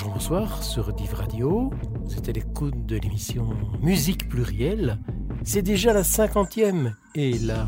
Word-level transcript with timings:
Bonjour, 0.00 0.12
bonsoir 0.12 0.62
sur 0.62 0.92
Div 0.92 1.12
Radio. 1.12 1.70
C'était 2.08 2.32
l'écoute 2.32 2.86
de 2.86 2.98
l'émission 2.98 3.48
Musique 3.82 4.28
plurielle. 4.28 5.00
C'est 5.42 5.62
déjà 5.62 5.92
la 5.92 6.04
cinquantième 6.04 6.94
et 7.16 7.36
là, 7.36 7.66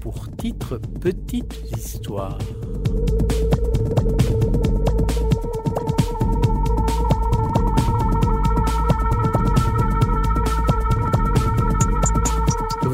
pour 0.00 0.34
titre 0.36 0.80
Petite 1.00 1.62
Histoire. 1.76 2.38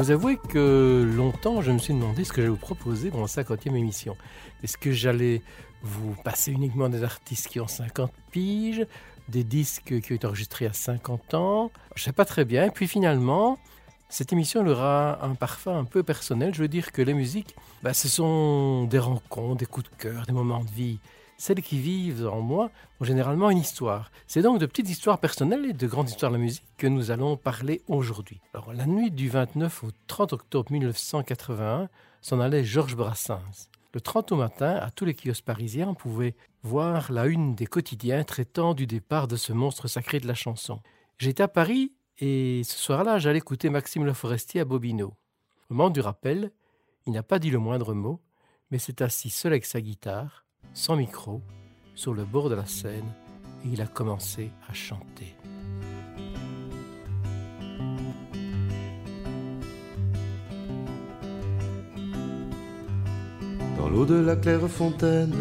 Dois 0.07 0.15
avouer 0.15 0.37
que 0.37 1.11
longtemps, 1.15 1.61
je 1.61 1.71
me 1.71 1.79
suis 1.79 1.93
demandé 1.93 2.23
ce 2.23 2.31
que 2.31 2.37
j'allais 2.37 2.47
vous 2.47 2.55
proposer 2.55 3.11
pour 3.11 3.19
la 3.21 3.27
cinquantième 3.27 3.75
émission. 3.75 4.15
Est-ce 4.63 4.77
que 4.77 4.91
j'allais 4.91 5.41
vous 5.81 6.15
passer 6.23 6.51
uniquement 6.51 6.87
des 6.87 7.03
artistes 7.03 7.47
qui 7.49 7.59
ont 7.59 7.67
50 7.67 8.11
piges, 8.31 8.85
des 9.27 9.43
disques 9.43 9.99
qui 9.99 10.13
ont 10.13 10.15
été 10.15 10.25
enregistrés 10.25 10.65
à 10.65 10.71
50 10.71 11.33
ans? 11.33 11.71
Je 11.95 12.01
ne 12.01 12.05
sais 12.05 12.13
pas 12.13 12.23
très 12.23 12.45
bien. 12.45 12.65
Et 12.65 12.71
puis 12.71 12.87
finalement, 12.87 13.59
cette 14.07 14.31
émission 14.31 14.65
aura 14.65 15.23
un 15.25 15.35
parfum 15.35 15.77
un 15.77 15.83
peu 15.83 16.03
personnel. 16.03 16.53
Je 16.53 16.61
veux 16.61 16.69
dire 16.69 16.93
que 16.93 17.01
les 17.01 17.13
musiques, 17.13 17.55
bah, 17.83 17.93
ce 17.93 18.07
sont 18.07 18.85
des 18.85 18.99
rencontres, 18.99 19.57
des 19.57 19.65
coups 19.65 19.89
de 19.89 19.95
cœur, 19.97 20.25
des 20.25 20.33
moments 20.33 20.63
de 20.63 20.71
vie. 20.71 20.99
Celles 21.37 21.61
qui 21.61 21.77
vivent 21.77 22.27
en 22.27 22.41
moi 22.41 22.71
ont 22.99 23.05
généralement 23.05 23.51
une 23.51 23.59
histoire. 23.59 24.11
C'est 24.25 24.41
donc 24.41 24.59
de 24.59 24.65
petites 24.65 24.89
histoires 24.89 25.19
personnelles 25.19 25.67
et 25.67 25.73
de 25.73 25.87
grandes 25.87 26.09
histoires 26.09 26.31
de 26.31 26.37
la 26.37 26.43
musique 26.43 26.65
que 26.77 26.87
nous 26.87 27.11
allons 27.11 27.37
parler 27.37 27.83
aujourd'hui. 27.87 28.41
Alors, 28.55 28.73
la 28.73 28.87
nuit 28.87 29.11
du 29.11 29.29
29 29.29 29.83
au 29.83 29.89
30 30.07 30.33
octobre 30.33 30.71
1981 30.71 31.89
s'en 32.21 32.39
allait 32.39 32.63
Georges 32.63 32.95
Brassens. 32.95 33.69
Le 33.93 34.01
30 34.01 34.31
au 34.31 34.35
matin, 34.35 34.75
à 34.75 34.89
tous 34.89 35.05
les 35.05 35.13
kiosques 35.13 35.45
parisiens, 35.45 35.89
on 35.89 35.93
pouvait 35.93 36.35
voir 36.63 37.11
la 37.11 37.27
une 37.27 37.53
des 37.53 37.67
quotidiens 37.67 38.23
traitant 38.23 38.73
du 38.73 38.87
départ 38.87 39.27
de 39.27 39.35
ce 39.35 39.53
monstre 39.53 39.87
sacré 39.87 40.19
de 40.19 40.27
la 40.27 40.33
chanson. 40.33 40.81
J'étais 41.19 41.43
à 41.43 41.47
Paris 41.47 41.93
et 42.17 42.63
ce 42.63 42.77
soir-là, 42.77 43.19
j'allais 43.19 43.37
écouter 43.37 43.69
Maxime 43.69 44.05
Le 44.05 44.13
Forestier 44.13 44.61
à 44.61 44.65
Bobino. 44.65 45.13
Au 45.69 45.73
moment 45.73 45.91
du 45.91 45.99
rappel, 45.99 46.51
il 47.05 47.13
n'a 47.13 47.21
pas 47.21 47.37
dit 47.37 47.51
le 47.51 47.59
moindre 47.59 47.93
mot, 47.93 48.21
mais 48.71 48.79
s'est 48.79 49.03
assis 49.03 49.29
seul 49.29 49.53
avec 49.53 49.65
sa 49.65 49.81
guitare, 49.81 50.46
sans 50.73 50.95
micro, 50.95 51.41
sur 51.95 52.13
le 52.13 52.23
bord 52.23 52.49
de 52.49 52.55
la 52.55 52.65
scène, 52.65 53.11
et 53.65 53.69
il 53.69 53.81
a 53.81 53.87
commencé 53.87 54.51
à 54.69 54.73
chanter. 54.73 55.35
Dans 63.77 63.89
l'eau 63.89 64.05
de 64.05 64.15
la 64.15 64.35
claire 64.35 64.67
fontaine, 64.67 65.35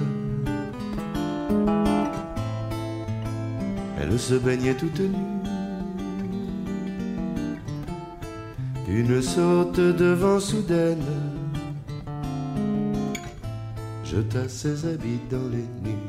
elle 4.01 4.19
se 4.19 4.35
baignait 4.35 4.77
toute 4.77 5.01
nue. 5.01 5.37
Une 8.89 9.21
saute 9.21 9.81
de 9.81 10.13
vent 10.13 10.41
soudaine 10.41 11.36
jeta 14.17 14.49
ses 14.49 14.87
habits 14.87 15.21
dans 15.31 15.49
les 15.51 15.69
nues. 15.85 16.07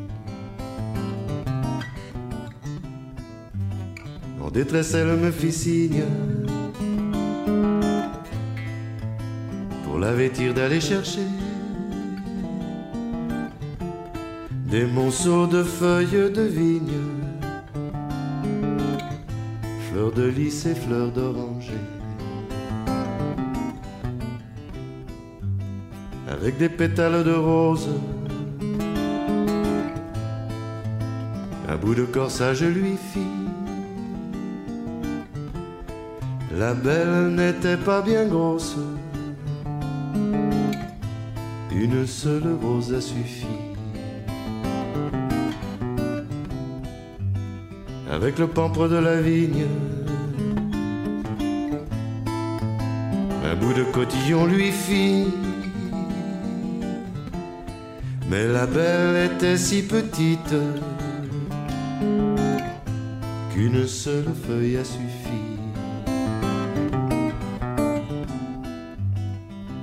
En 4.41 4.49
détresse, 4.49 4.93
elle 4.93 5.17
me 5.17 5.29
fit 5.29 5.51
signe 5.51 6.05
pour 9.83 9.99
la 9.99 10.13
vêtir 10.13 10.53
d'aller 10.53 10.79
chercher 10.79 11.27
des 14.71 14.85
monceaux 14.85 15.47
de 15.47 15.63
feuilles 15.63 16.31
de 16.31 16.43
vigne, 16.43 17.03
fleurs 19.89 20.13
de 20.13 20.27
lys 20.27 20.65
et 20.65 20.75
fleurs 20.75 21.11
d'oranger. 21.11 21.96
Avec 26.47 26.59
des 26.59 26.69
pétales 26.69 27.25
de 27.25 27.33
rose. 27.33 27.89
Un 31.67 31.75
bout 31.75 31.93
de 31.93 32.05
corsage 32.05 32.63
lui 32.63 32.95
fit. 33.11 33.35
La 36.57 36.73
belle 36.73 37.35
n'était 37.35 37.75
pas 37.75 38.01
bien 38.01 38.25
grosse. 38.27 38.77
Une 41.75 42.07
seule 42.07 42.55
rose 42.63 42.93
a 42.93 43.01
suffi. 43.01 43.45
Avec 48.09 48.39
le 48.39 48.47
pampre 48.47 48.87
de 48.87 48.95
la 48.95 49.19
vigne, 49.19 49.65
un 53.43 53.55
bout 53.57 53.73
de 53.73 53.83
cotillon 53.91 54.45
lui 54.45 54.71
fit. 54.71 55.25
Mais 58.29 58.45
la 58.45 58.65
belle 58.65 59.31
était 59.31 59.57
si 59.57 59.83
petite 59.83 60.55
qu'une 63.53 63.87
seule 63.87 64.33
feuille 64.45 64.77
a 64.77 64.83
suffi. 64.83 65.43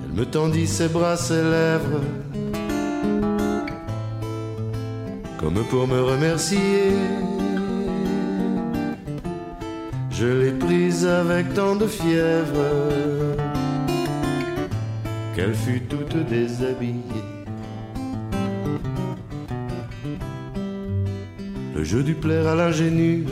Elle 0.04 0.12
me 0.12 0.26
tendit 0.26 0.66
ses 0.66 0.88
bras, 0.88 1.16
ses 1.16 1.42
lèvres, 1.42 2.04
comme 5.40 5.64
pour 5.70 5.88
me 5.88 6.02
remercier. 6.02 6.92
Je 10.10 10.26
l'ai 10.26 10.52
prise 10.52 11.06
avec 11.06 11.54
tant 11.54 11.76
de 11.76 11.86
fièvre 11.86 12.70
qu'elle 15.34 15.54
fut 15.54 15.80
toute 15.88 16.16
déshabillée. 16.28 17.23
Le 21.84 21.90
jeu 21.90 22.02
plaire 22.14 22.46
à 22.46 22.54
l'ingénue. 22.54 23.26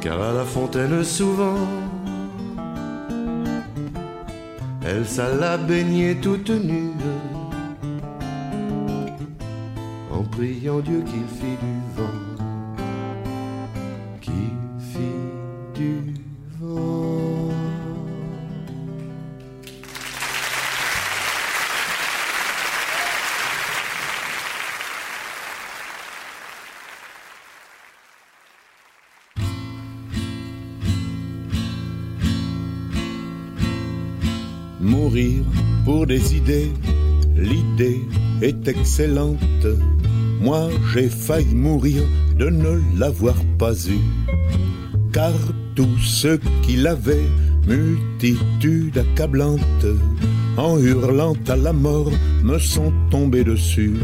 Car 0.00 0.20
à 0.20 0.32
la 0.32 0.44
fontaine 0.44 1.04
souvent, 1.04 1.60
elle 4.84 5.06
s'alla 5.06 5.58
baigner 5.58 6.16
toute 6.16 6.50
nue, 6.50 6.90
en 10.10 10.24
priant 10.24 10.80
Dieu 10.80 11.04
qu'il 11.06 11.28
fit 11.38 11.56
du 11.64 11.73
vent. 35.14 36.06
des 36.06 36.36
idées, 36.36 36.72
l'idée 37.36 38.00
est 38.42 38.66
excellente. 38.68 39.66
Moi 40.40 40.68
j'ai 40.92 41.08
failli 41.08 41.54
mourir 41.54 42.02
de 42.38 42.50
ne 42.50 42.80
l'avoir 42.98 43.36
pas 43.58 43.74
eu. 43.74 44.00
Car 45.12 45.32
tous 45.76 45.98
ceux 46.00 46.40
qui 46.62 46.76
l'avaient, 46.76 47.28
multitude 47.66 48.98
accablante, 48.98 49.86
en 50.56 50.78
hurlant 50.78 51.36
à 51.48 51.56
la 51.56 51.72
mort, 51.72 52.10
me 52.42 52.58
sont 52.58 52.92
tombés 53.10 53.44
dessus. 53.44 53.94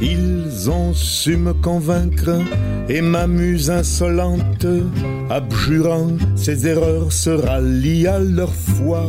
Ils 0.00 0.68
ont 0.70 0.92
su 0.94 1.36
me 1.36 1.52
convaincre 1.52 2.40
et 2.88 3.00
m'amuse 3.00 3.70
insolente, 3.70 4.66
abjurant 5.30 6.16
ses 6.34 6.66
erreurs, 6.66 7.12
se 7.12 7.30
rallient 7.30 8.08
à 8.08 8.18
leur 8.18 8.52
foi 8.52 9.08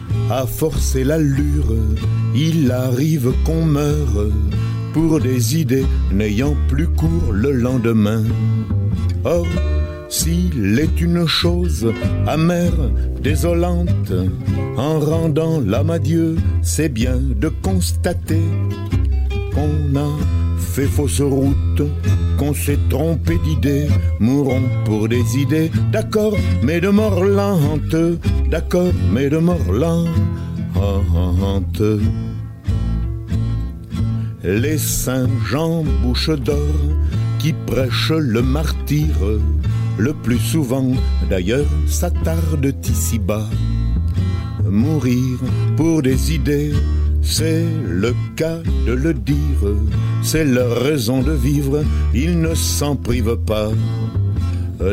à 0.31 0.47
forcer 0.47 1.03
l'allure, 1.03 1.75
il 2.33 2.71
arrive 2.71 3.33
qu'on 3.43 3.65
meure 3.65 4.29
pour 4.93 5.19
des 5.19 5.57
idées 5.57 5.85
n'ayant 6.13 6.55
plus 6.69 6.87
cours 6.87 7.33
le 7.33 7.51
lendemain. 7.51 8.23
Or, 9.25 9.45
s'il 10.07 10.79
est 10.79 11.01
une 11.01 11.27
chose 11.27 11.91
amère, 12.27 12.79
désolante, 13.21 14.13
en 14.77 14.99
rendant 14.99 15.59
l'âme 15.59 15.89
à 15.91 15.99
Dieu, 15.99 16.37
c'est 16.61 16.89
bien 16.89 17.17
de 17.17 17.49
constater 17.49 18.41
qu'on 19.53 19.99
a 19.99 20.09
fait 20.57 20.87
fausse 20.87 21.19
route, 21.19 21.70
qu'on 22.37 22.53
s'est 22.53 22.79
trompé 22.89 23.37
d'idées, 23.43 23.87
mourons 24.19 24.63
pour 24.85 25.07
des 25.07 25.37
idées, 25.37 25.71
d'accord, 25.91 26.35
mais 26.63 26.81
de 26.81 26.89
mort 26.89 27.23
lente, 27.23 27.95
d'accord, 28.49 28.93
mais 29.11 29.29
de 29.29 29.37
mort 29.37 29.71
lente. 29.71 30.09
Les 34.43 34.79
saints 34.79 35.29
Jean 35.45 35.83
bouche 36.01 36.31
d'or 36.31 36.57
qui 37.37 37.53
prêchent 37.53 38.11
le 38.11 38.41
martyr, 38.41 39.07
le 39.97 40.13
plus 40.13 40.39
souvent 40.39 40.91
d'ailleurs 41.29 41.67
s'attardent 41.87 42.75
ici-bas. 42.89 43.47
Mourir 44.67 45.37
pour 45.77 46.01
des 46.01 46.33
idées, 46.33 46.73
c'est 47.21 47.65
le 47.87 48.13
cas 48.35 48.59
de 48.85 48.93
le 48.93 49.13
dire, 49.13 49.63
c'est 50.23 50.45
leur 50.45 50.81
raison 50.81 51.21
de 51.21 51.31
vivre, 51.31 51.83
ils 52.13 52.39
ne 52.39 52.53
s'en 52.55 52.95
privent 52.95 53.37
pas. 53.45 53.69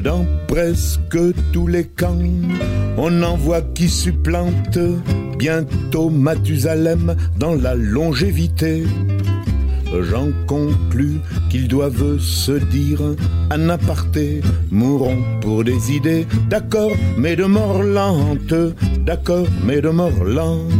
Dans 0.05 0.27
presque 0.47 1.19
tous 1.53 1.67
les 1.67 1.85
camps, 1.85 2.19
on 2.99 3.23
en 3.23 3.37
voit 3.37 3.63
qui 3.63 3.89
supplante 3.89 4.79
bientôt 5.39 6.11
Mathusalem 6.11 7.17
dans 7.39 7.55
la 7.55 7.75
longévité. 7.75 8.85
J'en 10.03 10.29
conclus 10.47 11.21
qu'ils 11.49 11.69
doivent 11.69 12.19
se 12.19 12.53
dire 12.53 13.01
un 13.51 13.69
aparté, 13.71 14.43
mourons 14.71 15.23
pour 15.41 15.65
des 15.65 15.93
idées, 15.93 16.27
d'accord, 16.51 16.93
mais 17.17 17.37
de 17.37 17.45
mort 17.45 17.83
lente, 17.83 18.55
d'accord, 19.07 19.47
mais 19.65 19.81
de 19.81 19.89
mort 19.89 20.25
lente. 20.25 20.73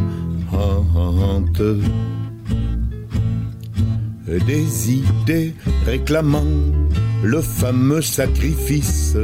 Des 4.47 4.93
idées 4.93 5.55
réclamant 5.87 6.45
le 7.23 7.41
fameux 7.41 8.03
sacrifice, 8.03 9.17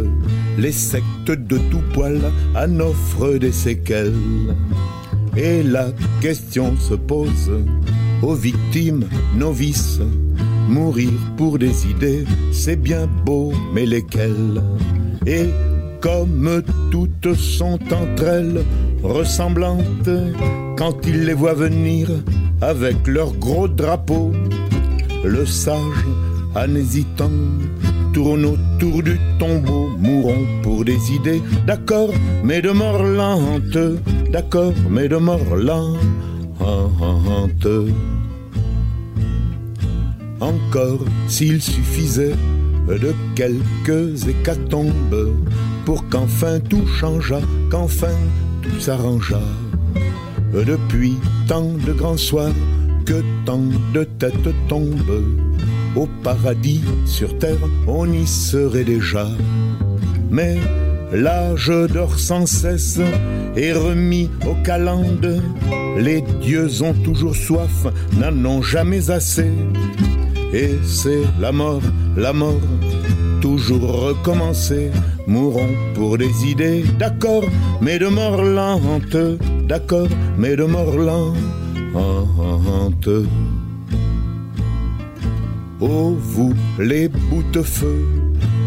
les 0.58 0.72
sectes 0.72 1.30
de 1.30 1.58
tout 1.70 1.82
poil 1.92 2.20
en 2.56 2.80
offrent 2.80 3.38
des 3.38 3.52
séquelles. 3.52 4.54
Et 5.36 5.62
la 5.62 5.86
question 6.20 6.74
se 6.78 6.94
pose 6.94 7.50
aux 8.22 8.34
victimes 8.34 9.04
novices. 9.36 10.00
Mourir 10.68 11.10
pour 11.36 11.58
des 11.58 11.86
idées, 11.86 12.24
c'est 12.52 12.80
bien 12.80 13.06
beau, 13.24 13.52
mais 13.74 13.86
lesquelles? 13.86 14.62
Et 15.26 15.46
comme 16.00 16.62
toutes 16.90 17.34
sont 17.34 17.78
entre 17.92 18.24
elles 18.24 18.64
ressemblantes, 19.04 20.10
quand 20.76 21.06
ils 21.06 21.24
les 21.24 21.34
voient 21.34 21.54
venir 21.54 22.08
avec 22.60 23.06
leurs 23.06 23.32
gros 23.34 23.68
drapeaux, 23.68 24.32
le 25.22 25.46
sage, 25.46 26.04
en 26.56 26.74
hésitant, 26.74 27.30
tourne 28.12 28.44
autour 28.44 29.02
du 29.02 29.18
tombeau, 29.38 29.90
mourons 29.98 30.46
pour 30.62 30.84
des 30.84 31.12
idées, 31.12 31.42
d'accord, 31.66 32.10
mais 32.42 32.62
de 32.62 32.70
mort 32.70 33.02
lente, 33.02 33.78
d'accord, 34.30 34.72
mais 34.88 35.08
de 35.08 35.16
mort 35.16 35.56
lente. 35.56 35.98
Encore 40.40 41.04
s'il 41.28 41.60
suffisait 41.60 42.36
de 42.88 43.14
quelques 43.34 44.28
hécatombes 44.28 45.32
pour 45.84 46.08
qu'enfin 46.08 46.60
tout 46.60 46.86
changeât, 46.86 47.42
qu'enfin 47.70 48.16
tout 48.64 48.80
s'arrangea. 48.80 49.40
Depuis 50.52 51.14
tant 51.46 51.72
de 51.86 51.92
grands 51.92 52.16
soirs 52.16 52.54
que 53.04 53.22
tant 53.44 53.62
de 53.92 54.04
têtes 54.04 54.54
tombent, 54.68 55.24
au 55.94 56.08
paradis 56.22 56.82
sur 57.04 57.36
terre 57.38 57.58
on 57.86 58.10
y 58.10 58.26
serait 58.26 58.84
déjà. 58.84 59.28
Mais 60.30 60.56
l'âge 61.12 61.72
dort 61.92 62.18
sans 62.18 62.46
cesse 62.46 63.00
et 63.56 63.72
remis 63.72 64.30
aux 64.46 64.60
calendes. 64.62 65.42
Les 65.98 66.22
dieux 66.40 66.82
ont 66.82 66.94
toujours 66.94 67.36
soif, 67.36 67.86
n'en 68.18 68.44
ont 68.44 68.62
jamais 68.62 69.10
assez. 69.10 69.52
Et 70.52 70.70
c'est 70.84 71.22
la 71.40 71.52
mort, 71.52 71.82
la 72.16 72.32
mort, 72.32 72.60
toujours 73.44 74.06
recommencer. 74.08 74.90
Mourons 75.26 75.74
pour 75.94 76.16
des 76.16 76.34
idées, 76.46 76.82
d'accord, 76.98 77.44
mais 77.82 77.98
de 77.98 78.06
mort 78.06 78.42
lente, 78.42 79.18
d'accord, 79.68 80.08
mais 80.38 80.56
de 80.56 80.64
mort 80.64 80.96
lente. 80.96 81.36
Oh 85.80 86.16
vous 86.18 86.54
les 86.78 87.10
feu, 87.62 87.98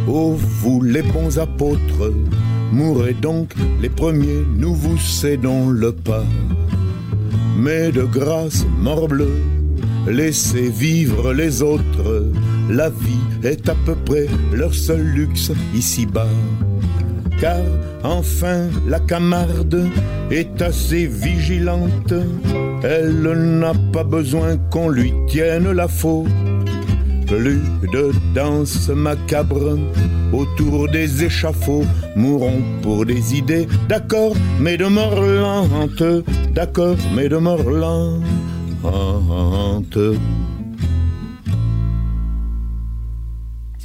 oh 0.08 0.36
vous 0.62 0.84
les 0.84 1.02
bons 1.02 1.40
apôtres, 1.40 2.14
mourrez 2.72 3.16
donc 3.16 3.56
les 3.82 3.90
premiers, 3.90 4.44
nous 4.56 4.76
vous 4.76 5.00
cédons 5.00 5.70
le 5.70 5.92
pas. 5.92 6.28
Mais 7.58 7.92
de 7.92 8.04
grâce, 8.04 8.64
morbleu, 8.78 9.42
laissez 10.08 10.70
vivre 10.70 11.34
les 11.34 11.64
autres, 11.64 12.30
la 12.70 12.90
vie 12.90 13.26
est 13.44 13.68
à 13.70 13.76
peu 13.86 13.96
près 13.96 14.28
leur 14.54 14.74
seul 14.74 15.02
luxe 15.02 15.52
ici-bas. 15.76 16.28
Car 17.40 17.62
enfin 18.04 18.68
la 18.88 19.00
camarde 19.00 19.90
est 20.32 20.62
assez 20.62 21.06
vigilante, 21.06 22.14
elle 22.84 23.22
n'a 23.60 23.74
pas 23.94 24.04
besoin 24.04 24.58
qu'on 24.72 24.90
lui 24.90 25.14
tienne 25.28 25.72
la 25.72 25.88
faute 25.88 26.28
plus 27.28 27.62
de 27.94 28.12
danse 28.34 28.90
macabre 28.90 29.78
autour 30.34 30.90
des 30.90 31.24
échafauds, 31.26 31.84
mourons 32.16 32.62
pour 32.82 33.06
des 33.06 33.36
idées, 33.36 33.68
d'accord, 33.90 34.34
mais 34.60 34.78
de 34.78 34.86
mort 34.86 35.22
lente, 35.22 36.04
d'accord, 36.54 36.96
mais 37.16 37.28
de 37.30 37.38
mort 37.38 37.70
lente. 37.70 38.24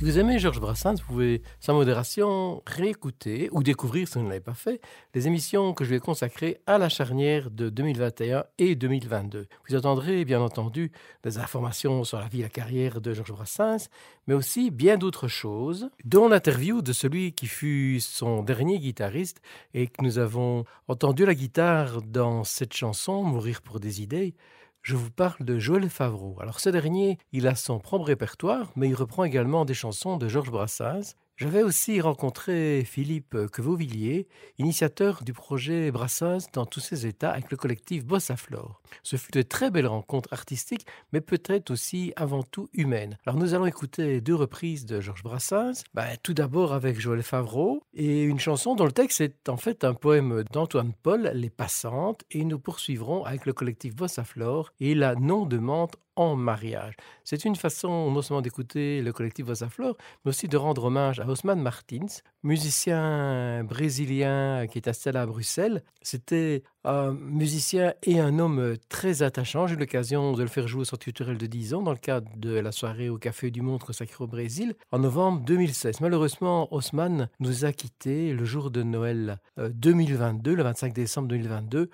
Si 0.02 0.06
vous 0.06 0.18
aimez 0.18 0.40
Georges 0.40 0.58
Brassens, 0.58 0.96
vous 0.96 1.06
pouvez, 1.06 1.42
sans 1.60 1.74
modération, 1.74 2.60
réécouter 2.66 3.48
ou 3.52 3.62
découvrir, 3.62 4.08
si 4.08 4.14
vous 4.14 4.24
ne 4.24 4.30
l'avez 4.30 4.40
pas 4.40 4.52
fait, 4.52 4.80
les 5.14 5.28
émissions 5.28 5.74
que 5.74 5.84
je 5.84 5.90
vais 5.90 6.00
consacrer 6.00 6.60
à 6.66 6.76
la 6.76 6.88
charnière 6.88 7.52
de 7.52 7.68
2021 7.68 8.42
et 8.58 8.74
2022. 8.74 9.46
Vous 9.68 9.76
attendrez, 9.76 10.24
bien 10.24 10.40
entendu, 10.40 10.90
des 11.22 11.38
informations 11.38 12.02
sur 12.02 12.18
la 12.18 12.26
vie 12.26 12.40
et 12.40 12.42
la 12.42 12.48
carrière 12.48 13.00
de 13.00 13.14
Georges 13.14 13.30
Brassens, 13.30 13.86
mais 14.26 14.34
aussi 14.34 14.72
bien 14.72 14.98
d'autres 14.98 15.28
choses, 15.28 15.88
dont 16.04 16.28
l'interview 16.28 16.82
de 16.82 16.92
celui 16.92 17.32
qui 17.32 17.46
fut 17.46 18.00
son 18.00 18.42
dernier 18.42 18.80
guitariste 18.80 19.40
et 19.72 19.86
que 19.86 20.02
nous 20.02 20.18
avons 20.18 20.64
entendu 20.88 21.24
la 21.24 21.36
guitare 21.36 22.02
dans 22.02 22.42
cette 22.42 22.74
chanson, 22.74 23.22
Mourir 23.22 23.62
pour 23.62 23.78
des 23.78 24.02
idées, 24.02 24.34
je 24.82 24.96
vous 24.96 25.10
parle 25.10 25.44
de 25.44 25.58
Joël 25.58 25.88
Favreau. 25.88 26.36
Alors 26.40 26.60
ce 26.60 26.68
dernier, 26.68 27.18
il 27.32 27.46
a 27.46 27.54
son 27.54 27.78
propre 27.78 28.06
répertoire, 28.06 28.72
mais 28.76 28.88
il 28.88 28.94
reprend 28.94 29.24
également 29.24 29.64
des 29.64 29.74
chansons 29.74 30.16
de 30.16 30.28
Georges 30.28 30.50
Brassens, 30.50 31.14
j'avais 31.36 31.62
aussi 31.62 32.00
rencontré 32.00 32.84
Philippe 32.84 33.36
Quevauvilliers, 33.52 34.28
initiateur 34.58 35.24
du 35.24 35.32
projet 35.32 35.90
Brassens 35.90 36.48
dans 36.52 36.66
tous 36.66 36.80
ses 36.80 37.06
états 37.06 37.30
avec 37.32 37.50
le 37.50 37.56
collectif 37.56 38.04
Bossa 38.04 38.36
Flore. 38.36 38.81
Ce 39.02 39.16
fut 39.16 39.32
de 39.32 39.42
très 39.42 39.70
belles 39.70 39.86
rencontres 39.86 40.32
artistiques, 40.32 40.86
mais 41.12 41.20
peut-être 41.20 41.70
aussi 41.70 42.12
avant 42.16 42.42
tout 42.42 42.68
humaines. 42.72 43.18
Alors 43.26 43.38
nous 43.38 43.54
allons 43.54 43.66
écouter 43.66 44.20
deux 44.20 44.34
reprises 44.34 44.86
de 44.86 45.00
Georges 45.00 45.22
Brassens, 45.22 45.84
ben, 45.94 46.08
tout 46.22 46.34
d'abord 46.34 46.72
avec 46.72 47.00
Joël 47.00 47.22
Favreau, 47.22 47.82
et 47.94 48.22
une 48.22 48.40
chanson 48.40 48.74
dont 48.74 48.84
le 48.84 48.92
texte 48.92 49.20
est 49.20 49.48
en 49.48 49.56
fait 49.56 49.84
un 49.84 49.94
poème 49.94 50.44
d'Antoine 50.52 50.92
Paul, 51.02 51.30
Les 51.34 51.50
Passantes, 51.50 52.22
et 52.30 52.44
nous 52.44 52.58
poursuivrons 52.58 53.24
avec 53.24 53.46
le 53.46 53.52
collectif 53.52 53.94
Bossa 53.94 54.24
Flore 54.24 54.72
et 54.80 54.94
la 54.94 55.14
non-demande 55.14 55.96
en 56.16 56.36
mariage. 56.36 56.94
C'est 57.24 57.44
une 57.44 57.56
façon 57.56 58.10
non 58.10 58.22
seulement 58.22 58.42
d'écouter 58.42 59.00
le 59.02 59.12
collectif 59.12 59.46
Vossa 59.46 59.68
Flore, 59.68 59.96
mais 60.24 60.30
aussi 60.30 60.48
de 60.48 60.56
rendre 60.56 60.84
hommage 60.84 61.20
à 61.20 61.26
Osman 61.26 61.60
Martins, 61.60 62.20
musicien 62.42 63.64
brésilien 63.64 64.66
qui 64.66 64.78
est 64.78 64.88
installé 64.88 65.18
à 65.18 65.26
Bruxelles. 65.26 65.82
C'était 66.02 66.62
un 66.84 67.12
musicien 67.12 67.94
et 68.02 68.20
un 68.20 68.38
homme 68.38 68.76
très 68.88 69.22
attachant. 69.22 69.66
J'ai 69.66 69.74
eu 69.74 69.78
l'occasion 69.78 70.32
de 70.32 70.42
le 70.42 70.48
faire 70.48 70.66
jouer 70.66 70.82
au 70.82 70.84
Centre 70.84 71.08
de 71.10 71.46
10 71.46 71.74
ans 71.74 71.82
dans 71.82 71.92
le 71.92 71.98
cadre 71.98 72.30
de 72.36 72.58
la 72.58 72.72
soirée 72.72 73.08
au 73.08 73.18
Café 73.18 73.50
du 73.50 73.62
Monde 73.62 73.82
consacrée 73.82 74.24
au 74.24 74.26
Brésil 74.26 74.74
en 74.90 74.98
novembre 74.98 75.42
2016. 75.44 76.00
Malheureusement, 76.00 76.72
Osman 76.74 77.28
nous 77.40 77.64
a 77.64 77.72
quittés 77.72 78.32
le 78.32 78.44
jour 78.44 78.70
de 78.70 78.82
Noël 78.82 79.38
2022, 79.58 80.52
euh, 80.52 80.56
le 80.56 80.62
25 80.62 80.92
décembre 80.92 81.28
2022. 81.28 81.90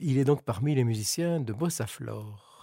Il 0.00 0.18
est 0.18 0.24
donc 0.24 0.42
parmi 0.42 0.74
les 0.74 0.84
musiciens 0.84 1.40
de 1.40 1.52
Bossa 1.52 1.86
Flore. 1.86 2.62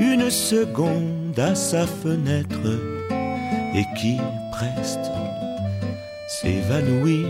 une 0.00 0.30
seconde 0.30 1.38
à 1.38 1.54
sa 1.54 1.86
fenêtre 1.86 2.68
et 3.74 3.84
qui 3.98 4.16
preste 4.52 5.10
s'évanouit 6.28 7.26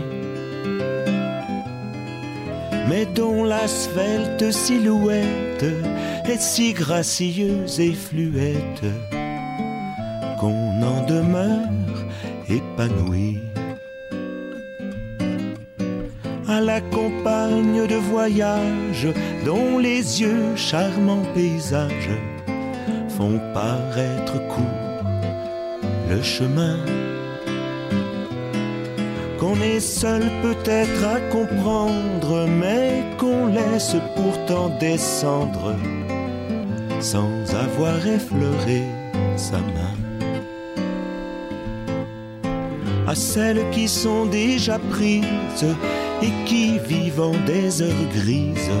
mais 2.87 3.05
dont 3.05 3.43
la 3.43 3.67
svelte 3.67 4.51
silhouette 4.51 5.65
est 6.25 6.41
si 6.41 6.73
gracieuse 6.73 7.79
et 7.79 7.93
fluette 7.93 8.85
qu'on 10.39 10.81
en 10.83 11.05
demeure 11.05 11.69
épanoui. 12.49 13.44
À 16.55 16.61
la 16.61 16.79
compagne 16.79 17.85
de 17.85 17.95
voyage 17.95 19.09
dont 19.45 19.77
les 19.77 20.21
yeux 20.21 20.55
charmants 20.55 21.27
paysages 21.33 22.17
font 23.09 23.41
paraître 23.53 24.37
court 24.47 25.03
le 26.09 26.21
chemin 26.23 26.77
qu'on 29.37 29.59
est 29.59 29.81
seul 29.81 30.23
peut-être 30.41 31.03
à 31.03 31.19
comprendre, 31.29 32.47
mais 32.47 33.03
qu'on 33.17 33.47
laisse 33.47 33.97
pourtant 34.15 34.69
descendre 34.79 35.75
sans 37.01 37.33
avoir 37.65 37.97
effleuré 38.07 38.83
sa 39.35 39.57
main. 39.57 39.95
À 43.07 43.13
celles 43.13 43.69
qui 43.71 43.89
sont 43.89 44.25
déjà 44.25 44.79
prises 44.79 45.75
et 46.21 46.31
qui 46.45 46.79
vivent 46.79 47.21
en 47.21 47.33
des 47.45 47.81
heures 47.81 48.09
grises, 48.13 48.71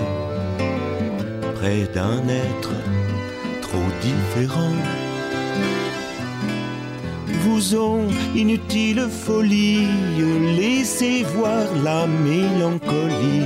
près 1.55 1.83
d'un 1.93 2.27
être 2.27 2.73
trop 3.61 3.89
différent 4.01 4.75
vous 7.45 7.75
ont 7.75 8.07
inutile 8.35 9.07
folie, 9.07 9.87
laissez 10.57 11.23
voir 11.35 11.67
la 11.83 12.07
mélancolie 12.07 13.45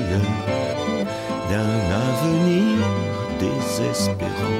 d'un 1.49 1.79
avenir 2.07 2.77
désespérant. 3.39 4.58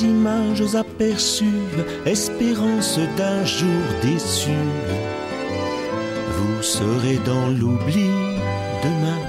Images 0.00 0.74
aperçues, 0.74 1.68
espérance 2.06 2.98
d'un 3.16 3.44
jour 3.44 3.82
déçu. 4.02 4.50
Vous 6.36 6.62
serez 6.62 7.18
dans 7.26 7.48
l'oubli 7.48 8.10
demain. 8.82 9.22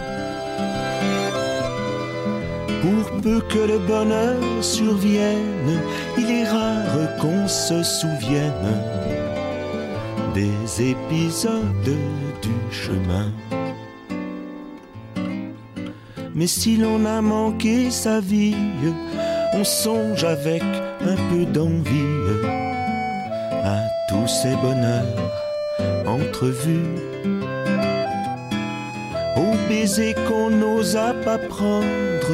Pour 2.81 3.21
peu 3.21 3.39
que 3.41 3.59
le 3.59 3.79
bonheur 3.79 4.41
survienne, 4.61 5.79
il 6.17 6.29
est 6.29 6.47
rare 6.47 7.17
qu'on 7.19 7.47
se 7.47 7.83
souvienne 7.83 8.73
des 10.33 10.91
épisodes 10.91 11.97
du 12.41 12.57
chemin. 12.71 13.31
Mais 16.35 16.47
si 16.47 16.77
l'on 16.77 17.05
a 17.05 17.21
manqué 17.21 17.91
sa 17.91 18.19
vie, 18.19 18.55
on 19.53 19.63
songe 19.63 20.23
avec 20.23 20.63
un 21.01 21.15
peu 21.29 21.45
d'envie 21.45 22.47
à 23.63 23.83
tous 24.09 24.27
ces 24.27 24.55
bonheurs 24.55 25.31
entrevus, 26.07 26.97
aux 29.37 29.69
baisers 29.69 30.15
qu'on 30.27 30.49
n'osa 30.49 31.13
pas 31.25 31.37
prendre, 31.37 32.33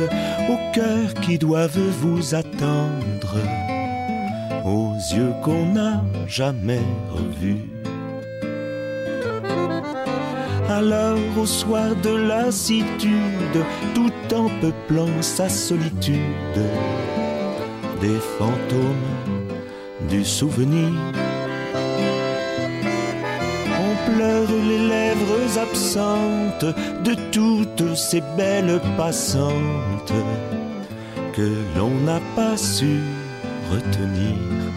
aux 0.50 0.74
cœurs 0.74 1.14
qui 1.22 1.38
doivent 1.38 1.90
vous 2.02 2.36
attendre, 2.36 3.38
aux 4.66 4.96
yeux 5.16 5.34
qu'on 5.44 5.74
n'a 5.74 6.04
jamais 6.28 6.82
revus. 7.12 7.70
Alors 10.70 11.18
au 11.38 11.46
soir 11.46 11.96
de 12.04 12.16
lassitude, 12.16 13.64
tout 13.96 14.36
en 14.36 14.50
peuplant 14.62 15.22
sa 15.22 15.50
solitude, 15.50 16.20
des 18.02 18.20
fantômes 18.38 19.50
du 20.10 20.24
souvenir. 20.24 20.90
On 23.86 24.12
pleure 24.12 24.50
les 24.68 24.88
lèvres 24.88 25.60
absentes 25.60 26.66
de 27.04 27.16
toutes 27.32 27.96
ces 27.96 28.22
belles 28.38 28.80
passantes 28.98 30.14
que 31.34 31.50
l'on 31.78 31.92
n'a 32.06 32.20
pas 32.36 32.58
su 32.58 33.00
retenir. 33.72 34.69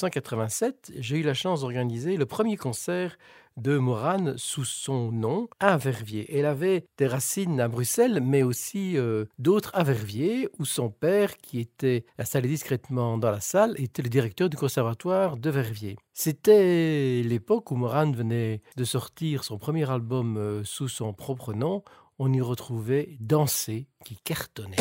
1987, 0.00 0.92
j'ai 0.98 1.18
eu 1.18 1.22
la 1.22 1.34
chance 1.34 1.60
d'organiser 1.60 2.16
le 2.16 2.24
premier 2.24 2.56
concert 2.56 3.18
de 3.58 3.76
Morane 3.76 4.34
sous 4.38 4.64
son 4.64 5.12
nom 5.12 5.48
à 5.58 5.76
Verviers. 5.76 6.26
Elle 6.34 6.46
avait 6.46 6.86
des 6.96 7.06
racines 7.06 7.60
à 7.60 7.68
Bruxelles, 7.68 8.20
mais 8.22 8.42
aussi 8.42 8.96
euh, 8.96 9.26
d'autres 9.38 9.72
à 9.74 9.82
Verviers, 9.82 10.48
où 10.58 10.64
son 10.64 10.88
père, 10.88 11.36
qui 11.36 11.60
était 11.60 12.06
installé 12.18 12.48
discrètement 12.48 13.18
dans 13.18 13.30
la 13.30 13.40
salle, 13.40 13.74
était 13.78 14.02
le 14.02 14.08
directeur 14.08 14.48
du 14.48 14.56
conservatoire 14.56 15.36
de 15.36 15.50
Verviers. 15.50 15.96
C'était 16.14 17.22
l'époque 17.22 17.70
où 17.70 17.76
Morane 17.76 18.16
venait 18.16 18.62
de 18.76 18.84
sortir 18.84 19.44
son 19.44 19.58
premier 19.58 19.90
album 19.90 20.38
euh, 20.38 20.64
sous 20.64 20.88
son 20.88 21.12
propre 21.12 21.52
nom. 21.52 21.82
On 22.18 22.32
y 22.32 22.40
retrouvait 22.40 23.18
Danser 23.20 23.86
qui 24.06 24.16
cartonnait. 24.24 24.76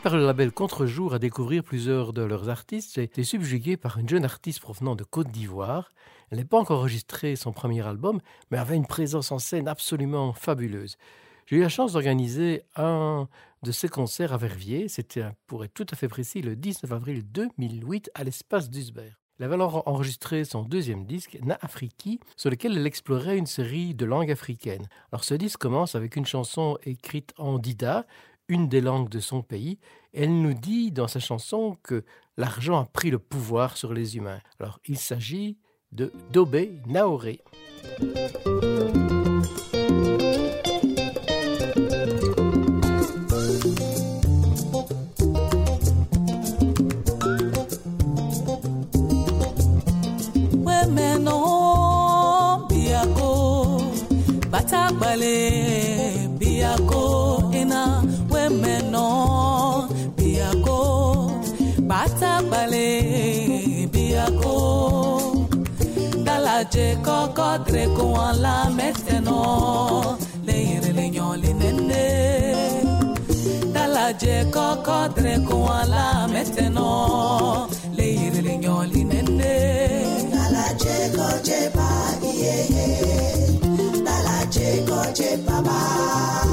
Par 0.00 0.16
le 0.16 0.24
label 0.24 0.52
Contre-jour 0.52 1.14
à 1.14 1.18
découvrir 1.18 1.62
plusieurs 1.62 2.12
de 2.12 2.22
leurs 2.22 2.48
artistes, 2.48 2.94
j'ai 2.94 3.02
été 3.02 3.24
subjugué 3.24 3.76
par 3.76 3.98
une 3.98 4.08
jeune 4.08 4.24
artiste 4.24 4.60
provenant 4.60 4.96
de 4.96 5.04
Côte 5.04 5.30
d'Ivoire. 5.30 5.92
Elle 6.30 6.38
n'a 6.38 6.44
pas 6.44 6.58
encore 6.58 6.80
enregistré 6.80 7.36
son 7.36 7.52
premier 7.52 7.86
album, 7.86 8.20
mais 8.50 8.58
avait 8.58 8.76
une 8.76 8.86
présence 8.86 9.32
en 9.32 9.38
scène 9.38 9.68
absolument 9.68 10.32
fabuleuse. 10.32 10.96
J'ai 11.46 11.56
eu 11.56 11.60
la 11.60 11.68
chance 11.68 11.92
d'organiser 11.92 12.62
un 12.74 13.28
de 13.62 13.70
ses 13.72 13.88
concerts 13.88 14.32
à 14.32 14.38
Verviers. 14.38 14.88
C'était, 14.88 15.24
pour 15.46 15.62
être 15.62 15.74
tout 15.74 15.86
à 15.90 15.96
fait 15.96 16.08
précis, 16.08 16.40
le 16.40 16.56
19 16.56 16.90
avril 16.90 17.22
2008 17.30 18.10
à 18.14 18.24
l'espace 18.24 18.70
d'Usbert. 18.70 19.22
Elle 19.38 19.46
avait 19.46 19.54
alors 19.54 19.82
enregistré 19.88 20.44
son 20.44 20.62
deuxième 20.62 21.04
disque, 21.04 21.36
Na 21.42 21.58
Afriki, 21.62 22.20
sur 22.36 22.48
lequel 22.48 22.76
elle 22.76 22.86
explorait 22.86 23.38
une 23.38 23.46
série 23.46 23.94
de 23.94 24.04
langues 24.04 24.30
africaines. 24.30 24.86
Alors 25.10 25.24
ce 25.24 25.34
disque 25.34 25.58
commence 25.58 25.96
avec 25.96 26.16
une 26.16 26.26
chanson 26.26 26.78
écrite 26.84 27.32
en 27.38 27.58
Dida, 27.58 28.06
une 28.52 28.68
des 28.68 28.82
langues 28.82 29.08
de 29.08 29.18
son 29.18 29.40
pays. 29.42 29.78
Elle 30.12 30.42
nous 30.42 30.52
dit 30.52 30.92
dans 30.92 31.08
sa 31.08 31.20
chanson 31.20 31.78
que 31.82 32.04
l'argent 32.36 32.78
a 32.78 32.84
pris 32.84 33.10
le 33.10 33.18
pouvoir 33.18 33.78
sur 33.78 33.94
les 33.94 34.18
humains. 34.18 34.40
Alors 34.60 34.78
il 34.86 34.98
s'agit 34.98 35.56
de 35.90 36.12
Dobé 36.32 36.82
Naoré. 36.86 37.40
je 66.72 66.96
koko 67.04 67.48
ala 68.28 68.70
meteno 68.76 70.16
le 70.46 70.56
le 71.88 72.06
dala 73.74 74.06
je 74.22 74.36
koko 74.54 74.98
dreko 75.16 75.56
ala 75.80 76.06
meteno 76.32 76.88
le 77.96 78.06
yere 78.20 78.40
le 79.40 79.56
dala 80.32 80.66
je 80.82 80.96
ko 81.16 81.28
je 81.46 81.60
ba 81.76 81.90
dala 84.06 84.38
je 84.54 84.68
ko 84.88 85.00
je 85.18 85.30
baba 85.46 86.51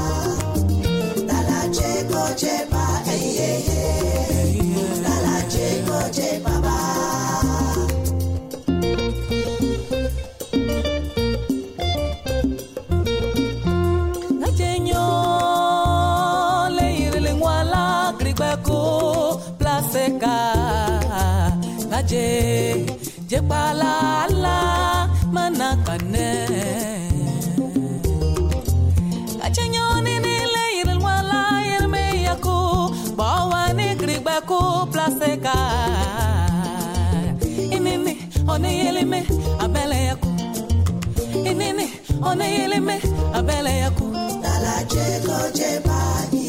oneyeleme 42.28 42.96
abẹ́lẹ̀ 43.38 43.76
yakú. 43.82 44.06
dàlàjẹ́ 44.42 45.08
kọjẹ́ 45.26 45.74
bá 45.86 45.98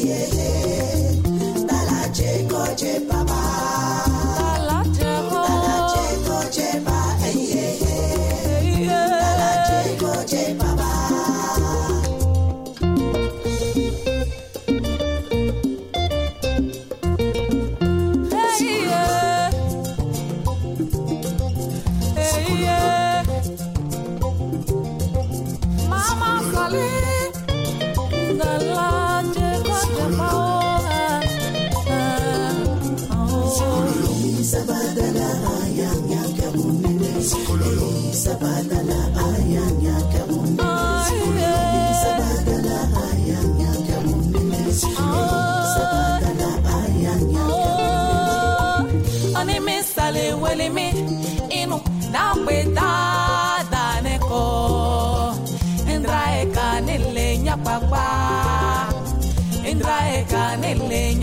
yeye. 0.04 0.71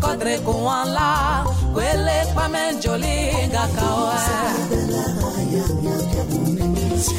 kodre 0.00 0.38
kuala 0.38 1.44
kwele 1.74 2.16
kwame 2.34 2.74
joli 2.82 3.16
gakawa 3.52 4.18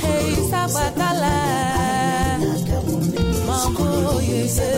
hey 0.01 0.35
sabatala 0.51 1.33
mambo 3.47 3.87
Sabatala, 4.47 4.69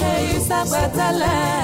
hey 0.00 0.38
sabatala 0.48 1.63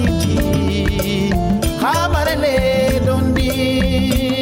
habare 1.81 2.35
le 2.35 3.01
dondi 3.05 4.40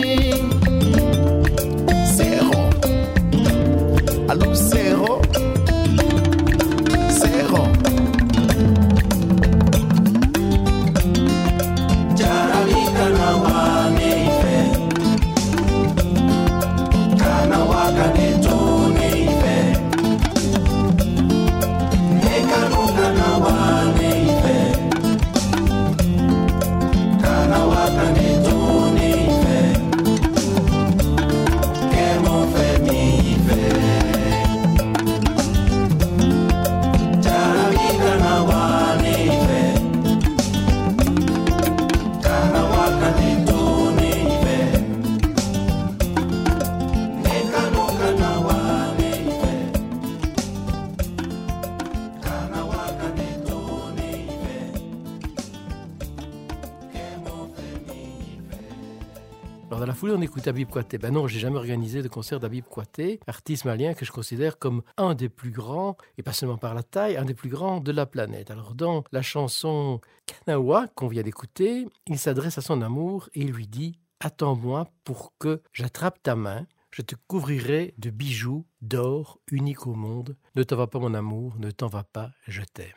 on 60.20 60.22
écoute 60.22 60.50
Habib 60.50 60.68
Kouaté. 60.68 60.98
Ben 60.98 61.14
non, 61.14 61.28
j'ai 61.28 61.40
jamais 61.40 61.56
organisé 61.56 62.02
de 62.02 62.10
concert 62.10 62.42
d'Habib 62.42 62.66
Kouaté, 62.66 63.22
artiste 63.26 63.64
malien 63.64 63.94
que 63.94 64.04
je 64.04 64.12
considère 64.12 64.60
comme 64.60 64.82
un 64.98 65.14
des 65.14 65.30
plus 65.30 65.52
grands, 65.52 65.96
et 66.18 66.24
pas 66.24 66.34
seulement 66.34 66.58
par 66.58 66.74
la 66.74 66.84
taille, 66.84 67.16
un 67.16 67.24
des 67.24 67.34
plus 67.34 67.48
grands 67.48 67.80
de 67.80 67.94
la 67.94 68.06
planète. 68.06 68.52
Alors 68.52 68.76
dans 68.76 69.06
la 69.14 69.22
chanson 69.22 70.02
Kanawa 70.26 70.88
qu'on 70.90 71.08
vient 71.08 71.24
d'écouter, 71.24 71.88
il 72.08 72.20
s'adresse 72.20 72.58
à 72.58 72.62
son 72.62 72.82
amour 72.82 73.30
et 73.34 73.44
il 73.44 73.52
lui 73.52 73.66
dit 73.66 73.98
«Attends-moi 74.20 74.92
pour 75.06 75.32
que 75.40 75.62
j'attrape 75.72 76.22
ta 76.22 76.36
main, 76.36 76.68
je 76.92 77.02
te 77.02 77.16
couvrirai 77.28 77.94
de 77.98 78.10
bijoux 78.10 78.66
d'or 78.82 79.40
unique 79.50 79.88
au 79.88 79.94
monde. 79.94 80.36
Ne 80.56 80.64
t'en 80.64 80.76
va 80.76 80.88
pas 80.88 81.00
mon 81.00 81.14
amour, 81.14 81.56
ne 81.60 81.72
t'en 81.72 81.88
va 81.88 82.04
pas, 82.04 82.32
je 82.46 82.64
t'aime.» 82.64 82.90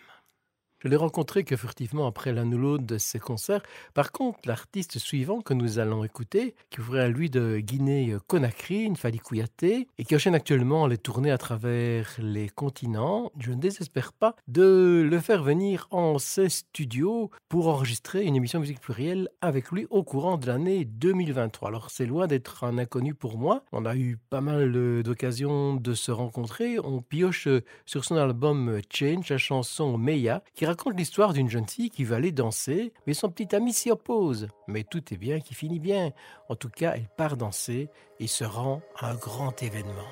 Je 0.83 0.88
l'ai 0.88 0.97
rencontré 0.97 1.45
que 1.45 1.57
furtivement 1.57 2.09
après 2.09 2.33
l'un 2.33 2.51
ou 2.51 2.59
l'autre 2.59 2.85
de 2.85 2.99
ses 2.99 3.21
concerts. 3.21 3.62
Par 3.95 4.11
contre, 4.11 4.40
l'artiste 4.47 4.99
suivant 4.99 5.40
que 5.40 5.55
nous 5.55 5.79
allons 5.79 6.03
écouter, 6.03 6.57
qui 6.71 6.81
vient 6.81 7.07
lui 7.07 7.31
de 7.31 7.59
Guinée-Conakry, 7.59 8.90
Nfali 8.90 9.21
Kouyaté, 9.21 9.87
et 9.97 10.05
qui 10.05 10.16
enchaîne 10.16 10.35
actuellement 10.35 10.88
les 10.88 10.99
tournées 10.99 11.31
à 11.31 11.38
travers 11.38 12.11
les 12.18 12.49
continents, 12.49 13.31
je 13.38 13.53
ne 13.53 13.61
désespère 13.61 14.12
pas 14.12 14.35
de 14.49 15.07
le 15.09 15.21
faire 15.21 15.45
venir 15.45 15.87
en 15.92 16.18
ses 16.18 16.49
studios 16.49 17.31
pour 17.49 17.68
enregistrer 17.68 18.25
une 18.25 18.35
émission 18.35 18.59
musique 18.59 18.81
plurielle 18.81 19.29
avec 19.40 19.71
lui 19.71 19.87
au 19.90 20.03
courant 20.03 20.37
de 20.37 20.49
l'année 20.49 20.85
2023. 20.85 21.68
Alors 21.68 21.90
c'est 21.90 22.07
loin 22.07 22.27
d'être 22.27 22.64
un 22.64 22.77
inconnu 22.79 23.14
pour 23.14 23.38
moi. 23.38 23.62
On 23.71 23.85
a 23.85 23.95
eu 23.95 24.18
pas 24.31 24.40
mal 24.40 24.75
euh, 24.75 25.05
d'occasions 25.05 25.77
de 25.77 25.95
se 25.95 26.11
rencontrer. 26.11 26.81
On 26.81 27.03
pioche 27.03 27.47
euh, 27.47 27.62
sur 27.87 28.05
son 28.05 28.16
album 28.16 28.81
Change 28.92 29.29
la 29.29 29.38
chanson 29.38 29.97
Meya, 29.97 30.42
qui 30.55 30.66
raconte 30.73 30.99
l'histoire 30.99 31.35
d'une 31.35 31.51
jeune 31.51 31.69
fille 31.69 31.91
qui 31.91 32.03
va 32.05 32.17
aller 32.17 32.33
danser, 32.33 32.95
mais 33.07 33.13
son 33.13 33.29
petit 33.29 33.55
ami 33.55 33.75
s'y 33.75 33.91
oppose. 33.91 34.49
Mais 34.69 34.85
tout 34.85 35.13
est 35.13 35.19
bien 35.19 35.39
qui 35.41 35.53
finit 35.55 35.81
bien. 35.81 36.13
En 36.49 36.57
tout 36.57 36.71
cas, 36.71 36.95
elle 36.97 37.09
part 37.15 37.37
danser 37.37 37.91
et 38.21 38.27
se 38.27 38.45
rend 38.45 38.81
à 38.99 39.11
un 39.11 39.15
grand 39.15 39.63
événement. 39.63 40.09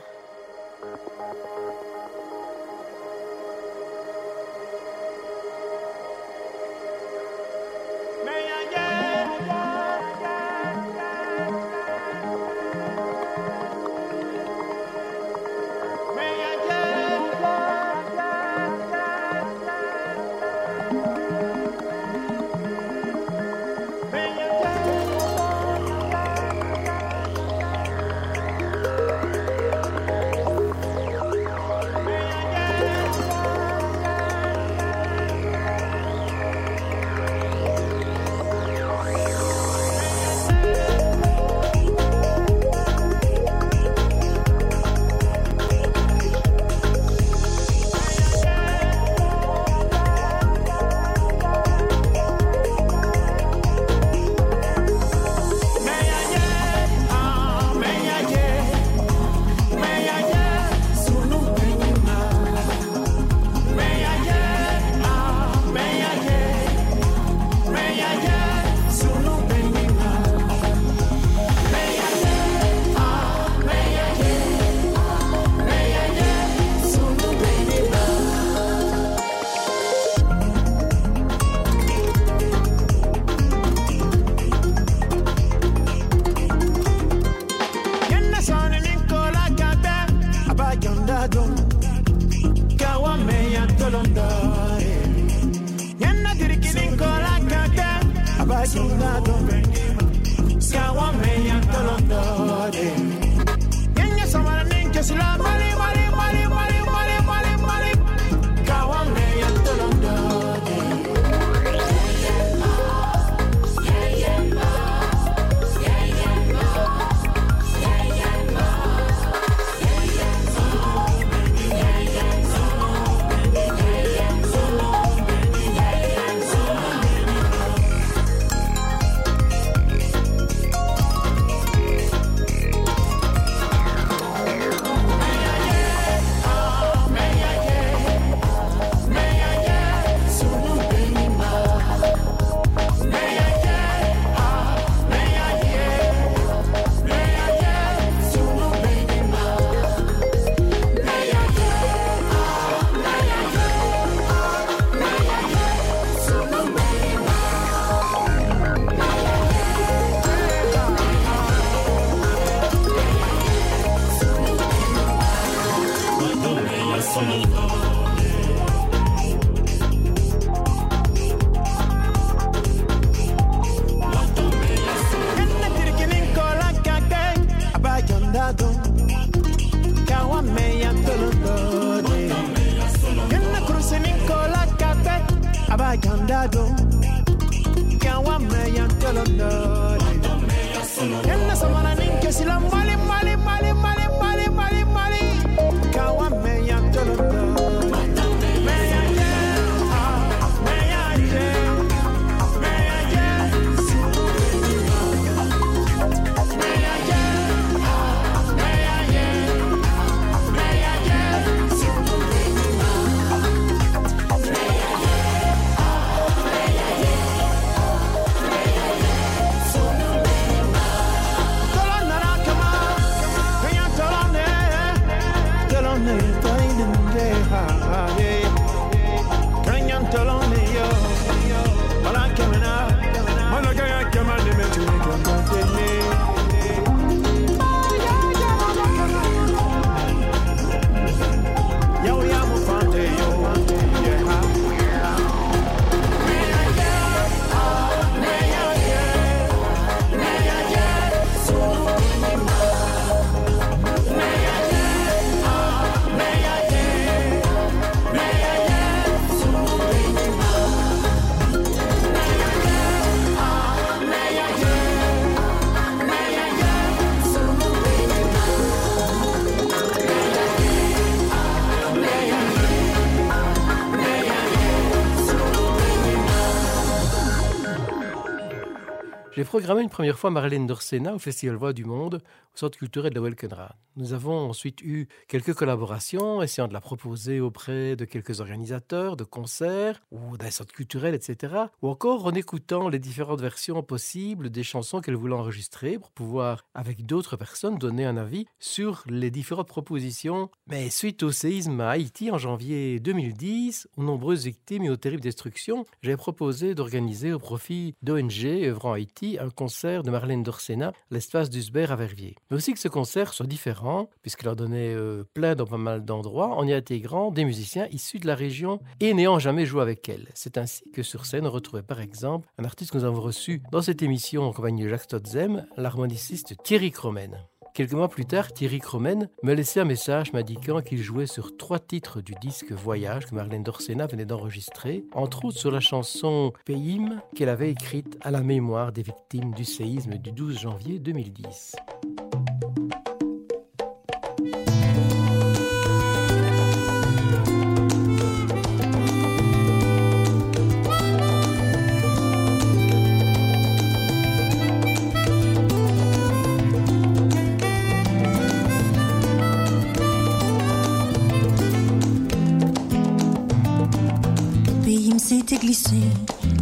Programmé 279.50 279.82
une 279.82 279.90
première 279.90 280.16
fois 280.16 280.30
Marlène 280.30 280.68
Dorsena 280.68 281.12
au 281.12 281.18
Festival 281.18 281.56
Voix 281.56 281.72
du 281.72 281.84
Monde, 281.84 282.22
au 282.54 282.56
Centre 282.56 282.78
culturel 282.78 283.12
de 283.12 283.18
Welkenrad. 283.18 283.72
Nous 283.96 284.12
avons 284.12 284.48
ensuite 284.48 284.80
eu 284.80 285.08
quelques 285.26 285.54
collaborations, 285.54 286.40
essayant 286.40 286.68
de 286.68 286.72
la 286.72 286.80
proposer 286.80 287.40
auprès 287.40 287.96
de 287.96 288.04
quelques 288.04 288.38
organisateurs 288.38 289.16
de 289.16 289.24
concerts 289.24 290.00
ou 290.40 290.44
d'un 290.44 290.50
centre 290.50 290.72
culturel, 290.72 291.14
etc. 291.14 291.54
Ou 291.82 291.88
encore 291.88 292.26
en 292.26 292.32
écoutant 292.32 292.88
les 292.88 292.98
différentes 292.98 293.40
versions 293.40 293.82
possibles 293.82 294.50
des 294.50 294.62
chansons 294.62 295.00
qu'elle 295.00 295.16
voulait 295.16 295.34
enregistrer 295.34 295.98
pour 295.98 296.10
pouvoir, 296.10 296.64
avec 296.74 297.06
d'autres 297.06 297.36
personnes, 297.36 297.78
donner 297.78 298.04
un 298.04 298.16
avis 298.16 298.46
sur 298.58 299.04
les 299.08 299.30
différentes 299.30 299.68
propositions. 299.68 300.50
Mais 300.66 300.90
suite 300.90 301.22
au 301.22 301.32
séisme 301.32 301.80
à 301.80 301.90
Haïti 301.90 302.30
en 302.30 302.38
janvier 302.38 303.00
2010, 303.00 303.88
aux 303.96 304.02
nombreuses 304.02 304.44
victimes 304.44 304.84
et 304.84 304.90
aux 304.90 304.96
terribles 304.96 305.22
destructions, 305.22 305.84
j'ai 306.02 306.16
proposé 306.16 306.74
d'organiser 306.74 307.32
au 307.32 307.38
profit 307.38 307.94
d'ONG 308.02 308.44
œuvrant 308.44 308.92
Haïti 308.92 309.38
un 309.40 309.50
concert 309.50 310.02
de 310.02 310.10
Marlène 310.10 310.42
Dorsena, 310.42 310.92
l'espace 311.10 311.50
d'Usbert 311.50 311.92
à 311.92 311.96
Verviers. 311.96 312.36
Mais 312.50 312.56
aussi 312.56 312.72
que 312.72 312.78
ce 312.78 312.88
concert 312.88 313.34
soit 313.34 313.46
différent, 313.46 314.08
puisqu'il 314.22 314.46
leur 314.46 314.56
donnait 314.56 314.94
euh, 314.94 315.24
plein 315.34 315.54
dans 315.54 315.66
pas 315.66 315.78
mal 315.78 316.04
d'endroits, 316.04 316.48
en 316.48 316.66
y 316.66 316.72
intégrant 316.72 317.30
des 317.30 317.44
musiciens 317.44 317.86
issus 317.90 318.18
de 318.18 318.26
la 318.26 318.34
région 318.34 318.80
et 319.00 319.14
n'ayant 319.14 319.38
jamais 319.38 319.66
joué 319.66 319.82
avec 319.82 320.08
elle. 320.08 320.29
C'est 320.34 320.58
ainsi 320.58 320.82
que 320.92 321.02
sur 321.02 321.26
scène, 321.26 321.46
on 321.46 321.50
retrouvait 321.50 321.82
par 321.82 322.00
exemple 322.00 322.48
un 322.58 322.64
artiste 322.64 322.92
que 322.92 322.98
nous 322.98 323.04
avons 323.04 323.20
reçu 323.20 323.62
dans 323.72 323.82
cette 323.82 324.02
émission 324.02 324.42
en 324.42 324.52
compagnie 324.52 324.84
de 324.84 324.88
Jacques 324.88 325.02
Stotzem, 325.02 325.66
l'harmoniciste 325.76 326.56
Thierry 326.62 326.90
Cromen. 326.90 327.38
Quelques 327.72 327.92
mois 327.92 328.08
plus 328.08 328.26
tard, 328.26 328.52
Thierry 328.52 328.80
Cromen 328.80 329.28
me 329.42 329.54
laissait 329.54 329.80
un 329.80 329.84
message 329.84 330.32
m'indiquant 330.32 330.82
qu'il 330.82 331.02
jouait 331.02 331.26
sur 331.26 331.56
trois 331.56 331.78
titres 331.78 332.20
du 332.20 332.34
disque 332.40 332.72
Voyage 332.72 333.26
que 333.26 333.34
Marlène 333.34 333.62
Dorsena 333.62 334.06
venait 334.06 334.24
d'enregistrer, 334.24 335.04
entre 335.14 335.44
autres 335.44 335.58
sur 335.58 335.70
la 335.70 335.80
chanson 335.80 336.52
Payim 336.64 337.22
qu'elle 337.34 337.48
avait 337.48 337.70
écrite 337.70 338.18
à 338.22 338.30
la 338.30 338.40
mémoire 338.40 338.92
des 338.92 339.02
victimes 339.02 339.54
du 339.54 339.64
séisme 339.64 340.16
du 340.16 340.32
12 340.32 340.58
janvier 340.58 340.98
2010. 340.98 341.76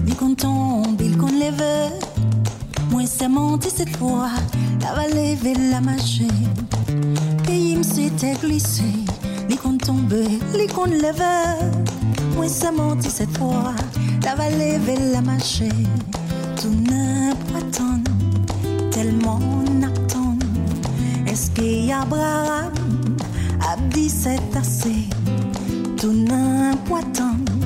Il 0.07 0.15
qu'on 0.17 0.35
tombe, 0.35 1.01
il 1.01 1.17
qu'on 1.17 1.33
lève. 1.39 1.63
Moi, 2.91 3.05
c'est 3.07 3.29
monté 3.29 3.71
cette 3.75 3.97
fois, 3.97 4.29
la 4.83 4.93
va 4.93 5.09
lever 5.09 5.55
la 5.71 5.81
machine. 5.81 6.49
Pays 7.47 7.83
s'était 7.83 8.35
glissé, 8.35 8.83
il 9.49 9.57
qu'on 9.57 9.79
tombe, 9.79 10.15
il 10.55 10.73
qu'on 10.73 10.85
lève. 10.85 11.23
Moi, 12.37 12.49
c'est 12.49 12.71
monté 12.71 13.09
cette 13.09 13.35
fois, 13.39 13.73
la 14.25 14.35
va 14.35 14.51
lever 14.51 14.99
la 15.11 15.23
machine. 15.23 15.89
Tout 16.61 16.75
n'importe 16.91 17.81
tellement 18.91 19.41
n'attend. 19.81 20.37
Est-ce 21.27 21.51
qu'il 21.53 21.87
y 21.87 21.93
a 21.93 22.03
Abraham, 22.03 22.73
a 23.67 23.77
dit 23.91 24.11
c'est 24.11 24.55
assez? 24.55 25.09
Tout 25.97 26.13
n'importe 26.13 26.79
tellement 27.15 27.49
on 27.51 27.58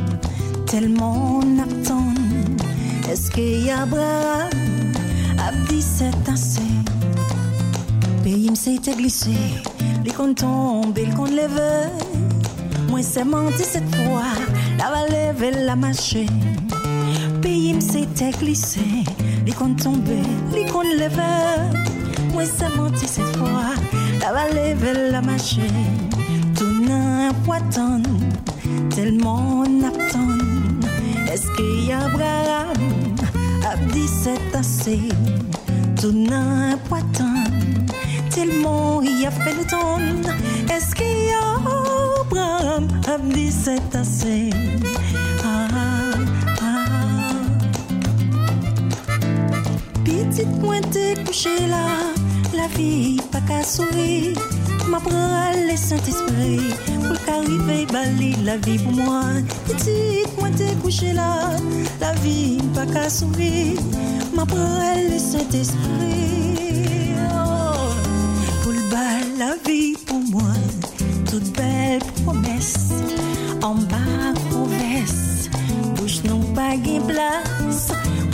attend. 1.58 2.14
Est-ce 3.10 3.30
qu'il 3.30 3.66
y 3.66 3.70
a 3.70 3.82
a 3.82 5.52
dit 5.68 5.82
c'est 5.82 6.30
assez? 6.30 6.60
Pays 8.22 8.56
s'était 8.56 8.94
glissé, 8.94 9.34
les 10.02 10.12
comptes 10.12 10.38
tombent, 10.38 10.96
les 10.96 11.10
comptes 11.10 11.30
lèvent. 11.30 11.90
Moi 12.88 13.02
c'est 13.02 13.24
menti 13.24 13.64
cette 13.64 13.94
fois, 13.96 14.32
la 14.78 14.90
va 14.90 15.06
lever 15.08 15.50
la 15.64 15.76
machine. 15.76 16.28
Pays 17.42 17.80
s'était 17.82 18.30
glissé, 18.30 18.80
les 19.44 19.52
comptes 19.52 19.82
tombés, 19.82 20.22
les 20.54 20.64
comptes 20.66 20.94
lèvent. 20.96 21.20
Moi 22.32 22.44
c'est 22.46 22.74
menti 22.76 23.06
cette 23.06 23.36
fois, 23.36 23.74
la 24.20 24.32
va 24.32 24.48
lever 24.48 25.10
la 25.10 25.20
machine. 25.20 26.08
Tout 26.56 26.82
n'importe 26.88 27.78
tellement 28.94 29.64
on 29.66 29.82
attend. 29.82 30.42
Est-ce 30.42 30.51
qu'il 31.40 31.86
y 31.86 31.92
a 31.92 32.00
Abraham 32.04 32.76
a 33.66 33.76
dit 33.92 34.06
c'est 34.06 34.54
assez 34.54 35.00
tout 35.98 36.12
n'importe 36.12 37.22
tellement 38.30 39.00
il 39.02 39.26
a 39.26 39.30
fait 39.30 39.54
le 39.54 39.64
temps 39.64 39.98
Est-ce 40.70 40.94
qu'il 40.94 41.06
y 41.06 41.32
a 41.32 41.56
Abraham 42.20 42.86
a 43.08 43.18
dit 43.18 43.50
c'est 43.50 43.96
assez 43.96 44.50
ah, 45.44 45.68
ah. 46.60 46.92
Petite 50.04 50.60
pointe 50.60 50.98
couchée 51.26 51.66
là 51.68 52.12
la 52.54 52.66
vie 52.76 53.16
pas 53.30 53.40
qu'à 53.40 53.62
sourire. 53.62 54.36
Ma 54.88 55.00
prend 55.00 55.52
le 55.54 55.76
Saint-Esprit 55.76 56.74
pour 57.32 57.44
qu'arriver 57.44 57.86
bali 57.86 58.34
la 58.44 58.56
vie 58.58 58.78
pour 58.78 58.92
moi. 58.92 59.22
Petite 59.66 60.38
moi 60.38 60.48
t'es 60.56 60.74
couché 60.82 61.12
là, 61.12 61.56
la 62.00 62.12
vie 62.14 62.58
pas 62.74 62.86
qu'à 62.86 63.08
sourire. 63.08 63.80
Ma 64.34 64.46
prend 64.46 64.58
le 65.10 65.18
Saint-Esprit 65.18 67.14
oh, 67.34 67.76
pour 68.62 68.72
le 68.72 68.90
bal 68.90 69.24
la 69.38 69.54
vie 69.66 69.96
pour 70.06 70.20
moi. 70.20 70.52
Toute 71.30 71.52
belle 71.52 72.00
promesse 72.24 72.90
en 73.62 73.74
bas 73.74 74.32
promesse. 74.50 75.48
Bouche 75.96 76.22
non 76.24 76.40
pas 76.54 76.76
place 77.06 77.92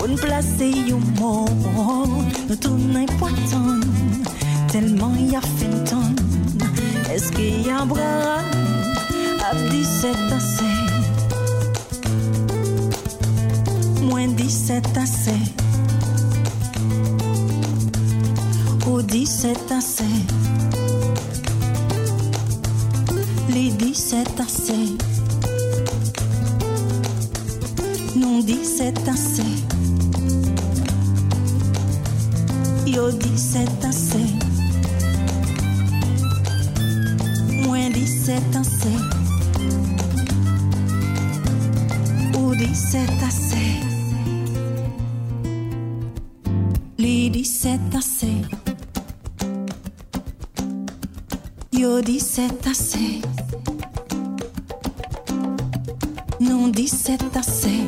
nous 0.09 0.17
placer 0.17 0.73
un 0.91 1.21
mot. 1.21 1.47
Nous 2.49 2.57
tournons 2.57 2.97
important 2.97 3.81
tellement 4.73 5.15
y 5.17 5.37
a 5.37 5.41
fait. 5.41 5.69
Est-ce 7.13 7.33
qu'il 7.33 7.67
y 7.67 7.71
a 7.71 7.81
Abraham 7.81 8.68
Tape 9.51 9.69
17 9.71 10.17
à 10.31 10.41
5. 10.41 10.67
Moins 14.03 14.29
17 14.29 14.85
à 14.95 15.07
5. 15.07 15.33
Au 18.87 19.01
17 19.01 19.73
à 19.73 19.81
5. 19.81 20.05
Les 23.49 23.71
17 23.71 24.29
à 24.39 24.47
5. 24.47 24.75
Non 28.17 28.41
17 28.41 29.09
à 29.09 29.17
5. 29.17 29.45
Yo 32.87 33.11
Non 56.41 56.69
dit 56.69 56.87
c'est 56.89 57.37
assez. 57.37 57.81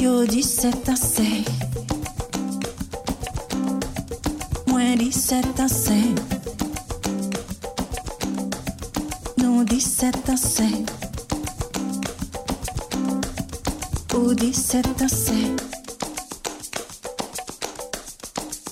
Yo 0.00 0.24
dit 0.24 0.42
c'est 0.42 0.88
assez. 0.88 1.44
Moins 4.66 4.96
dit 4.96 5.12
c'est 5.12 5.60
assez. 5.60 6.14
Non 9.36 9.62
dit 9.62 9.80
c'est 9.80 10.28
assez. 10.30 10.84
Ou 14.16 14.34
dit 14.34 14.54
c'est 14.54 15.02
assez. 15.02 15.54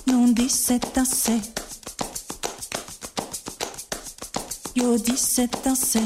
Non 0.07 0.29
dit 0.29 0.49
c'est 0.49 0.97
assez. 0.97 1.41
Yo 4.77 4.97
dit 4.97 5.17
c'est 5.17 5.67
assez. 5.67 6.01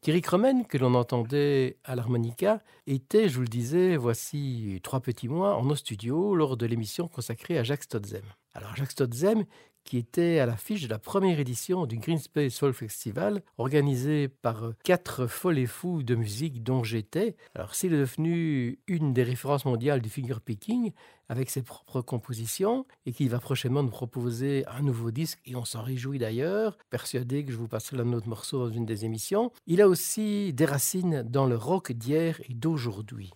Thierry 0.00 0.20
Cromen, 0.22 0.64
que 0.66 0.78
l'on 0.78 0.94
entendait 0.94 1.76
à 1.84 1.96
l'harmonica, 1.96 2.62
était, 2.86 3.28
je 3.28 3.34
vous 3.36 3.42
le 3.42 3.48
disais, 3.48 3.96
voici 3.96 4.80
trois 4.82 5.00
petits 5.00 5.28
mois 5.28 5.56
en 5.56 5.64
nos 5.64 5.74
studios 5.74 6.34
lors 6.34 6.56
de 6.56 6.66
l'émission 6.66 7.08
consacrée 7.08 7.58
à 7.58 7.64
Jacques 7.64 7.82
Stotzem. 7.82 8.22
Alors 8.58 8.74
Jacques 8.74 8.90
Stotzem, 8.90 9.44
qui 9.84 9.98
était 9.98 10.40
à 10.40 10.46
l'affiche 10.46 10.82
de 10.82 10.88
la 10.88 10.98
première 10.98 11.38
édition 11.38 11.86
du 11.86 11.96
Green 11.96 12.18
Space 12.18 12.52
Soul 12.52 12.72
Festival, 12.72 13.40
organisé 13.56 14.26
par 14.26 14.64
euh, 14.64 14.74
quatre 14.82 15.28
folles 15.28 15.58
et 15.58 15.66
fous 15.66 16.02
de 16.02 16.16
musique 16.16 16.64
dont 16.64 16.82
j'étais. 16.82 17.36
Alors, 17.54 17.76
s'il 17.76 17.94
est 17.94 18.00
devenu 18.00 18.80
une 18.88 19.12
des 19.12 19.22
références 19.22 19.64
mondiales 19.64 20.02
du 20.02 20.08
figure 20.08 20.40
picking, 20.40 20.90
avec 21.28 21.50
ses 21.50 21.62
propres 21.62 22.02
compositions, 22.02 22.84
et 23.06 23.12
qu'il 23.12 23.30
va 23.30 23.38
prochainement 23.38 23.84
nous 23.84 23.90
proposer 23.90 24.64
un 24.66 24.82
nouveau 24.82 25.12
disque, 25.12 25.38
et 25.46 25.54
on 25.54 25.64
s'en 25.64 25.82
réjouit 25.82 26.18
d'ailleurs, 26.18 26.78
persuadé 26.90 27.44
que 27.44 27.52
je 27.52 27.58
vous 27.58 27.68
passerai 27.68 27.96
l'un 27.96 28.06
de 28.06 28.10
notre 28.10 28.28
morceau 28.28 28.66
dans 28.66 28.74
une 28.74 28.86
des 28.86 29.04
émissions. 29.04 29.52
Il 29.68 29.80
a 29.80 29.88
aussi 29.88 30.52
des 30.52 30.64
racines 30.64 31.22
dans 31.22 31.46
le 31.46 31.56
rock 31.56 31.92
d'hier 31.92 32.40
et 32.48 32.54
d'aujourd'hui. 32.54 33.30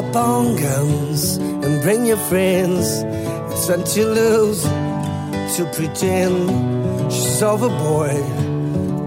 Up 0.00 0.16
on 0.16 0.56
guns 0.56 1.36
and 1.36 1.82
bring 1.82 2.06
your 2.06 2.16
friends. 2.16 3.02
It's 3.52 3.66
fun 3.66 3.84
to 3.84 4.06
lose, 4.06 4.62
to 4.62 5.70
pretend 5.74 7.12
she's 7.12 7.42
overboard, 7.42 8.24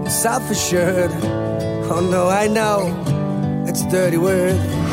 self 0.08 0.48
assured. 0.48 1.10
Oh 1.90 2.08
no, 2.08 2.28
I 2.28 2.46
know 2.46 2.78
it's 3.66 3.82
a 3.82 3.90
dirty 3.90 4.18
word. 4.18 4.83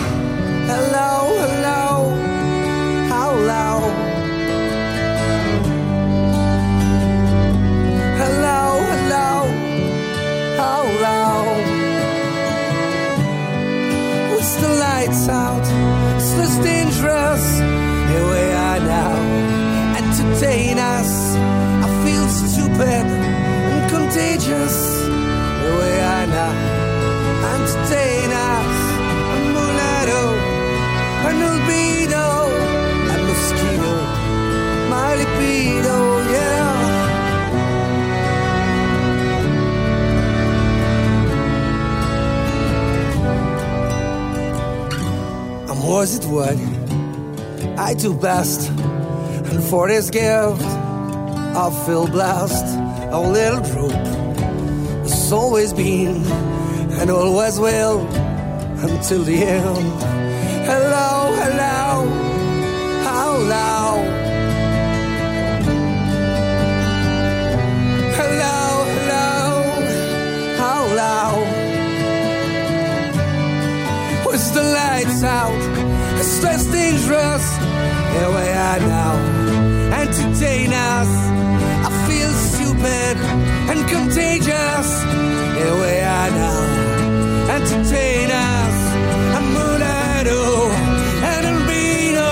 Course 45.91 46.15
it 46.15 46.25
what 46.25 46.55
I 47.77 47.93
do 47.95 48.13
best, 48.13 48.69
and 48.69 49.61
for 49.61 49.89
this 49.89 50.09
gift, 50.09 50.63
I'll 51.59 51.77
feel 51.85 52.07
blessed. 52.07 52.65
Our 53.11 53.27
little 53.27 53.59
group 53.59 53.91
has 53.91 55.33
always 55.33 55.73
been 55.73 56.23
and 56.99 57.09
always 57.11 57.59
will 57.59 57.99
until 58.87 59.23
the 59.23 59.35
end. 59.35 60.01
Hello, 60.71 61.35
hello, 61.41 62.07
how 63.03 63.37
loud 63.55 64.05
hello. 68.17 68.55
Hello, 68.55 68.59
hello, 68.95 69.39
hello. 70.61 71.19
With 74.25 74.53
the 74.53 74.63
lights 74.63 75.23
out, 75.23 75.70
it's 76.43 76.65
dangerous. 76.65 77.45
Here 78.13 78.29
we 78.29 78.47
are 78.67 78.79
now, 78.79 79.13
entertain 80.01 80.73
us. 80.73 81.11
I 81.87 81.89
feel 82.07 82.31
stupid 82.49 83.15
and 83.71 83.79
contagious. 83.89 84.87
Here 85.57 85.75
we 85.83 85.93
are 86.17 86.31
now, 86.43 86.59
entertain 87.57 88.29
us. 88.31 88.75
A 89.37 89.41
mulatto 89.55 90.69
and 91.31 91.43
albino, 91.53 92.31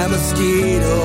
a 0.00 0.08
mosquito, 0.08 0.96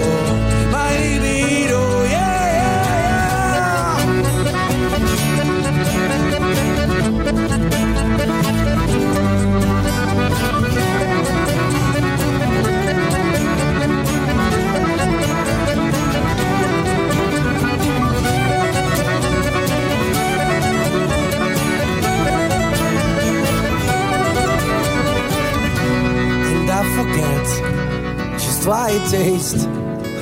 just 28.34 28.68
why 28.68 28.92
it 28.92 29.10
tastes. 29.10 29.66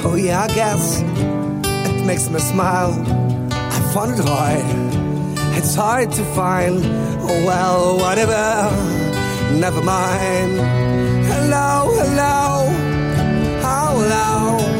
Oh 0.04 0.16
yeah, 0.16 0.44
I 0.44 0.48
guess 0.48 1.02
it 1.02 2.06
makes 2.06 2.30
me 2.30 2.40
smile. 2.40 2.94
I 3.52 3.80
found 3.94 4.20
it 4.20 4.26
hard. 4.26 4.66
It's 5.58 5.76
hard 5.76 6.12
to 6.12 6.24
find. 6.36 6.84
Oh 7.28 7.46
well, 7.46 7.98
whatever. 7.98 8.70
Never 9.60 9.82
mind. 9.82 10.54
Hello, 11.26 11.92
hello, 12.00 12.68
oh, 13.64 14.00
hello. 14.00 14.26
Hello, 14.62 14.75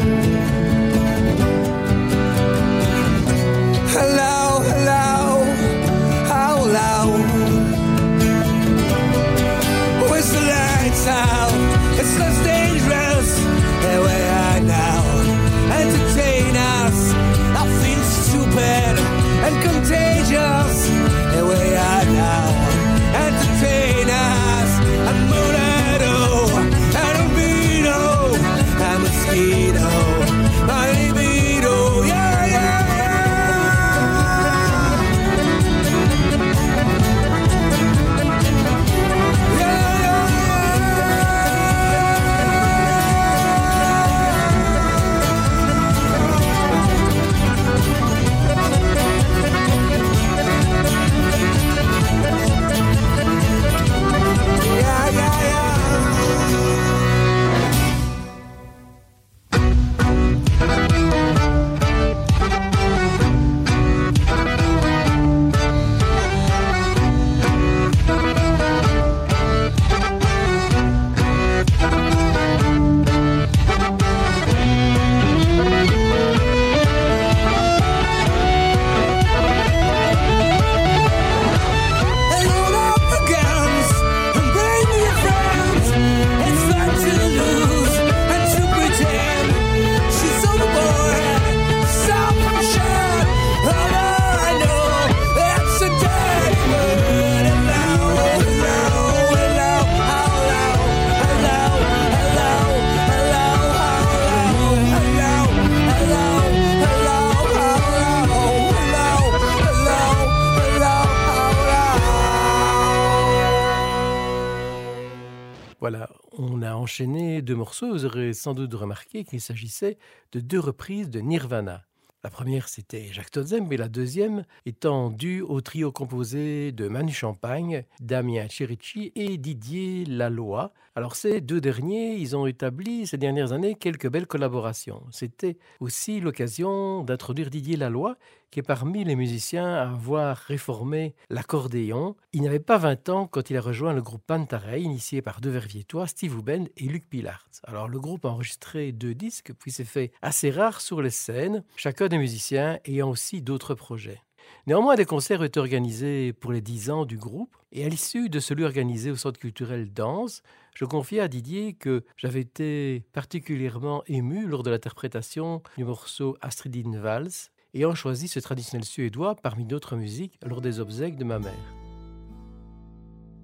enchaîné 116.86 117.42
deux 117.42 117.56
morceaux. 117.56 117.90
Vous 117.90 118.04
aurez 118.04 118.32
sans 118.32 118.54
doute 118.54 118.72
remarqué 118.74 119.24
qu'il 119.24 119.40
s'agissait 119.40 119.98
de 120.30 120.38
deux 120.38 120.60
reprises 120.60 121.10
de 121.10 121.18
Nirvana. 121.18 121.82
La 122.22 122.30
première, 122.30 122.68
c'était 122.68 123.12
Jacques 123.12 123.32
Todzem, 123.32 123.66
mais 123.66 123.76
la 123.76 123.88
deuxième 123.88 124.44
étant 124.66 125.10
due 125.10 125.40
au 125.40 125.60
trio 125.60 125.90
composé 125.90 126.70
de 126.70 126.86
Manu 126.86 127.10
Champagne, 127.10 127.82
Damien 127.98 128.46
Chirici 128.46 129.10
et 129.16 129.36
Didier 129.36 130.04
Laloy. 130.04 130.70
Alors 130.98 131.14
ces 131.14 131.42
deux 131.42 131.60
derniers, 131.60 132.14
ils 132.14 132.34
ont 132.36 132.46
établi 132.46 133.06
ces 133.06 133.18
dernières 133.18 133.52
années 133.52 133.74
quelques 133.74 134.08
belles 134.08 134.26
collaborations. 134.26 135.02
C'était 135.10 135.58
aussi 135.78 136.20
l'occasion 136.20 137.04
d'introduire 137.04 137.50
Didier 137.50 137.76
Laloy, 137.76 138.14
qui 138.50 138.60
est 138.60 138.62
parmi 138.62 139.04
les 139.04 139.14
musiciens 139.14 139.74
à 139.74 139.82
avoir 139.82 140.38
réformé 140.38 141.14
l'accordéon. 141.28 142.16
Il 142.32 142.44
n'avait 142.44 142.60
pas 142.60 142.78
20 142.78 143.10
ans 143.10 143.26
quand 143.26 143.50
il 143.50 143.58
a 143.58 143.60
rejoint 143.60 143.92
le 143.92 144.00
groupe 144.00 144.22
Pantarei, 144.26 144.80
initié 144.80 145.20
par 145.20 145.42
deux 145.42 145.50
Verviétois, 145.50 146.06
Steve 146.06 146.34
Houben 146.34 146.66
et 146.78 146.84
Luc 146.84 147.10
Pillard. 147.10 147.46
Alors 147.64 147.88
le 147.88 148.00
groupe 148.00 148.24
a 148.24 148.30
enregistré 148.30 148.92
deux 148.92 149.14
disques, 149.14 149.52
puis 149.58 149.72
s'est 149.72 149.84
fait 149.84 150.12
assez 150.22 150.50
rare 150.50 150.80
sur 150.80 151.02
les 151.02 151.10
scènes, 151.10 151.62
chacun 151.76 152.08
des 152.08 152.16
musiciens 152.16 152.78
ayant 152.86 153.10
aussi 153.10 153.42
d'autres 153.42 153.74
projets. 153.74 154.22
Néanmoins, 154.66 154.96
des 154.96 155.04
concerts 155.04 155.40
ont 155.40 155.44
été 155.44 155.60
organisés 155.60 156.32
pour 156.32 156.52
les 156.52 156.60
10 156.60 156.90
ans 156.90 157.04
du 157.04 157.18
groupe, 157.18 157.54
et 157.72 157.84
à 157.84 157.88
l'issue 157.88 158.28
de 158.28 158.40
celui 158.40 158.64
organisé 158.64 159.10
au 159.10 159.16
Centre 159.16 159.38
culturel 159.38 159.92
Danse, 159.92 160.42
je 160.76 160.84
confiais 160.84 161.20
à 161.20 161.28
Didier 161.28 161.72
que 161.72 162.04
j'avais 162.18 162.42
été 162.42 163.06
particulièrement 163.14 164.02
ému 164.08 164.46
lors 164.46 164.62
de 164.62 164.68
l'interprétation 164.68 165.62
du 165.78 165.84
morceau 165.84 166.36
Astridine 166.42 166.98
Vals, 166.98 167.30
ayant 167.72 167.94
choisi 167.94 168.28
ce 168.28 168.40
traditionnel 168.40 168.84
suédois 168.84 169.36
parmi 169.36 169.64
d'autres 169.64 169.96
musiques 169.96 170.38
lors 170.44 170.60
des 170.60 170.78
obsèques 170.78 171.16
de 171.16 171.24
ma 171.24 171.38
mère. 171.38 171.74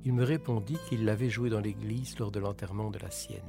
Il 0.05 0.13
me 0.13 0.25
répondit 0.25 0.77
qu'il 0.91 1.07
l'avait 1.07 1.31
joué 1.31 1.49
dans 1.49 1.61
l'église 1.61 2.19
lors 2.19 2.33
de 2.33 2.39
l'enterrement 2.39 2.91
de 2.91 2.99
la 2.99 3.11
sienne. 3.11 3.41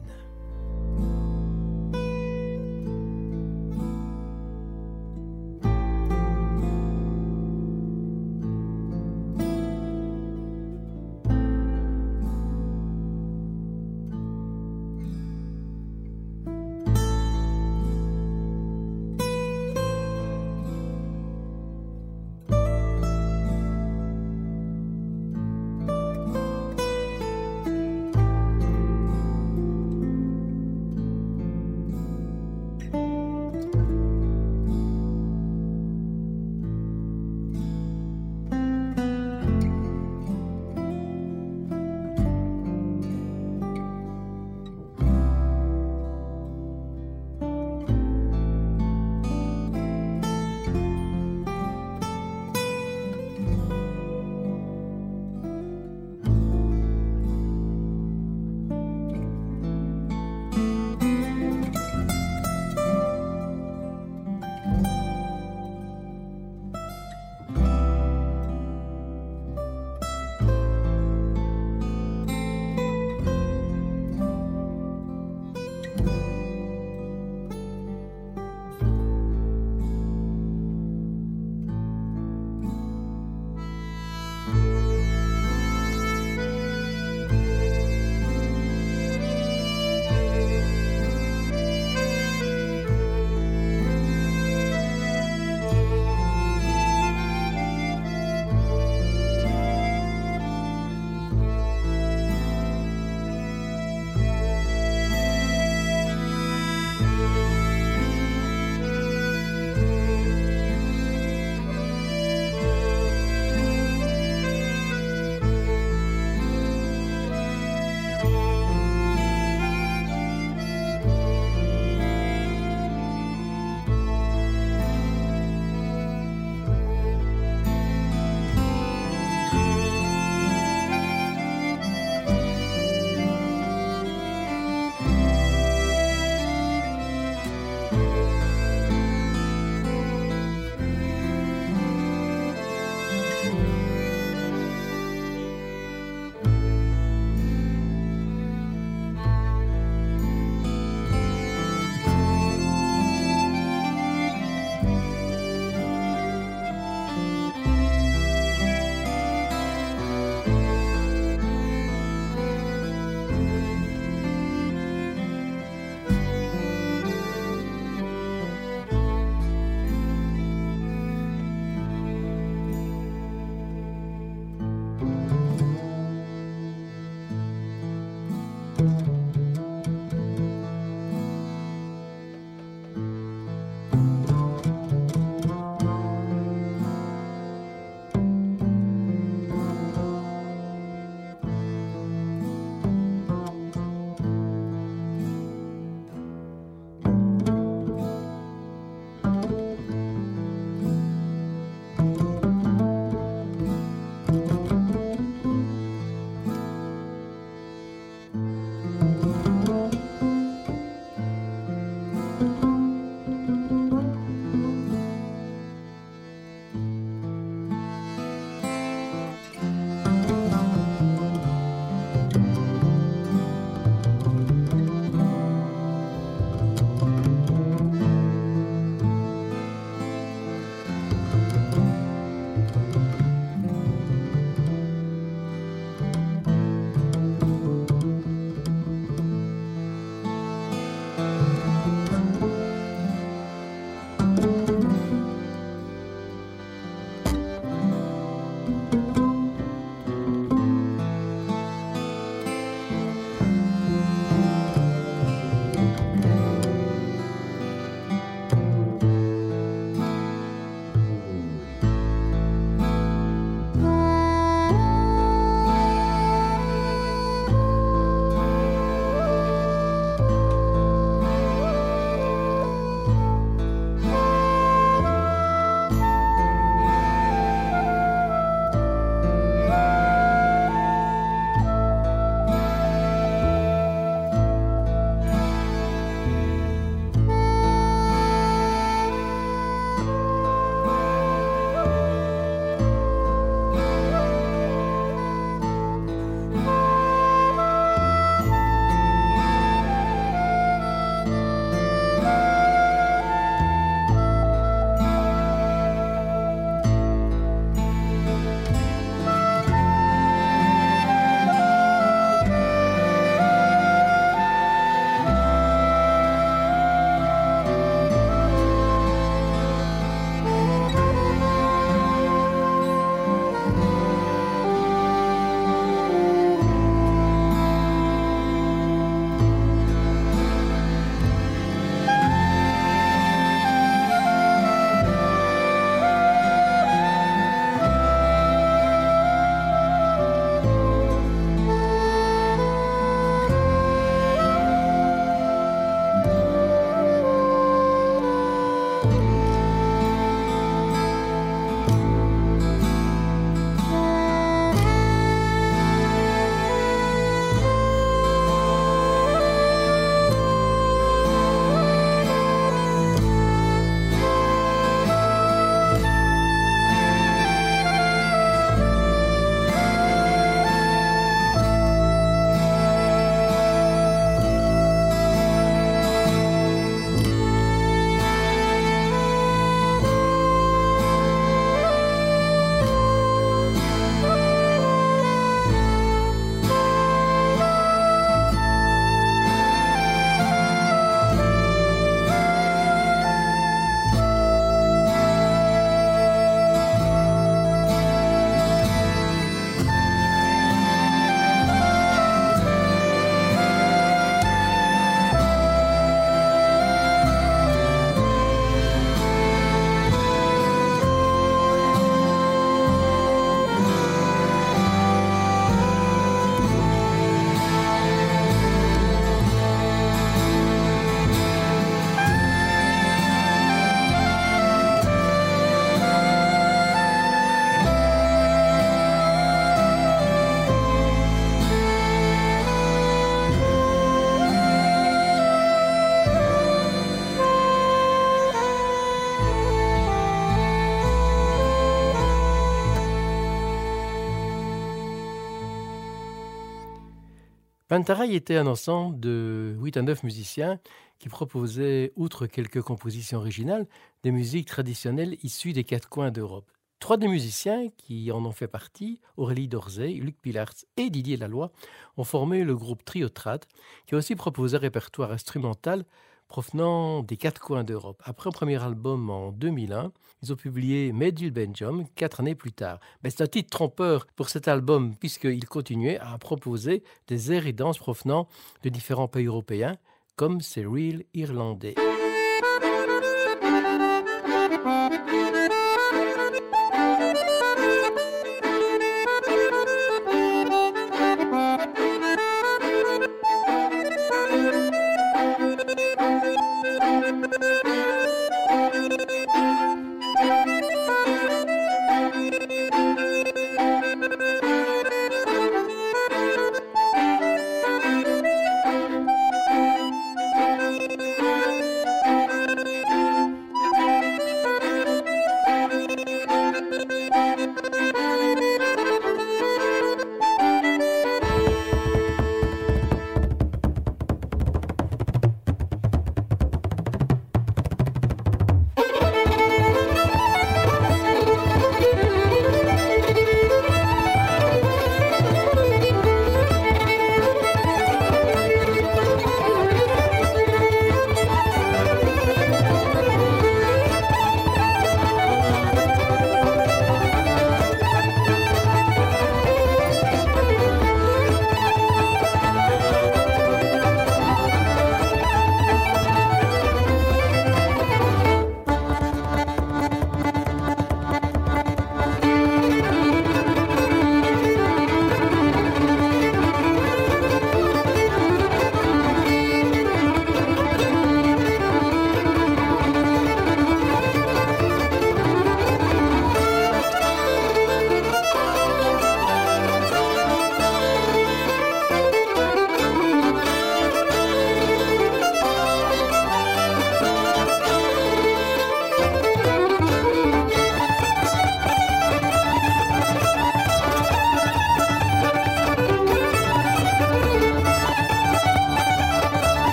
Pantaraï 447.94 448.34
était 448.34 448.58
un 448.58 448.66
ensemble 448.66 449.20
de 449.20 449.76
8 449.80 449.98
à 449.98 450.02
9 450.02 450.24
musiciens 450.24 450.80
qui 451.20 451.30
proposaient, 451.30 452.12
outre 452.16 452.48
quelques 452.48 452.82
compositions 452.82 453.38
originales, 453.38 453.86
des 454.24 454.32
musiques 454.32 454.68
traditionnelles 454.68 455.38
issues 455.44 455.74
des 455.74 455.84
quatre 455.84 456.10
coins 456.10 456.32
d'Europe. 456.32 456.72
Trois 456.98 457.18
des 457.18 457.28
musiciens 457.28 457.90
qui 457.96 458.32
en 458.32 458.44
ont 458.46 458.52
fait 458.52 458.68
partie, 458.68 459.20
Aurélie 459.38 459.68
Dorzey, 459.68 460.14
Luc 460.14 460.42
Pilartz 460.42 460.88
et 460.98 461.12
Didier 461.12 461.38
Laloy, 461.38 461.70
ont 462.18 462.24
formé 462.24 462.64
le 462.64 462.76
groupe 462.76 463.06
Triotrad, 463.06 463.64
qui 464.08 464.16
a 464.16 464.18
aussi 464.18 464.34
proposé 464.36 464.76
un 464.78 464.80
répertoire 464.80 465.32
instrumental 465.32 466.04
provenant 466.48 467.22
des 467.22 467.38
quatre 467.38 467.62
coins 467.62 467.84
d'Europe. 467.84 468.24
Après 468.26 468.50
un 468.50 468.54
premier 468.54 468.82
album 468.82 469.30
en 469.30 469.52
2001, 469.52 470.12
ils 470.44 470.52
ont 470.52 470.58
publié 470.58 471.14
Medul 471.14 471.52
Benjam 471.52 472.06
quatre 472.16 472.42
années 472.42 472.56
plus 472.56 472.74
tard. 472.74 473.00
Mais 473.24 473.30
c'est 473.30 473.44
un 473.44 473.48
titre 473.48 473.70
trompeur 473.70 474.28
pour 474.36 474.50
cet 474.50 474.68
album 474.68 475.16
puisqu'ils 475.16 475.66
continuaient 475.66 476.20
à 476.20 476.38
proposer 476.38 477.04
des 477.28 477.52
airs 477.54 477.66
et 477.66 477.74
danses 477.74 477.98
provenant 477.98 478.48
de 478.84 478.90
différents 478.90 479.30
pays 479.30 479.46
européens, 479.46 479.96
comme 480.36 480.62
ces 480.62 480.86
Real 480.86 481.24
Irlandais. 481.34 481.96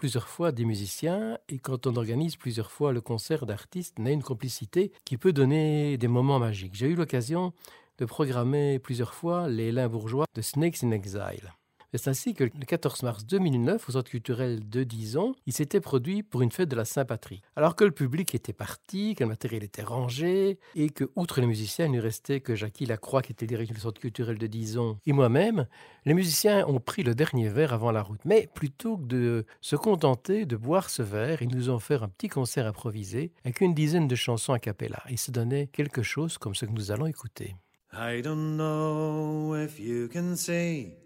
Plusieurs 0.00 0.28
fois 0.28 0.50
des 0.50 0.64
musiciens 0.64 1.36
et 1.50 1.58
quand 1.58 1.86
on 1.86 1.94
organise 1.96 2.36
plusieurs 2.36 2.70
fois 2.70 2.94
le 2.94 3.02
concert 3.02 3.44
d'artistes, 3.44 3.98
on 4.00 4.06
a 4.06 4.10
une 4.10 4.22
complicité 4.22 4.92
qui 5.04 5.18
peut 5.18 5.34
donner 5.34 5.98
des 5.98 6.08
moments 6.08 6.38
magiques. 6.38 6.74
J'ai 6.74 6.86
eu 6.86 6.94
l'occasion 6.94 7.52
de 7.98 8.06
programmer 8.06 8.78
plusieurs 8.78 9.12
fois 9.12 9.46
les 9.46 9.72
Lins 9.72 9.88
bourgeois 9.88 10.24
de 10.34 10.40
Snakes 10.40 10.82
in 10.82 10.92
Exile. 10.92 11.52
C'est 11.92 12.08
ainsi 12.08 12.34
que 12.34 12.44
le 12.44 12.50
14 12.50 13.02
mars 13.02 13.26
2009, 13.26 13.88
au 13.88 13.92
Centre 13.92 14.10
culturel 14.10 14.68
de 14.68 14.84
Dison, 14.84 15.34
il 15.46 15.52
s'était 15.52 15.80
produit 15.80 16.22
pour 16.22 16.42
une 16.42 16.52
fête 16.52 16.68
de 16.68 16.76
la 16.76 16.84
Saint-Patrick. 16.84 17.42
Alors 17.56 17.74
que 17.74 17.84
le 17.84 17.90
public 17.90 18.34
était 18.34 18.52
parti, 18.52 19.14
que 19.16 19.24
le 19.24 19.28
matériel 19.28 19.64
était 19.64 19.82
rangé, 19.82 20.58
et 20.76 20.90
que, 20.90 21.10
outre 21.16 21.40
les 21.40 21.46
musiciens, 21.46 21.86
il 21.86 21.92
ne 21.92 22.00
restait 22.00 22.40
que 22.40 22.54
Jackie 22.54 22.86
Lacroix, 22.86 23.22
qui 23.22 23.32
était 23.32 23.46
directeur 23.46 23.74
du 23.74 23.80
Centre 23.80 24.00
culturel 24.00 24.38
de 24.38 24.46
Dison, 24.46 24.98
et 25.04 25.12
moi-même, 25.12 25.66
les 26.04 26.14
musiciens 26.14 26.66
ont 26.68 26.80
pris 26.80 27.02
le 27.02 27.14
dernier 27.14 27.48
verre 27.48 27.72
avant 27.72 27.90
la 27.90 28.02
route. 28.02 28.20
Mais 28.24 28.48
plutôt 28.54 28.96
que 28.96 29.04
de 29.04 29.46
se 29.60 29.76
contenter 29.76 30.46
de 30.46 30.56
boire 30.56 30.90
ce 30.90 31.02
verre, 31.02 31.42
ils 31.42 31.54
nous 31.54 31.70
ont 31.70 31.80
fait 31.80 31.96
un 31.96 32.08
petit 32.08 32.28
concert 32.28 32.66
improvisé 32.66 33.32
avec 33.44 33.60
une 33.60 33.74
dizaine 33.74 34.06
de 34.06 34.14
chansons 34.14 34.52
a 34.52 34.58
cappella. 34.58 35.02
Et 35.08 35.16
se 35.16 35.30
donnait 35.30 35.66
quelque 35.66 36.02
chose 36.02 36.38
comme 36.38 36.54
ce 36.54 36.64
que 36.64 36.72
nous 36.72 36.90
allons 36.90 37.06
écouter. 37.06 37.56
I 37.92 38.22
don't 38.22 38.56
know 38.56 39.56
if 39.56 39.80
you 39.80 40.08
can 40.08 40.36
see 40.36 40.99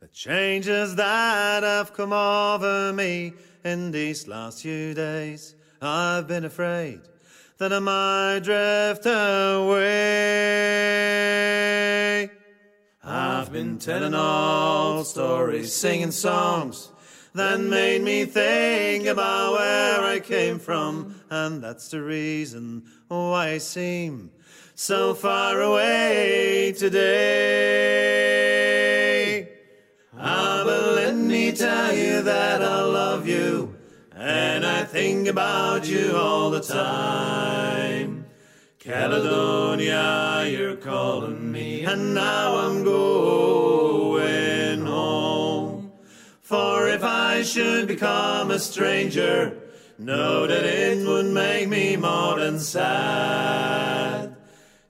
the 0.00 0.08
changes 0.08 0.96
that 0.96 1.62
have 1.62 1.92
come 1.92 2.12
over 2.14 2.90
me 2.90 3.34
in 3.64 3.90
these 3.90 4.26
last 4.26 4.62
few 4.62 4.94
days. 4.94 5.54
I've 5.82 6.26
been 6.26 6.46
afraid 6.46 7.02
that 7.58 7.70
I 7.70 7.80
might 7.80 8.40
drift 8.42 9.04
away. 9.04 9.90
I've 13.04 13.52
been 13.52 13.78
telling 13.78 14.14
old 14.14 15.06
stories, 15.06 15.74
singing 15.74 16.12
songs 16.12 16.90
that 17.34 17.60
made 17.60 18.00
me 18.00 18.24
think 18.24 19.06
about 19.06 19.52
where 19.52 20.02
I 20.02 20.18
came 20.20 20.58
from, 20.58 21.14
and 21.28 21.62
that's 21.62 21.88
the 21.88 22.00
reason 22.02 22.84
why 23.08 23.50
I 23.50 23.58
seem 23.58 24.30
so 24.74 25.12
far 25.12 25.60
away 25.60 26.72
today. 26.78 28.49
Ah, 30.22 30.64
but 30.66 30.96
let 30.96 31.16
me 31.16 31.50
tell 31.50 31.96
you 31.96 32.20
that 32.20 32.62
I 32.62 32.82
love 32.82 33.26
you, 33.26 33.74
and 34.14 34.66
I 34.66 34.84
think 34.84 35.28
about 35.28 35.88
you 35.88 36.14
all 36.14 36.50
the 36.50 36.60
time. 36.60 38.26
Caledonia, 38.78 40.44
you're 40.46 40.76
calling 40.76 41.50
me, 41.50 41.86
and 41.86 42.12
now 42.12 42.58
I'm 42.58 42.84
going 42.84 44.84
home. 44.84 45.90
For 46.42 46.86
if 46.88 47.02
I 47.02 47.42
should 47.42 47.88
become 47.88 48.50
a 48.50 48.58
stranger, 48.58 49.56
know 49.98 50.46
that 50.46 50.66
it 50.66 51.08
would 51.08 51.32
make 51.32 51.66
me 51.66 51.96
more 51.96 52.38
than 52.38 52.58
sad. 52.58 54.36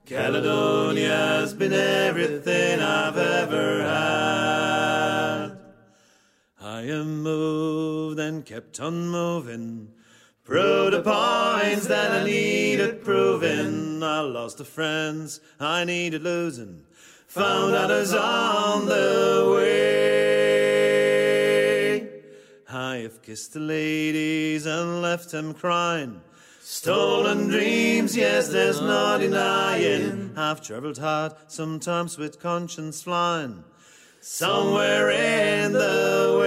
Caledonia's 0.05 1.53
been 1.53 1.71
everything 1.71 2.81
I've 2.81 3.15
ever 3.15 3.83
had. 3.83 4.40
I 6.81 6.85
am 6.85 7.21
moved 7.21 8.17
and 8.17 8.43
kept 8.43 8.79
on 8.79 9.07
moving. 9.09 9.89
Proved 10.43 10.93
the 10.93 11.03
points 11.03 11.85
that 11.85 12.11
I 12.11 12.23
needed 12.23 13.03
proving. 13.03 14.01
I 14.01 14.21
lost 14.21 14.57
the 14.57 14.65
friends 14.65 15.41
I 15.59 15.83
needed 15.83 16.23
losing. 16.23 16.85
Found 17.27 17.75
others 17.75 18.15
on 18.15 18.87
the 18.87 19.53
way. 19.55 19.91
I 22.67 22.95
have 23.03 23.21
kissed 23.21 23.53
the 23.53 23.59
ladies 23.59 24.65
and 24.65 25.03
left 25.03 25.29
them 25.29 25.53
crying. 25.53 26.19
Stolen 26.61 27.47
dreams, 27.49 28.17
yes, 28.17 28.47
there's 28.49 28.81
no 28.81 29.19
denying. 29.19 30.33
I've 30.35 30.61
traveled 30.61 30.97
hard, 30.97 31.33
sometimes 31.45 32.17
with 32.17 32.39
conscience 32.39 33.03
flying. 33.03 33.65
Somewhere 34.23 35.09
in 35.09 35.73
the 35.73 36.37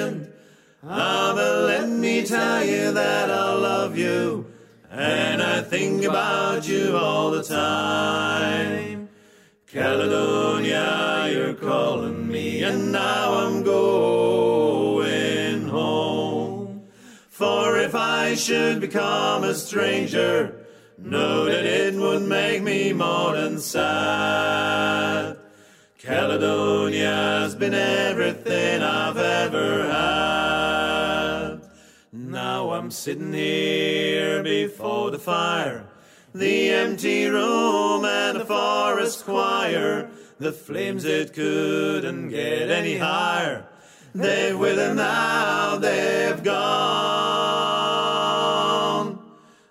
wind. 0.00 0.32
Ah, 0.82 1.34
but 1.36 1.66
let 1.66 1.86
me 1.86 2.24
tell 2.24 2.64
you 2.64 2.92
that 2.92 3.30
I 3.30 3.52
love 3.52 3.98
you. 3.98 4.46
And 4.90 5.42
I 5.42 5.60
think 5.60 6.04
about 6.04 6.66
you 6.66 6.96
all 6.96 7.30
the 7.30 7.42
time. 7.42 9.10
Caledonia, 9.66 11.28
you're 11.30 11.52
calling 11.52 12.26
me, 12.26 12.62
and 12.62 12.90
now 12.90 13.34
I'm 13.34 13.62
going 13.62 14.88
home. 15.68 16.84
For 17.28 17.76
if 17.80 17.94
I 17.94 18.34
should 18.34 18.80
become 18.80 19.44
a 19.44 19.52
stranger, 19.52 20.64
know 20.96 21.44
that 21.44 21.66
it 21.66 21.94
would 21.96 22.22
make 22.22 22.62
me 22.62 22.94
more 22.94 23.36
than 23.36 23.58
sad. 23.58 25.33
Caledonia's 26.04 27.54
been 27.54 27.72
everything 27.72 28.82
I've 28.82 29.16
ever 29.16 29.90
had. 29.90 31.62
Now 32.12 32.72
I'm 32.72 32.90
sitting 32.90 33.32
here 33.32 34.42
before 34.42 35.10
the 35.10 35.18
fire, 35.18 35.86
the 36.34 36.68
empty 36.68 37.24
room 37.24 38.04
and 38.04 38.38
the 38.38 38.44
forest 38.44 39.24
choir. 39.24 40.10
The 40.38 40.52
flames 40.52 41.06
it 41.06 41.32
couldn't 41.32 42.28
get 42.28 42.70
any 42.70 42.98
higher. 42.98 43.64
They've 44.14 44.58
withered 44.58 44.96
now, 44.96 45.78
they've 45.78 46.42
gone. 46.42 46.54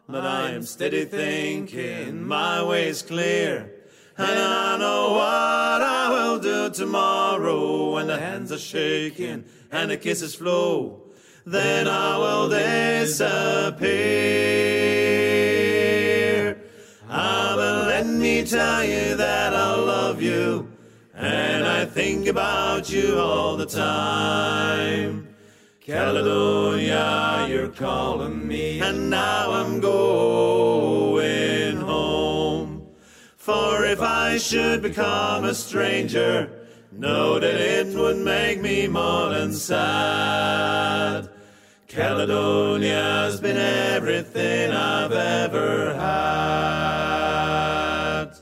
But 0.10 0.26
I 0.26 0.50
am 0.50 0.64
steady 0.64 1.06
thinking 1.06 2.26
my 2.28 2.64
way's 2.64 3.04
clear. 3.04 3.70
And 4.16 4.40
I 4.40 4.78
know 4.78 5.14
what 5.14 5.82
I 5.82 6.03
tomorrow 6.74 7.94
when 7.94 8.08
the 8.08 8.18
hands 8.18 8.52
are 8.52 8.58
shaking 8.58 9.46
and 9.72 9.92
the 9.92 9.98
kisses 9.98 10.36
flow. 10.36 11.02
Then 11.46 11.88
I 11.88 12.18
will 12.18 12.50
disappear. 12.50 13.84
Ah, 17.10 17.54
but 17.56 17.88
let 17.88 18.08
me 18.08 18.44
tell 18.46 18.84
you 18.84 19.16
that 19.16 19.54
I 19.54 19.76
love 19.76 20.22
you. 20.22 20.72
And 21.14 21.66
I 21.66 21.86
think 21.86 22.28
about 22.28 22.90
you 22.90 23.20
all 23.20 23.56
the 23.56 23.66
time. 23.66 25.28
Caledonia, 25.82 27.46
you're 27.50 27.68
calling 27.68 28.48
me, 28.48 28.80
and 28.80 29.10
now 29.10 29.52
I'm 29.52 29.82
going 29.82 31.76
home. 31.76 32.88
For 33.36 33.84
if 33.84 34.00
I 34.00 34.38
should 34.38 34.82
become 34.82 35.44
a 35.44 35.54
stranger, 35.54 36.63
know 36.98 37.40
that 37.40 37.60
it 37.60 37.96
would 37.96 38.18
make 38.18 38.62
me 38.62 38.88
more 38.88 39.30
than 39.30 39.54
sad. 39.54 41.30
Caledonia's 41.88 43.40
been 43.40 43.58
everything 43.58 44.72
I've 44.72 45.12
ever 45.12 45.94
had. 45.96 46.84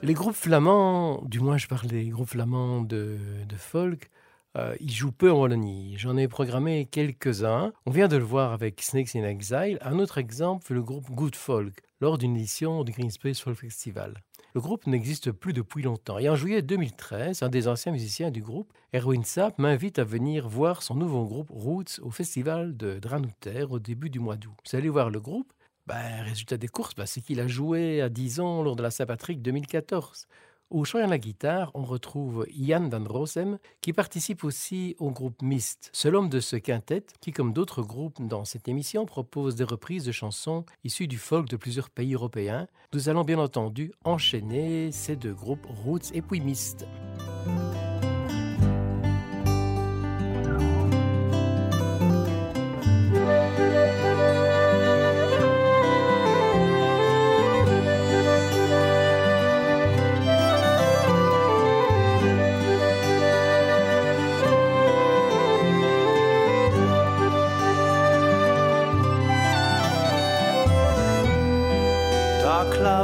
Les 0.04 0.14
groupes 0.14 0.36
flamands, 0.36 1.22
du 1.26 1.40
moins 1.40 1.58
je 1.58 1.68
parle 1.68 1.88
des 1.88 2.06
groupes 2.06 2.30
flamands 2.30 2.82
de, 2.82 3.18
de 3.48 3.56
folk, 3.56 4.10
euh, 4.58 4.76
ils 4.80 4.92
jouent 4.92 5.12
peu 5.12 5.32
en 5.32 5.40
Wallonie. 5.40 5.96
J'en 5.98 6.18
ai 6.18 6.28
programmé 6.28 6.86
quelques-uns. 6.86 7.72
On 7.86 7.92
vient 7.92 8.08
de 8.08 8.18
le 8.18 8.24
voir 8.24 8.52
avec 8.52 8.82
Snakes 8.82 9.16
in 9.16 9.24
Exile. 9.24 9.78
Un 9.82 10.00
autre 10.00 10.18
exemple 10.18 10.74
le 10.74 10.82
groupe 10.82 11.10
Good 11.12 11.36
Folk 11.36 11.82
lors 12.02 12.18
d'une 12.18 12.36
édition 12.36 12.84
du 12.84 12.92
Green 12.92 13.12
Space 13.12 13.40
Folk 13.40 13.58
Festival. 13.58 14.16
Le 14.54 14.60
groupe 14.60 14.86
n'existe 14.86 15.32
plus 15.32 15.54
depuis 15.54 15.82
longtemps. 15.82 16.20
Et 16.20 16.28
en 16.28 16.36
juillet 16.36 16.62
2013, 16.62 17.42
un 17.42 17.48
des 17.48 17.70
anciens 17.70 17.94
musiciens 17.94 18.32
du 18.32 18.42
groupe, 18.42 18.74
Erwin 18.94 19.24
Sapp, 19.24 19.58
m'invite 19.60 19.98
à 19.98 20.04
venir 20.04 20.50
voir 20.50 20.84
son 20.84 20.96
nouveau 20.96 21.26
groupe 21.26 21.50
Roots 21.50 22.02
au 22.02 22.12
festival 22.12 22.76
de 22.76 23.00
Dranouter 23.00 23.64
au 23.70 23.80
début 23.80 24.10
du 24.10 24.20
mois 24.20 24.36
d'août. 24.36 24.58
Vous 24.70 24.78
allez 24.78 24.90
voir 24.90 25.10
le 25.10 25.22
groupe 25.22 25.54
ben, 25.88 26.22
Résultat 26.24 26.58
des 26.58 26.68
courses, 26.68 26.96
ben, 26.96 27.06
c'est 27.06 27.22
qu'il 27.22 27.40
a 27.40 27.48
joué 27.48 28.02
à 28.02 28.10
10 28.10 28.42
ans 28.42 28.62
lors 28.62 28.76
de 28.76 28.84
la 28.84 28.92
Saint-Patrick 28.92 29.42
2014. 29.42 30.28
Au 30.72 30.86
chant 30.86 31.00
et 31.00 31.04
à 31.04 31.08
la 31.08 31.18
guitare, 31.18 31.70
on 31.74 31.84
retrouve 31.84 32.46
Ian 32.50 32.88
Van 32.88 33.04
Rossem, 33.04 33.60
qui 33.82 33.92
participe 33.92 34.46
aussi 34.46 34.96
au 35.00 35.12
groupe 35.12 35.42
Mist, 35.42 35.90
seul 35.92 36.16
homme 36.16 36.30
de 36.30 36.40
ce 36.40 36.56
quintet 36.56 37.04
qui, 37.20 37.34
comme 37.34 37.52
d'autres 37.52 37.82
groupes 37.82 38.26
dans 38.26 38.46
cette 38.46 38.70
émission, 38.70 39.06
propose 39.06 39.58
des 39.58 39.66
reprises 39.66 40.06
de 40.06 40.14
chansons 40.14 40.64
issues 40.86 41.08
du 41.08 41.18
folk 41.18 41.50
de 41.50 41.58
plusieurs 41.58 41.90
pays 41.90 42.14
européens. 42.14 42.68
Nous 42.94 43.10
allons 43.10 43.26
bien 43.26 43.38
entendu 43.38 43.92
enchaîner 44.06 44.94
ces 44.94 45.18
deux 45.18 45.34
groupes, 45.34 45.68
Roots 45.68 46.14
et 46.14 46.22
puis 46.22 46.40
Mist. 46.40 46.86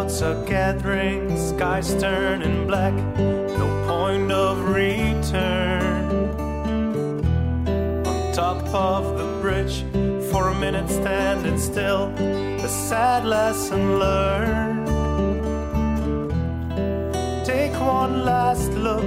Clouds 0.07 0.21
are 0.21 0.45
gathering, 0.45 1.37
skies 1.37 1.93
turning 1.99 2.65
black, 2.65 2.93
no 2.93 3.67
point 3.87 4.31
of 4.31 4.57
return. 4.69 6.05
On 8.05 8.33
top 8.33 8.57
of 8.73 9.17
the 9.17 9.25
bridge, 9.41 9.83
for 10.31 10.49
a 10.49 10.59
minute 10.59 10.89
standing 10.89 11.59
still, 11.59 12.05
a 12.63 12.69
sad 12.69 13.25
lesson 13.25 13.99
learned. 13.99 14.87
Take 17.45 17.73
one 17.73 18.23
last 18.23 18.71
look 18.71 19.03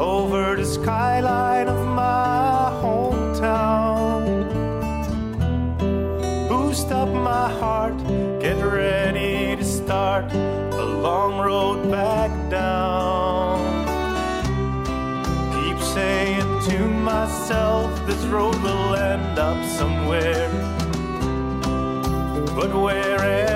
over 0.00 0.56
the 0.56 0.64
skyline 0.64 1.68
of 1.68 1.86
my 1.86 2.70
hometown. 2.82 4.48
Boost 6.48 6.90
up 6.92 7.08
my 7.08 7.50
heart, 7.60 7.98
get 8.40 8.56
ready 8.64 9.07
start 9.88 10.30
a 10.34 10.84
long 10.84 11.38
road 11.38 11.90
back 11.90 12.30
down. 12.50 13.56
Keep 15.54 15.80
saying 15.80 16.60
to 16.68 16.78
myself, 16.86 17.88
this 18.06 18.22
road 18.26 18.54
will 18.56 18.96
end 18.96 19.38
up 19.38 19.64
somewhere. 19.64 20.50
But 22.54 22.70
where 22.78 23.47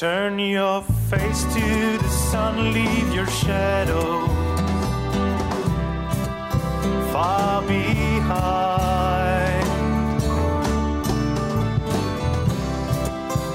Turn 0.00 0.38
your 0.38 0.80
face 1.10 1.44
to 1.44 1.98
the 1.98 2.08
sun, 2.08 2.72
leave 2.72 3.12
your 3.12 3.26
shadow 3.26 4.26
far 7.12 7.60
behind. 7.68 8.62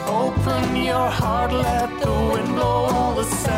Open 0.07 0.75
your 0.75 1.09
heart, 1.09 1.51
let 1.51 1.89
the 1.99 2.11
wind 2.11 2.49
blow 2.53 2.85
all 2.93 3.15
the 3.15 3.23
sand. 3.23 3.54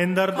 in 0.00 0.14
der 0.14 0.32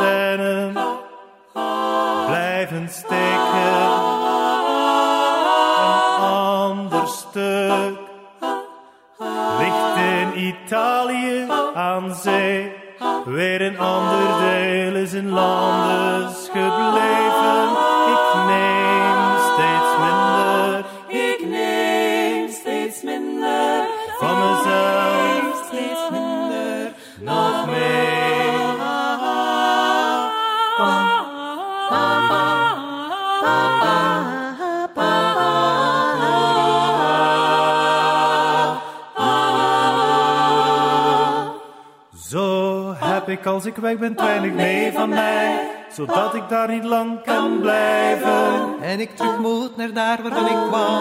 ik 43.70 43.76
weg 43.76 43.98
ben, 43.98 44.14
weinig 44.16 44.52
mee 44.52 44.92
van 44.92 45.08
mij 45.08 45.70
zodat 45.92 46.34
ik 46.34 46.48
daar 46.48 46.70
niet 46.70 46.84
lang 46.84 47.22
kan 47.22 47.60
blijven. 47.60 48.74
En 48.82 49.00
ik 49.00 49.16
terug 49.16 49.38
moet 49.38 49.76
naar 49.76 49.92
daar 49.92 50.22
waarvan 50.22 50.46
ik 50.46 50.68
kwam, 50.68 51.00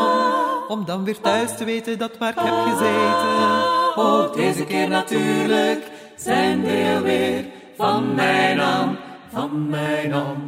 om 0.67 0.85
dan 0.85 1.03
weer 1.03 1.21
thuis 1.21 1.57
te 1.57 1.63
weten 1.65 1.97
dat 1.97 2.17
waar 2.17 2.29
ik 2.29 2.39
heb 2.39 2.53
gezeten. 2.53 3.95
Ook 3.95 4.33
deze 4.33 4.65
keer 4.65 4.89
natuurlijk 4.89 5.83
zijn 6.15 6.61
deel 6.61 7.01
weer 7.01 7.45
van 7.77 8.15
mijn 8.15 8.57
naam, 8.57 8.97
van 9.31 9.69
mijn 9.69 10.09
naam. 10.09 10.38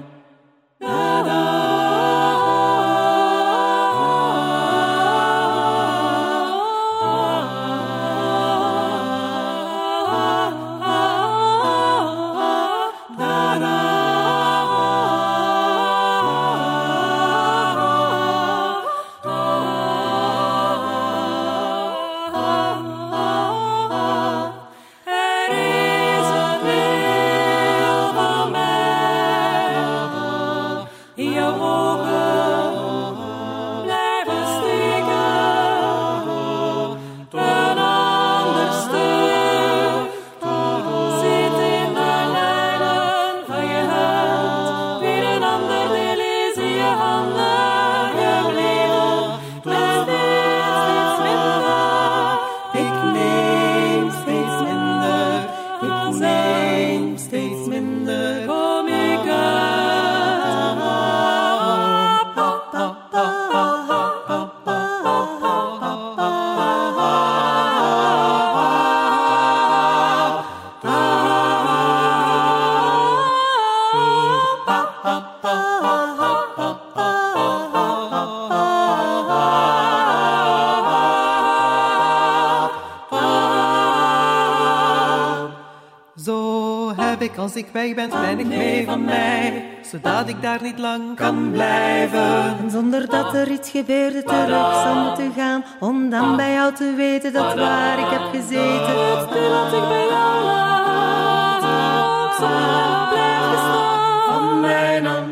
Ik 87.31 87.37
als 87.37 87.55
ik 87.55 87.67
weg 87.71 87.93
ben 87.95 88.09
weinig 88.09 88.45
mee 88.45 88.85
van 88.85 89.05
mij, 89.05 89.63
zodat 89.91 90.27
ik 90.27 90.41
daar 90.41 90.59
niet 90.61 90.79
lang 90.79 91.15
kan 91.15 91.51
blijven. 91.51 92.57
En 92.59 92.69
zonder 92.71 93.09
dat 93.09 93.33
er 93.33 93.51
iets 93.51 93.69
gebeurde 93.69 94.23
terug 94.23 94.73
zou 94.73 94.97
moeten 95.07 95.31
gaan 95.35 95.63
Om 95.79 96.09
dan 96.09 96.35
bij 96.35 96.53
jou 96.53 96.73
te 96.73 96.93
weten 96.95 97.33
dat 97.33 97.55
waar 97.55 97.99
ik 97.99 98.09
heb 98.09 98.21
gezeten 98.31 98.95
dat 98.95 99.73
ik 99.73 99.87
bij 99.87 100.05
jou 100.09 100.43
laat, 100.43 101.61
blijf 103.09 103.51
bestaan. 103.51 104.29
Van 104.29 104.59
mijn 104.59 105.03
naam. 105.03 105.30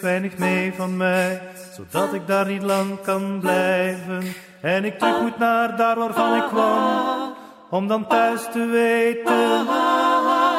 Weinig 0.00 0.38
mee 0.38 0.72
van 0.74 0.96
mij, 0.96 1.42
zodat 1.76 2.12
ik 2.12 2.26
daar 2.26 2.46
niet 2.46 2.62
lang 2.62 3.00
kan 3.00 3.38
blijven. 3.40 4.34
En 4.62 4.84
ik 4.84 4.98
terug 4.98 5.20
moet 5.20 5.38
naar 5.38 5.76
daar 5.76 5.98
waarvan 5.98 6.36
ik 6.36 6.46
kwam, 6.48 7.34
om 7.70 7.88
dan 7.88 8.06
thuis 8.06 8.42
te 8.52 8.66
weten 8.66 9.66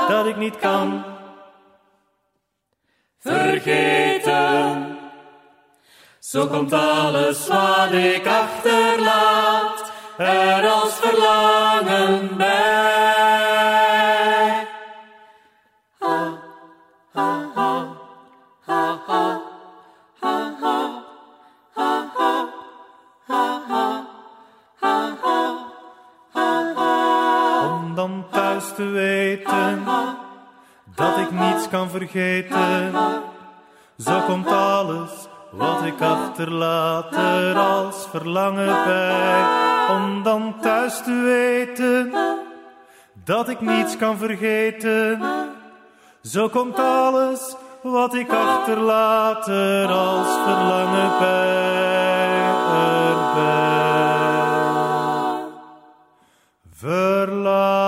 dat 0.08 0.26
ik 0.26 0.38
niet 0.38 0.60
kan. 0.60 1.04
vergeten. 3.20 4.98
Zo 6.20 6.48
komt 6.48 6.74
alles 6.74 7.48
wat 7.48 7.92
ik 7.92 8.28
achterlaat 8.28 8.39
alles 34.90 35.28
wat 35.52 35.84
ik 35.84 36.02
achterlaat 36.02 37.16
er 37.16 37.58
als 37.58 38.08
verlangen 38.10 38.84
bij. 38.86 39.44
Om 39.90 40.24
dan 40.24 40.56
thuis 40.62 41.04
te 41.04 41.22
weten 41.22 42.14
dat 43.24 43.50
ik 43.50 43.62
niets 43.62 43.98
kan 43.98 44.18
vergeten. 44.18 45.22
Zo 46.22 46.50
komt 46.50 46.80
alles 46.80 47.56
wat 47.82 48.14
ik 48.14 48.32
achterlaat 48.32 49.48
er 49.48 49.88
als 49.88 50.28
verlangen 50.28 51.20
bij 51.20 52.42
erbij. 53.12 53.60
Verlangen. 56.74 57.79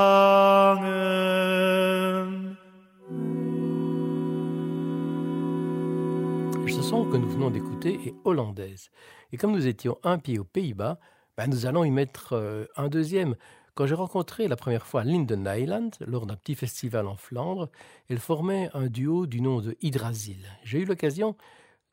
D'écouter 7.82 8.10
est 8.10 8.16
hollandaise. 8.26 8.90
Et 9.32 9.38
comme 9.38 9.52
nous 9.52 9.68
étions 9.68 9.98
un 10.04 10.18
pied 10.20 10.40
aux 10.40 10.44
Pays-Bas, 10.44 11.00
ben, 11.38 11.48
nous 11.48 11.66
allons 11.66 11.84
y 11.84 11.92
mettre 11.92 12.34
euh, 12.34 12.66
un 12.76 12.90
deuxième. 12.90 13.36
Quand 13.74 13.88
j'ai 13.88 13.96
rencontré 13.96 14.48
la 14.48 14.56
première 14.56 14.86
fois 14.86 15.04
Linden 15.04 15.48
Island 15.48 15.96
lors 16.02 16.26
d'un 16.26 16.36
petit 16.36 16.56
festival 16.56 17.08
en 17.08 17.16
Flandre, 17.16 17.70
elle 18.10 18.20
formait 18.20 18.70
un 18.74 18.88
duo 18.88 19.26
du 19.26 19.42
nom 19.42 19.62
de 19.62 19.78
Hydrasil. 19.82 20.46
J'ai 20.64 20.80
eu 20.80 20.86
l'occasion 20.86 21.36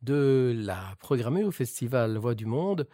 de 0.02 0.54
la 0.56 0.94
programmer 1.00 1.44
au 1.44 1.50
festival 1.50 2.16
Voix 2.18 2.34
du 2.34 2.46
Monde 2.46 2.88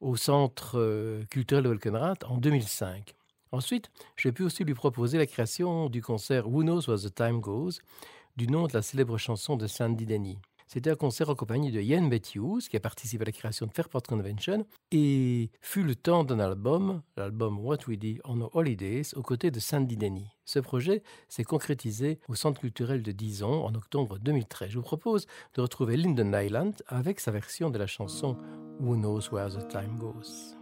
au 0.00 0.16
Centre 0.16 0.78
euh, 0.78 1.24
culturel 1.30 1.64
de 1.64 1.68
Volkenrath 1.68 2.24
en 2.24 2.36
2005. 2.38 3.14
Ensuite, 3.52 3.90
j'ai 4.16 4.32
pu 4.32 4.42
aussi 4.42 4.64
lui 4.64 4.74
proposer 4.74 5.16
la 5.16 5.26
création 5.26 5.88
du 5.88 6.02
concert 6.02 6.48
Who 6.48 6.62
Knows 6.62 6.88
Where 6.88 7.00
the 7.00 7.14
Time 7.14 7.40
Goes, 7.40 7.78
du 8.36 8.48
nom 8.48 8.66
de 8.66 8.72
la 8.74 8.82
célèbre 8.82 9.16
chanson 9.16 9.56
de 9.56 9.68
Sandy 9.68 10.06
Denny. 10.06 10.38
C'était 10.74 10.90
un 10.90 10.96
concert 10.96 11.30
en 11.30 11.36
compagnie 11.36 11.70
de 11.70 11.80
Ian 11.80 12.02
Matthews, 12.02 12.58
qui 12.68 12.76
a 12.76 12.80
participé 12.80 13.22
à 13.22 13.26
la 13.26 13.30
création 13.30 13.66
de 13.66 13.70
Fairport 13.70 14.02
Convention, 14.02 14.66
et 14.90 15.52
fut 15.60 15.84
le 15.84 15.94
temps 15.94 16.24
d'un 16.24 16.40
album, 16.40 17.00
l'album 17.16 17.60
What 17.60 17.86
We 17.86 17.96
Did 17.96 18.20
on 18.24 18.40
Our 18.40 18.50
Holidays, 18.56 19.14
aux 19.14 19.22
côtés 19.22 19.52
de 19.52 19.60
Sandy 19.60 19.96
Denny. 19.96 20.26
Ce 20.44 20.58
projet 20.58 21.04
s'est 21.28 21.44
concrétisé 21.44 22.18
au 22.26 22.34
Centre 22.34 22.60
culturel 22.60 23.04
de 23.04 23.12
Dison 23.12 23.64
en 23.64 23.72
octobre 23.76 24.18
2013. 24.18 24.70
Je 24.70 24.78
vous 24.78 24.82
propose 24.82 25.26
de 25.54 25.60
retrouver 25.60 25.96
Lyndon 25.96 26.24
Nyland 26.24 26.72
avec 26.88 27.20
sa 27.20 27.30
version 27.30 27.70
de 27.70 27.78
la 27.78 27.86
chanson 27.86 28.36
Who 28.80 28.96
Knows 28.96 29.28
Where 29.30 29.50
the 29.50 29.68
Time 29.68 29.96
Goes. 29.96 30.56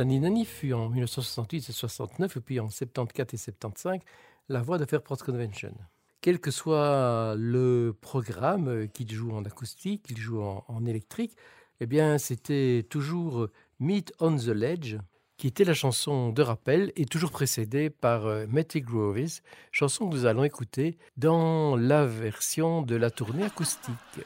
Sandy 0.00 0.18
Nani 0.18 0.46
fut 0.46 0.72
en 0.72 0.88
1968 0.88 1.68
et 1.68 1.72
69, 1.72 2.34
et 2.34 2.40
puis 2.40 2.58
en 2.58 2.70
74 2.70 3.34
et 3.34 3.36
75, 3.36 3.98
la 4.48 4.62
voix 4.62 4.78
de 4.78 4.86
Fairport 4.86 5.18
Convention. 5.18 5.74
Quel 6.22 6.40
que 6.40 6.50
soit 6.50 7.34
le 7.36 7.94
programme, 8.00 8.88
qu'il 8.88 9.12
joue 9.12 9.30
en 9.32 9.44
acoustique, 9.44 10.04
qu'il 10.04 10.16
joue 10.16 10.40
en, 10.40 10.86
électrique, 10.86 11.36
eh 11.80 11.86
bien, 11.86 12.16
c'était 12.16 12.86
toujours 12.88 13.48
Meet 13.78 14.14
on 14.20 14.38
the 14.38 14.46
Ledge, 14.46 14.96
qui 15.36 15.48
était 15.48 15.64
la 15.64 15.74
chanson 15.74 16.30
de 16.30 16.40
rappel 16.40 16.92
et 16.96 17.04
toujours 17.04 17.30
précédée 17.30 17.90
par 17.90 18.24
euh, 18.24 18.46
Matty 18.48 18.80
Groves, 18.80 19.42
chanson 19.70 20.08
que 20.08 20.14
nous 20.14 20.24
allons 20.24 20.44
écouter 20.44 20.96
dans 21.18 21.76
la 21.76 22.06
version 22.06 22.80
de 22.80 22.96
la 22.96 23.10
tournée 23.10 23.44
acoustique. 23.44 24.24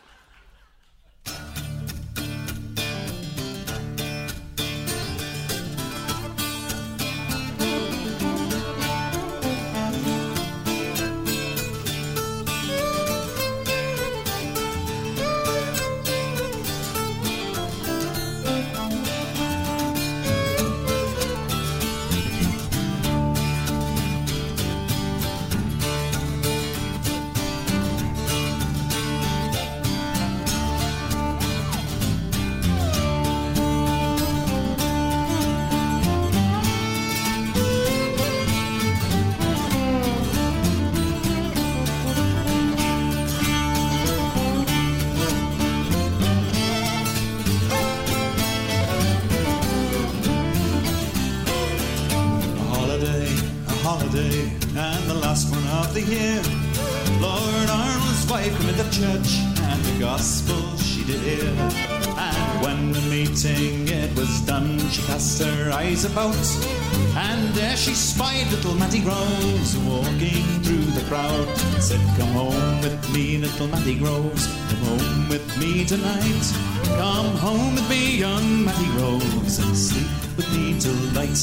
Little 73.65 73.79
Matty 73.79 73.99
Groves. 73.99 74.47
Come 74.69 74.99
home 74.99 75.29
with 75.29 75.59
me 75.59 75.85
tonight. 75.85 76.53
Come 76.97 77.37
home 77.37 77.75
with 77.75 77.89
me, 77.89 78.19
young 78.19 78.65
Matty 78.65 78.87
Groves, 78.93 79.59
and 79.59 79.77
sleep 79.77 80.37
with 80.37 80.51
me 80.53 80.79
till 80.79 80.95
night. 81.13 81.39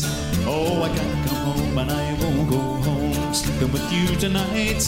Oh, 0.45 0.83
I 0.83 0.89
can't 0.89 1.27
come 1.27 1.37
home 1.37 1.77
and 1.77 1.91
I 1.91 2.13
won't 2.21 2.49
go 2.49 2.57
home 2.57 3.33
sleeping 3.33 3.71
with 3.71 3.91
you 3.91 4.07
tonight. 4.17 4.81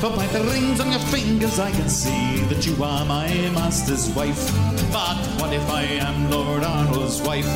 For 0.00 0.10
by 0.10 0.26
the 0.28 0.42
rings 0.44 0.80
on 0.80 0.90
your 0.90 1.00
fingers 1.00 1.58
I 1.58 1.70
can 1.70 1.88
see 1.88 2.40
that 2.48 2.66
you 2.66 2.82
are 2.82 3.04
my 3.04 3.28
master's 3.54 4.08
wife. 4.10 4.50
But 4.92 5.18
what 5.40 5.52
if 5.52 5.68
I 5.70 5.82
am 5.82 6.30
Lord 6.30 6.62
Arnold's 6.62 7.20
wife? 7.22 7.50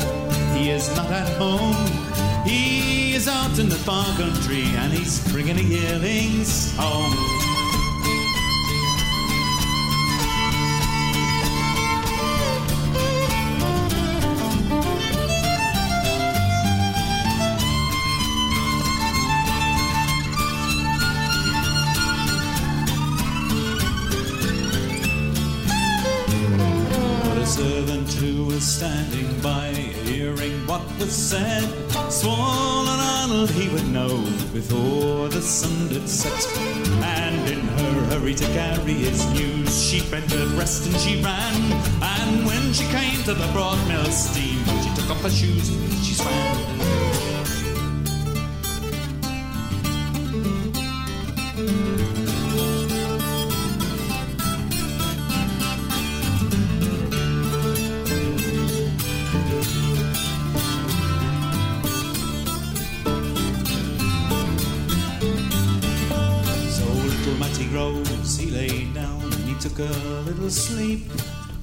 He 0.53 0.69
is 0.69 0.95
not 0.95 1.11
at 1.11 1.29
home. 1.37 1.75
He 2.45 3.13
is 3.15 3.27
out 3.27 3.57
in 3.57 3.69
the 3.69 3.81
far 3.87 4.05
country 4.17 4.65
and 4.81 4.93
he's 4.93 5.19
bringing 5.31 5.55
the 5.55 5.63
yearlings 5.63 6.75
home. 6.77 7.34
Standing 28.65 29.39
by, 29.41 29.69
hearing 30.05 30.65
what 30.65 30.81
was 30.97 31.11
said, 31.11 31.63
swore 32.11 32.35
on 32.35 32.99
Arnold 32.99 33.51
he 33.51 33.69
would 33.69 33.87
know 33.89 34.17
before 34.53 35.29
the 35.29 35.41
sun 35.41 35.87
did 35.89 36.09
set. 36.09 36.57
And 37.03 37.47
in 37.47 37.61
her 37.61 38.05
hurry 38.09 38.33
to 38.33 38.45
carry 38.45 38.93
his 38.93 39.23
news, 39.33 39.69
she 39.87 40.01
bent 40.09 40.31
her 40.31 40.47
breast 40.55 40.87
and 40.87 40.97
she 40.97 41.21
ran. 41.21 41.55
And 42.01 42.45
when 42.47 42.73
she 42.73 42.85
came 42.85 43.21
to 43.25 43.35
the 43.35 43.47
broad 43.53 43.77
mill 43.87 44.05
steam, 44.05 44.57
she 44.83 44.89
took 44.95 45.11
off 45.11 45.21
her 45.21 45.29
shoes, 45.29 45.69
she 46.03 46.15
swam. 46.15 46.74
Took 69.75 69.89
a 69.89 70.21
little 70.29 70.49
sleep. 70.49 71.01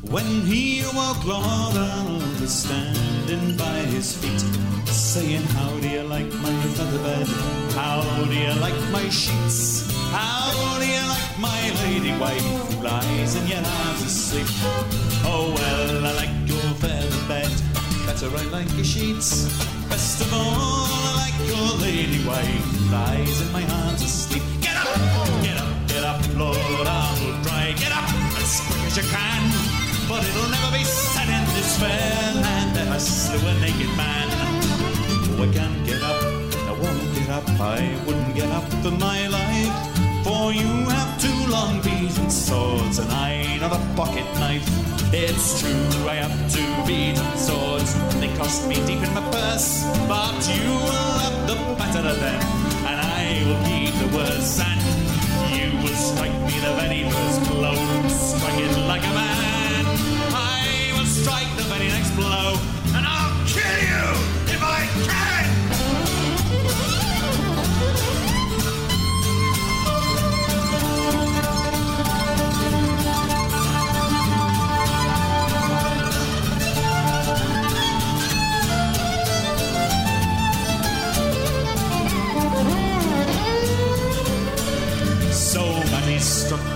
When 0.03 0.27
he 0.43 0.81
awoke, 0.81 1.25
Lord 1.25 1.77
Arnold 1.77 2.41
was 2.41 2.53
standing 2.53 3.57
by 3.57 3.79
his 3.95 4.17
feet, 4.17 4.41
saying, 4.87 5.43
How 5.43 5.79
do 5.79 5.89
you 5.89 6.03
like 6.03 6.27
my 6.27 6.55
feather 6.75 6.99
bed? 6.99 7.27
How 7.75 8.03
do 8.25 8.35
you 8.35 8.53
like 8.61 8.79
my 8.91 9.09
sheets? 9.09 9.91
How 10.11 10.79
do 10.79 10.87
you 10.87 11.05
like 11.09 11.39
my 11.39 11.63
lady 11.85 12.13
wife 12.19 12.43
who 12.43 12.83
lies 12.83 13.37
in 13.37 13.47
your 13.47 13.59
arms 13.59 14.03
asleep? 14.03 14.47
Oh, 15.25 15.55
well, 15.57 16.07
I 16.07 16.13
like 16.13 16.35
your 16.49 16.75
feather 16.81 17.29
bed, 17.29 17.51
better 18.07 18.29
I 18.37 18.45
like 18.51 18.71
your 18.75 18.85
sheets. 18.85 19.49
Best 19.89 20.21
of 20.21 20.33
all, 20.35 20.87
I 20.99 21.13
like 21.23 21.49
your 21.49 21.79
lady 21.81 22.25
wife 22.27 22.65
who 22.73 22.93
lies 22.93 23.41
in 23.41 23.53
my 23.53 23.65
arms 23.65 24.03
asleep. 24.03 24.52
As 28.93 29.05
you 29.05 29.11
can. 29.11 29.43
But 30.09 30.23
it'll 30.29 30.51
never 30.51 30.77
be 30.77 30.85
said 30.85 31.29
in 31.29 31.45
this 31.55 31.79
fair 31.79 32.35
land 32.43 32.77
that 32.77 32.89
I 32.89 32.99
slew 32.99 33.41
a 33.49 33.55
naked 33.61 33.93
man. 33.97 34.29
Oh, 34.31 35.45
I 35.45 35.49
can't 35.53 35.87
get 35.87 36.03
up, 36.03 36.23
I 36.69 36.73
won't 36.83 37.15
get 37.15 37.29
up, 37.31 37.49
I 37.61 37.81
wouldn't 38.07 38.35
get 38.35 38.51
up 38.51 38.65
for 38.83 38.91
my 38.91 39.27
life. 39.29 39.75
For 40.25 40.53
you 40.53 40.69
have 40.91 41.21
two 41.21 41.41
long 41.51 41.81
beaten 41.83 42.31
swords 42.31 42.99
and 42.99 43.11
I 43.11 43.59
not 43.61 43.73
a 43.73 43.81
pocket 43.97 44.27
knife. 44.35 44.67
It's 45.13 45.61
true, 45.61 46.09
I 46.09 46.17
have 46.25 46.37
two 46.53 46.73
beaten 46.87 47.37
swords. 47.37 47.95
and 47.95 48.23
They 48.23 48.35
cost 48.37 48.69
me 48.69 48.77
deep 48.87 49.03
in 49.07 49.13
my 49.15 49.25
purse, 49.31 49.85
but 50.09 50.41
you 50.53 50.69
will 50.87 51.13
have 51.25 51.39
the 51.49 51.57
better 51.81 52.05
of 52.13 52.19
them, 52.21 52.41
and 52.89 52.99
I 53.01 53.25
will 53.47 53.63
keep 53.69 53.95
the 54.03 54.09
worse. 54.17 54.61
And 54.61 54.81
you 55.57 55.69
will 55.81 55.99
strike 56.09 56.37
me 56.49 56.55
the 56.67 56.73
very 56.81 57.03
first 57.11 57.41
blow, 57.51 58.12
like 58.71 59.03
a 59.05 59.13
man. 59.13 59.42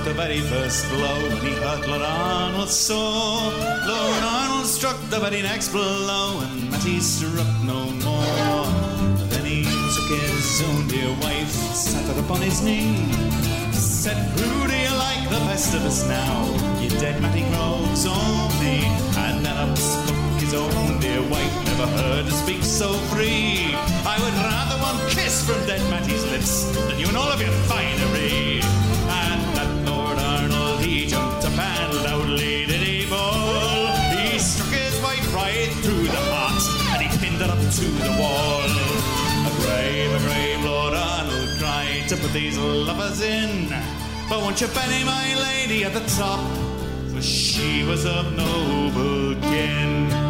The 0.06 0.14
very 0.14 0.40
first 0.40 0.88
blow 0.90 1.18
and 1.26 1.38
he 1.38 1.52
hurt 1.54 1.88
Lord 1.88 2.00
Arnold 2.00 2.68
sore. 2.68 3.50
Lord 3.90 4.22
Arnold 4.22 4.66
struck 4.66 4.96
the 5.10 5.18
very 5.18 5.42
next 5.42 5.70
blow 5.70 6.38
and 6.42 6.70
Matty 6.70 7.00
struck 7.00 7.50
no 7.64 7.90
more. 8.06 8.66
Then 9.26 9.44
he 9.44 9.64
took 9.64 10.08
his 10.20 10.62
own 10.62 10.86
dear 10.86 11.10
wife, 11.22 11.50
sat 11.50 12.06
her 12.06 12.20
upon 12.20 12.40
his 12.40 12.62
knee, 12.62 12.94
said, 13.72 14.16
Who 14.38 14.68
do 14.68 14.76
you 14.76 14.94
like 14.94 15.24
the 15.28 15.42
best 15.50 15.74
of 15.74 15.84
us 15.84 16.06
now? 16.06 16.54
You 16.80 16.88
dead 17.00 17.20
Matty 17.20 17.42
Groves 17.50 18.06
or 18.06 18.46
me? 18.62 18.86
And 19.18 19.44
then 19.44 19.56
up 19.56 19.76
spoke 19.76 20.38
his 20.38 20.54
own 20.54 21.00
dear 21.00 21.22
wife, 21.22 21.54
never 21.66 21.86
heard 21.98 22.26
her 22.26 22.30
speak 22.30 22.62
so 22.62 22.92
free. 23.10 23.74
I 24.06 24.16
would 24.22 24.36
rather 24.38 24.78
one 24.86 25.10
kiss 25.10 25.44
from 25.44 25.58
dead 25.66 25.82
Matty's 25.90 26.24
lips 26.30 26.66
than 26.86 26.96
you 26.96 27.08
and 27.08 27.16
all 27.16 27.32
of 27.32 27.40
your 27.40 27.50
finery. 27.66 28.85
Loudly 32.04 32.66
did 32.66 32.82
he 32.82 33.04
Nabal. 33.04 33.96
He 34.16 34.38
struck 34.38 34.72
his 34.72 35.00
wife 35.00 35.34
right 35.34 35.70
through 35.82 36.04
the 36.04 36.22
heart, 36.32 36.62
and 36.92 37.02
he 37.02 37.18
pinned 37.18 37.40
her 37.40 37.50
up 37.50 37.58
to 37.58 37.86
the 38.06 38.14
wall. 38.20 38.70
A 39.46 39.52
brave, 39.62 40.12
a 40.12 40.20
brave 40.26 40.64
Lord 40.64 40.94
Arnold 40.94 41.58
cried 41.58 42.08
to 42.08 42.16
put 42.16 42.32
these 42.32 42.58
lovers 42.58 43.20
in. 43.20 43.68
But 44.28 44.40
won't 44.40 44.60
you 44.60 44.68
penny 44.68 45.04
my 45.04 45.34
lady 45.36 45.84
at 45.84 45.94
the 45.94 46.04
top? 46.16 46.40
For 47.12 47.22
she 47.22 47.84
was 47.84 48.04
of 48.04 48.32
noble 48.36 49.40
kin. 49.40 50.25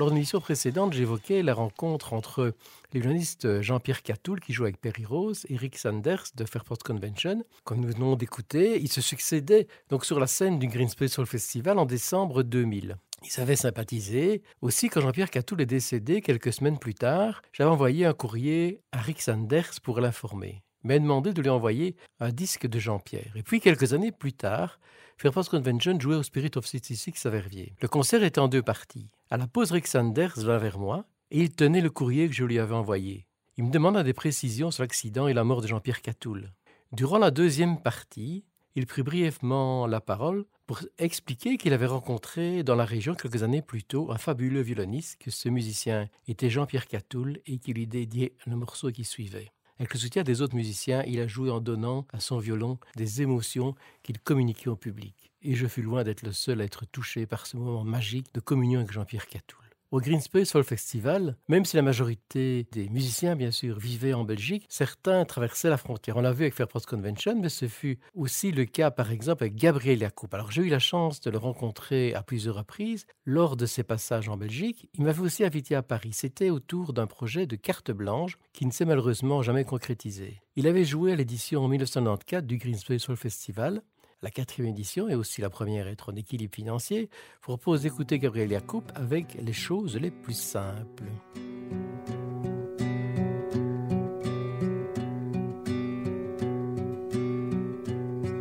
Lors 0.00 0.08
d'une 0.08 0.16
émission 0.16 0.40
précédente, 0.40 0.94
j'évoquais 0.94 1.42
la 1.42 1.52
rencontre 1.52 2.14
entre 2.14 2.54
le 2.94 3.00
violoniste 3.00 3.60
Jean-Pierre 3.60 4.02
Catoul, 4.02 4.40
qui 4.40 4.54
joue 4.54 4.62
avec 4.62 4.80
Perry 4.80 5.04
Rose, 5.04 5.44
et 5.50 5.58
Rick 5.58 5.76
Sanders 5.76 6.24
de 6.34 6.46
Fairport 6.46 6.78
Convention, 6.78 7.44
comme 7.64 7.80
nous 7.80 7.92
venons 7.92 8.16
d'écouter. 8.16 8.80
Ils 8.80 8.90
se 8.90 9.02
succédaient 9.02 9.66
donc 9.90 10.06
sur 10.06 10.18
la 10.18 10.26
scène 10.26 10.58
du 10.58 10.68
Green 10.68 10.88
Space 10.88 11.12
Soul 11.12 11.26
Festival 11.26 11.78
en 11.78 11.84
décembre 11.84 12.42
2000. 12.42 12.96
Ils 13.24 13.40
avaient 13.42 13.56
sympathisé. 13.56 14.40
Aussi, 14.62 14.88
quand 14.88 15.02
Jean-Pierre 15.02 15.28
Catoul 15.28 15.60
est 15.60 15.66
décédé 15.66 16.22
quelques 16.22 16.54
semaines 16.54 16.78
plus 16.78 16.94
tard, 16.94 17.42
j'avais 17.52 17.68
envoyé 17.68 18.06
un 18.06 18.14
courrier 18.14 18.80
à 18.92 19.02
Rick 19.02 19.20
Sanders 19.20 19.82
pour 19.82 20.00
l'informer. 20.00 20.62
M'a 20.82 20.98
demandé 20.98 21.34
de 21.34 21.42
lui 21.42 21.50
envoyer 21.50 21.94
un 22.20 22.30
disque 22.30 22.66
de 22.66 22.78
Jean-Pierre. 22.78 23.34
Et 23.36 23.42
puis, 23.42 23.60
quelques 23.60 23.92
années 23.92 24.12
plus 24.12 24.32
tard, 24.32 24.80
Fairport 25.20 25.50
Convention 25.50 26.00
jouait 26.00 26.16
au 26.16 26.22
Spirit 26.22 26.52
of 26.56 26.64
66 26.64 27.26
à 27.26 27.28
Verviers. 27.28 27.74
Le 27.82 27.88
concert 27.88 28.22
était 28.22 28.38
en 28.38 28.48
deux 28.48 28.62
parties. 28.62 29.10
À 29.28 29.36
la 29.36 29.46
pause, 29.46 29.70
Rick 29.70 29.86
Sanders 29.86 30.38
vint 30.38 30.56
vers 30.56 30.78
moi 30.78 31.04
et 31.30 31.42
il 31.42 31.50
tenait 31.50 31.82
le 31.82 31.90
courrier 31.90 32.26
que 32.26 32.34
je 32.34 32.42
lui 32.42 32.58
avais 32.58 32.74
envoyé. 32.74 33.26
Il 33.58 33.64
me 33.64 33.70
demanda 33.70 34.02
des 34.02 34.14
précisions 34.14 34.70
sur 34.70 34.82
l'accident 34.82 35.28
et 35.28 35.34
la 35.34 35.44
mort 35.44 35.60
de 35.60 35.66
Jean-Pierre 35.66 36.00
Catoul. 36.00 36.50
Durant 36.92 37.18
la 37.18 37.30
deuxième 37.30 37.82
partie, 37.82 38.44
il 38.76 38.86
prit 38.86 39.02
brièvement 39.02 39.86
la 39.86 40.00
parole 40.00 40.46
pour 40.66 40.80
expliquer 40.96 41.58
qu'il 41.58 41.74
avait 41.74 41.84
rencontré 41.84 42.62
dans 42.62 42.76
la 42.76 42.86
région 42.86 43.14
quelques 43.14 43.42
années 43.42 43.60
plus 43.60 43.84
tôt 43.84 44.10
un 44.10 44.16
fabuleux 44.16 44.62
violoniste, 44.62 45.20
que 45.20 45.30
ce 45.30 45.50
musicien 45.50 46.08
était 46.28 46.48
Jean-Pierre 46.48 46.86
Catoul 46.86 47.40
et 47.44 47.58
qu'il 47.58 47.74
lui 47.74 47.86
dédiait 47.86 48.32
le 48.46 48.56
morceau 48.56 48.90
qui 48.90 49.04
suivait. 49.04 49.52
Avec 49.80 49.94
le 49.94 49.98
soutien 49.98 50.24
des 50.24 50.42
autres 50.42 50.54
musiciens, 50.54 51.02
il 51.06 51.20
a 51.20 51.26
joué 51.26 51.50
en 51.50 51.58
donnant 51.58 52.06
à 52.12 52.20
son 52.20 52.36
violon 52.36 52.78
des 52.96 53.22
émotions 53.22 53.74
qu'il 54.02 54.18
communiquait 54.18 54.68
au 54.68 54.76
public. 54.76 55.32
Et 55.40 55.54
je 55.54 55.66
fus 55.66 55.80
loin 55.80 56.04
d'être 56.04 56.20
le 56.20 56.32
seul 56.32 56.60
à 56.60 56.64
être 56.64 56.84
touché 56.84 57.24
par 57.24 57.46
ce 57.46 57.56
moment 57.56 57.82
magique 57.82 58.26
de 58.34 58.40
communion 58.40 58.80
avec 58.80 58.92
Jean-Pierre 58.92 59.26
Catoul. 59.26 59.69
Au 59.92 59.98
Green 59.98 60.20
Space 60.20 60.52
Folk 60.52 60.66
Festival, 60.66 61.36
même 61.48 61.64
si 61.64 61.74
la 61.74 61.82
majorité 61.82 62.68
des 62.70 62.88
musiciens, 62.88 63.34
bien 63.34 63.50
sûr, 63.50 63.76
vivaient 63.76 64.12
en 64.12 64.22
Belgique, 64.22 64.64
certains 64.68 65.24
traversaient 65.24 65.68
la 65.68 65.76
frontière. 65.76 66.16
On 66.16 66.20
l'a 66.20 66.30
vu 66.30 66.44
avec 66.44 66.54
Fairport 66.54 66.86
Convention, 66.86 67.34
mais 67.40 67.48
ce 67.48 67.66
fut 67.66 67.98
aussi 68.14 68.52
le 68.52 68.66
cas, 68.66 68.92
par 68.92 69.10
exemple, 69.10 69.42
avec 69.42 69.56
Gabriel 69.56 69.98
Yacoub. 69.98 70.28
Alors, 70.30 70.52
j'ai 70.52 70.62
eu 70.62 70.68
la 70.68 70.78
chance 70.78 71.20
de 71.20 71.28
le 71.28 71.38
rencontrer 71.38 72.14
à 72.14 72.22
plusieurs 72.22 72.54
reprises 72.54 73.04
lors 73.24 73.56
de 73.56 73.66
ses 73.66 73.82
passages 73.82 74.28
en 74.28 74.36
Belgique. 74.36 74.88
Il 74.94 75.02
m'avait 75.02 75.22
aussi 75.22 75.42
invité 75.42 75.74
à 75.74 75.82
Paris. 75.82 76.12
C'était 76.12 76.50
autour 76.50 76.92
d'un 76.92 77.08
projet 77.08 77.48
de 77.48 77.56
carte 77.56 77.90
blanche 77.90 78.38
qui 78.52 78.66
ne 78.66 78.70
s'est 78.70 78.84
malheureusement 78.84 79.42
jamais 79.42 79.64
concrétisé. 79.64 80.40
Il 80.54 80.68
avait 80.68 80.84
joué 80.84 81.10
à 81.10 81.16
l'édition 81.16 81.64
en 81.64 81.68
1994 81.68 82.44
du 82.44 82.58
Green 82.58 82.76
Space 82.76 83.06
Folk 83.06 83.18
Festival 83.18 83.82
la 84.22 84.30
quatrième 84.30 84.70
édition 84.70 85.08
et 85.08 85.14
aussi 85.14 85.40
la 85.40 85.50
première 85.50 85.88
être 85.88 86.12
en 86.12 86.16
équilibre 86.16 86.54
financier, 86.54 87.08
propose 87.40 87.82
d'écouter 87.82 88.18
Gabriel 88.18 88.50
Yacoub 88.50 88.84
avec 88.94 89.36
les 89.40 89.52
choses 89.52 89.96
les 89.96 90.10
plus 90.10 90.38
simples. 90.38 91.04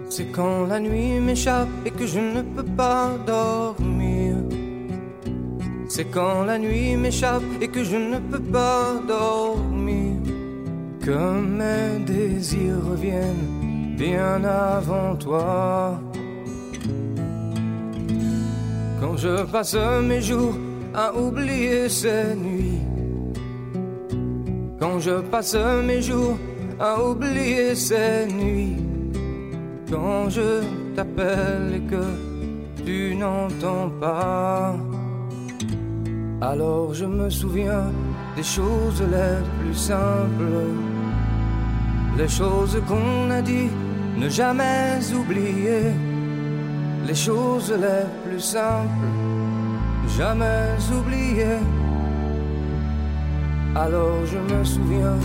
C'est 0.09 0.31
quand 0.33 0.65
la 0.65 0.79
nuit 0.81 1.19
m'échappe 1.21 1.69
et 1.85 1.91
que 1.91 2.05
je 2.05 2.19
ne 2.19 2.41
peux 2.41 2.65
pas 2.75 3.17
dormir. 3.25 4.35
C'est 5.87 6.11
quand 6.11 6.43
la 6.43 6.59
nuit 6.59 6.97
m'échappe 6.97 7.43
et 7.61 7.69
que 7.69 7.83
je 7.83 7.95
ne 7.95 8.19
peux 8.19 8.43
pas 8.43 9.01
dormir. 9.07 10.17
Que 10.99 11.39
mes 11.39 12.03
désirs 12.05 12.83
reviennent 12.85 13.58
bien 13.99 14.41
avant 14.45 15.15
toi. 15.17 15.99
Quand 19.01 19.17
je 19.17 19.43
passe 19.43 19.75
mes 20.03 20.21
jours 20.21 20.55
à 20.93 21.13
oublier 21.13 21.89
ces 21.89 22.33
nuits. 22.35 22.79
Quand 24.79 24.99
je 24.99 25.19
passe 25.33 25.57
mes 25.85 26.01
jours 26.01 26.37
à 26.79 27.03
oublier 27.03 27.75
ces 27.75 28.25
nuits. 28.27 28.77
Quand 29.91 30.29
je 30.29 30.63
t'appelle 30.95 31.67
et 31.75 31.85
que 31.91 32.05
tu 32.85 33.15
n'entends 33.15 33.89
pas. 33.99 34.75
Alors 36.41 36.93
je 36.93 37.05
me 37.05 37.29
souviens 37.29 37.91
des 38.37 38.43
choses 38.43 39.01
les 39.01 39.35
plus 39.59 39.75
simples. 39.75 40.63
Les 42.17 42.29
choses 42.29 42.77
qu'on 42.87 43.29
a 43.29 43.41
dit, 43.41 43.69
ne 44.19 44.29
jamais 44.29 44.99
oublier. 45.13 45.93
Les 47.07 47.15
choses 47.15 47.71
les 47.71 48.05
plus 48.23 48.41
simples, 48.41 49.09
jamais 50.17 50.75
oublier. 50.91 51.57
Alors 53.75 54.25
je 54.25 54.37
me 54.37 54.63
souviens 54.63 55.17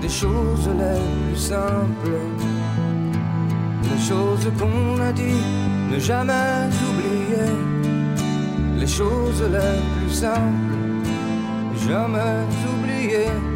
des 0.00 0.08
choses 0.08 0.68
les 0.82 1.00
plus 1.26 1.40
simples. 1.52 2.18
Les 3.90 4.02
choses 4.10 4.48
qu'on 4.58 5.00
a 5.00 5.12
dit, 5.12 5.42
ne 5.90 5.98
jamais 5.98 6.68
oublier. 6.88 7.52
Les 8.78 8.86
choses 8.86 9.42
les 9.42 9.76
plus 9.94 10.14
simples, 10.14 10.76
jamais 11.86 12.44
oublier. 12.72 13.55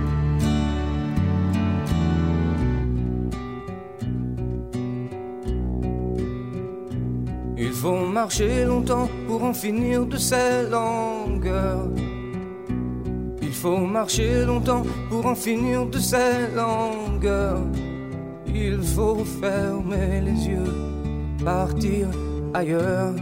Faut 7.80 8.04
marcher 8.04 8.66
longtemps 8.66 9.08
pour 9.26 9.42
en 9.42 9.54
finir 9.54 10.04
de 10.04 10.18
ces 10.18 10.68
longueurs. 10.70 11.88
Il 13.40 13.52
faut 13.52 13.78
marcher 13.78 14.44
longtemps 14.44 14.82
pour 15.08 15.24
en 15.24 15.34
finir 15.34 15.86
de 15.86 15.98
ces 15.98 16.54
longueurs. 16.54 17.62
Il 18.46 18.82
faut 18.82 19.24
fermer 19.40 20.20
les 20.20 20.48
yeux, 20.48 20.74
partir 21.42 22.08
ailleurs. 22.52 23.14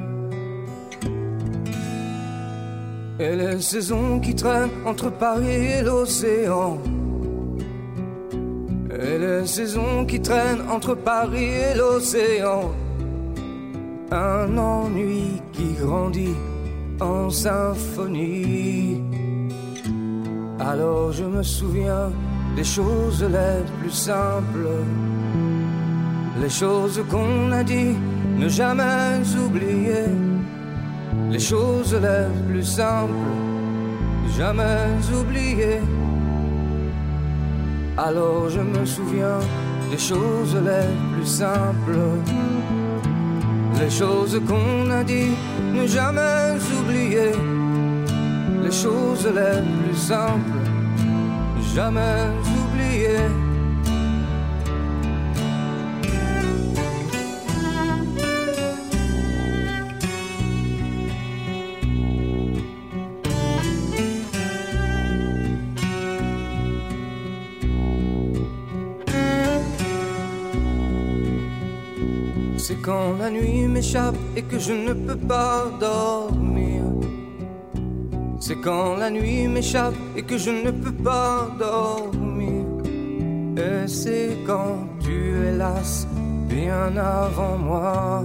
Et 3.20 3.36
les 3.36 3.60
saisons 3.60 4.18
qui 4.18 4.34
traînent 4.34 4.76
entre 4.84 5.08
Paris 5.08 5.66
et 5.78 5.82
l'océan. 5.82 6.78
Et 8.90 9.18
les 9.18 9.46
saisons 9.46 10.04
qui 10.04 10.20
traînent 10.20 10.64
entre 10.68 10.96
Paris 10.96 11.52
et 11.70 11.74
l'océan. 11.76 12.72
Un 14.10 14.56
ennui 14.56 15.42
qui 15.52 15.74
grandit 15.74 16.34
en 16.98 17.28
symphonie. 17.28 19.02
Alors 20.58 21.12
je 21.12 21.24
me 21.24 21.42
souviens 21.42 22.10
des 22.56 22.64
choses 22.64 23.22
les 23.22 23.62
plus 23.78 23.90
simples. 23.90 24.70
Les 26.40 26.48
choses 26.48 27.02
qu'on 27.10 27.52
a 27.52 27.62
dit, 27.62 27.94
ne 28.38 28.48
jamais 28.48 29.20
oublier. 29.44 30.06
Les 31.30 31.38
choses 31.38 31.94
les 31.94 32.26
plus 32.48 32.64
simples, 32.64 33.12
jamais 34.38 34.88
oublier. 35.20 35.80
Alors 37.98 38.48
je 38.48 38.60
me 38.60 38.86
souviens 38.86 39.40
des 39.90 39.98
choses 39.98 40.56
les 40.56 40.88
plus 41.12 41.26
simples. 41.26 41.98
Les 43.80 43.90
choses 43.90 44.40
qu'on 44.46 44.90
a 44.90 45.04
dit, 45.04 45.30
ne 45.72 45.86
jamais 45.86 46.56
oublier. 46.78 47.32
Les 48.62 48.72
choses 48.72 49.26
les 49.26 49.62
plus 49.62 49.96
simples, 49.96 50.58
jamais 51.74 52.26
oublier. 52.60 53.47
Quand 72.88 73.18
la 73.18 73.28
nuit 73.28 73.66
m'échappe 73.74 74.16
et 74.34 74.40
que 74.50 74.58
je 74.58 74.72
ne 74.72 74.94
peux 74.94 75.22
pas 75.34 75.66
dormir. 75.78 76.82
C'est 78.40 78.60
quand 78.66 78.96
la 78.96 79.10
nuit 79.10 79.46
m'échappe 79.46 80.00
et 80.16 80.22
que 80.22 80.38
je 80.38 80.50
ne 80.64 80.70
peux 80.70 80.98
pas 81.10 81.50
dormir. 81.58 82.64
Et 83.58 83.86
c'est 83.86 84.38
quand 84.46 84.76
tu 85.04 85.16
es 85.46 85.54
las 85.62 86.06
bien 86.48 86.96
avant 86.96 87.58
moi. 87.58 88.24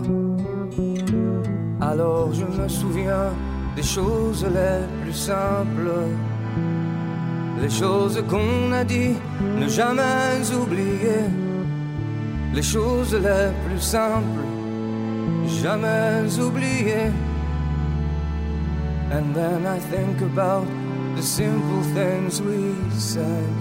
Alors 1.82 2.30
je 2.34 2.46
me 2.46 2.68
souviens 2.70 3.32
des 3.76 3.88
choses 3.96 4.46
les 4.58 4.80
plus 5.02 5.18
simples. 5.32 5.92
Les 7.62 7.70
choses 7.70 8.24
qu'on 8.30 8.72
a 8.72 8.86
dit, 8.86 9.16
ne 9.60 9.68
jamais 9.68 10.40
oublier. 10.62 11.24
Les 12.54 12.62
choses 12.62 13.14
les 13.16 13.50
plus 13.66 13.82
simples, 13.82 14.43
jamais 15.62 16.40
oublier. 16.40 17.12
And 19.12 19.36
then 19.36 19.66
I 19.66 19.80
think 19.80 20.22
about 20.22 20.68
the 21.16 21.22
simple 21.22 21.84
things 21.94 22.42
we 22.42 22.74
said. 22.98 23.54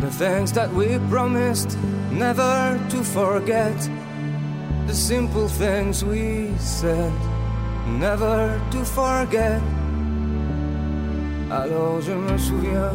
The 0.00 0.10
things 0.10 0.52
that 0.52 0.72
we 0.72 0.98
promised 1.08 1.78
never 2.10 2.78
to 2.90 3.04
forget. 3.04 3.76
The 4.86 4.94
simple 4.94 5.46
things 5.46 6.04
we 6.04 6.50
said, 6.58 7.12
never 7.86 8.60
to 8.72 8.84
forget. 8.84 9.60
Alors 11.50 12.00
je 12.00 12.12
me 12.12 12.38
souviens 12.38 12.92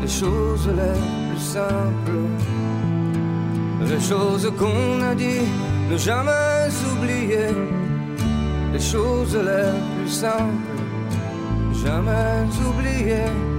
des 0.00 0.08
choses 0.08 0.68
les 0.68 0.98
plus 1.28 1.40
simples. 1.40 2.28
Les 3.88 4.00
choses 4.00 4.50
qu'on 4.58 5.02
a 5.02 5.14
dit, 5.14 5.46
ne 5.90 5.96
jamais 5.96 6.68
oublier. 6.92 7.50
Les 8.72 8.80
choses 8.80 9.36
les 9.36 9.72
plus 9.94 10.10
simples, 10.10 10.68
jamais 11.84 12.46
oublier. 12.68 13.53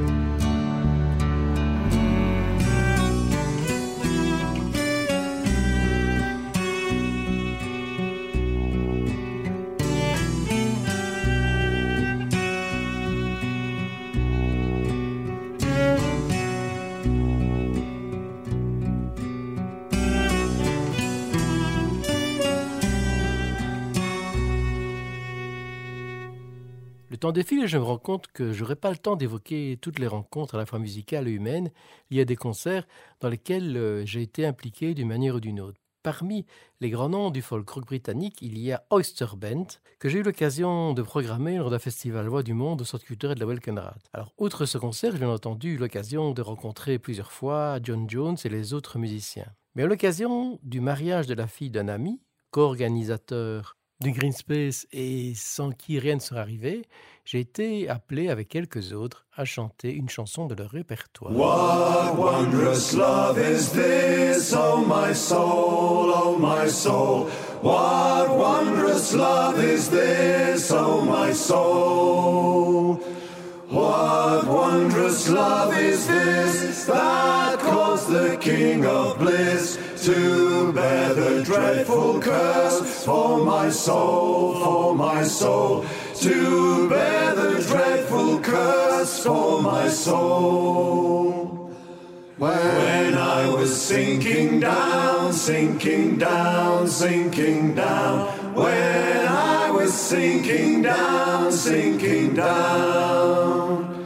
Temps 27.25 27.31
défile 27.31 27.63
et 27.63 27.67
je 27.67 27.79
me 27.79 27.83
rends 27.83 27.97
compte 27.97 28.27
que 28.27 28.53
j'aurai 28.53 28.75
pas 28.75 28.91
le 28.91 28.97
temps 28.97 29.15
d'évoquer 29.15 29.79
toutes 29.81 29.97
les 29.97 30.05
rencontres 30.05 30.53
à 30.53 30.57
la 30.59 30.67
fois 30.67 30.77
musicales 30.77 31.27
et 31.27 31.31
humaines 31.31 31.71
liées 32.11 32.21
à 32.21 32.25
des 32.25 32.35
concerts 32.35 32.85
dans 33.19 33.29
lesquels 33.29 33.75
euh, 33.77 34.05
j'ai 34.05 34.21
été 34.21 34.45
impliqué 34.45 34.93
d'une 34.93 35.07
manière 35.07 35.33
ou 35.33 35.39
d'une 35.39 35.59
autre. 35.59 35.79
Parmi 36.03 36.45
les 36.81 36.91
grands 36.91 37.09
noms 37.09 37.31
du 37.31 37.41
folk 37.41 37.67
rock 37.67 37.85
britannique, 37.85 38.37
il 38.41 38.59
y 38.59 38.71
a 38.71 38.83
Oyster 38.91 39.25
Band, 39.37 39.65
que 39.97 40.07
j'ai 40.07 40.19
eu 40.19 40.21
l'occasion 40.21 40.93
de 40.93 41.01
programmer 41.01 41.57
lors 41.57 41.71
d'un 41.71 41.79
festival 41.79 42.27
Voix 42.27 42.43
du 42.43 42.53
Monde 42.53 42.81
au 42.81 42.85
Centre 42.85 43.05
culturel 43.05 43.33
de 43.33 43.39
la 43.39 43.47
Welkenrad. 43.47 43.97
Alors, 44.13 44.31
outre 44.37 44.67
ce 44.67 44.77
concert, 44.77 45.11
j'ai 45.11 45.17
bien 45.17 45.29
entendu 45.29 45.73
eu 45.73 45.77
l'occasion 45.77 46.29
de 46.29 46.43
rencontrer 46.43 46.99
plusieurs 46.99 47.31
fois 47.31 47.79
John 47.81 48.07
Jones 48.07 48.37
et 48.45 48.49
les 48.49 48.75
autres 48.75 48.99
musiciens. 48.99 49.51
Mais 49.73 49.81
à 49.81 49.87
l'occasion 49.87 50.59
du 50.61 50.79
mariage 50.79 51.25
de 51.25 51.33
la 51.33 51.47
fille 51.47 51.71
d'un 51.71 51.87
ami, 51.87 52.21
co-organisateur 52.51 53.77
du 54.01 54.11
Green 54.11 54.33
Space 54.33 54.87
et 54.91 55.33
sans 55.35 55.71
qui 55.71 55.99
rien 55.99 56.15
ne 56.15 56.19
serait 56.19 56.39
arrivé, 56.39 56.83
j'ai 57.25 57.39
été 57.39 57.89
appelé 57.89 58.29
avec 58.29 58.47
quelques 58.47 58.93
autres 58.93 59.25
à 59.35 59.45
chanter 59.45 59.91
une 59.91 60.09
chanson 60.09 60.45
de 60.45 60.55
leur 60.55 60.69
répertoire. 60.69 61.31
What 61.33 62.15
wondrous 62.17 62.95
love 62.95 63.39
is 63.39 63.71
this, 63.71 64.53
oh 64.55 64.85
my 64.85 65.13
soul, 65.13 66.13
oh 66.15 66.37
my 66.39 66.69
soul? 66.69 67.27
What 67.63 68.29
wondrous 68.29 69.13
love 69.15 69.59
is 69.63 69.89
this, 69.89 70.71
oh 70.71 71.01
my 71.01 71.33
soul? 71.33 72.99
What 73.69 74.45
wondrous 74.45 75.27
love 75.27 75.75
is 75.75 76.07
this 76.07 76.85
that 76.85 77.57
caused 77.59 78.09
the 78.09 78.37
King 78.39 78.85
of 78.85 79.17
Bliss 79.17 79.79
to 80.05 80.71
bear 80.71 81.15
the 81.15 81.43
dreadful 81.43 82.21
curse 82.21 83.03
for 83.03 83.43
my 83.43 83.69
soul, 83.69 84.53
for 84.63 84.95
my 84.95 85.23
soul? 85.23 85.83
To 86.21 86.89
bear 86.89 87.33
the 87.33 87.59
dreadful 87.67 88.39
curse 88.41 89.23
for 89.23 89.61
my 89.63 89.89
soul. 89.89 91.71
When 92.37 93.17
I 93.17 93.49
was 93.49 93.75
sinking 93.75 94.59
down, 94.59 95.33
sinking 95.33 96.19
down, 96.19 96.87
sinking 96.87 97.73
down. 97.73 98.27
When 98.53 99.04
sinking 99.95 100.81
down, 100.81 101.51
sinking 101.51 102.33
down. 102.35 104.05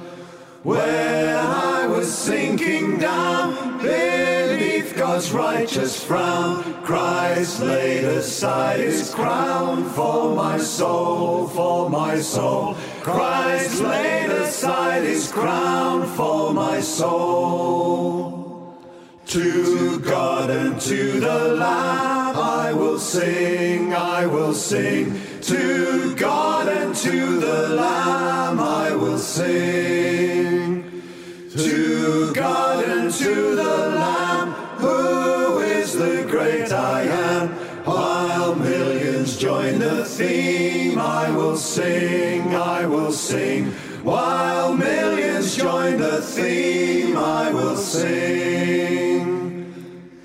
Where 0.64 1.38
I 1.38 1.88
was 1.88 2.14
sinking 2.16 3.00
down 3.00 3.80
beneath 3.80 4.96
God's 4.96 5.32
righteous 5.32 6.04
frown, 6.04 6.64
Christ 6.84 7.62
laid 7.62 8.04
aside 8.04 8.82
his 8.82 9.14
crown 9.14 9.90
for 9.90 10.36
my 10.36 10.58
soul, 10.58 11.48
for 11.48 11.90
my 11.90 12.20
soul. 12.20 12.76
Christ 13.02 13.82
laid 13.82 14.30
aside 14.30 15.04
his 15.04 15.32
crown 15.32 16.06
for 16.16 16.54
my 16.54 16.82
soul. 16.82 18.40
To 19.28 20.00
God 20.00 20.50
and 20.50 20.80
to 20.82 21.20
the 21.20 21.56
Lamb 21.56 22.36
I 22.36 22.74
will 22.74 23.00
sing, 23.00 23.94
I 23.94 24.26
will 24.26 24.54
sing. 24.54 25.29
To 25.50 26.14
God 26.14 26.68
and 26.68 26.96
to 26.98 27.40
the 27.40 27.70
Lamb 27.70 28.60
I 28.60 28.96
will 28.96 29.18
sing. 29.18 31.02
To 31.58 32.32
God 32.36 32.86
and 32.86 33.12
to 33.12 33.56
the 33.56 33.78
Lamb, 33.98 34.52
who 34.78 35.58
is 35.62 35.94
the 35.94 36.28
great 36.30 36.72
I 36.72 37.02
am. 37.02 37.50
While 37.84 38.54
millions 38.54 39.38
join 39.40 39.80
the 39.80 40.06
theme, 40.06 41.00
I 41.00 41.32
will 41.32 41.58
sing, 41.58 42.54
I 42.54 42.86
will 42.86 43.12
sing. 43.12 43.72
While 44.04 44.76
millions 44.76 45.56
join 45.56 45.98
the 45.98 46.22
theme, 46.22 47.18
I 47.18 47.52
will 47.52 47.76
sing. 47.76 48.89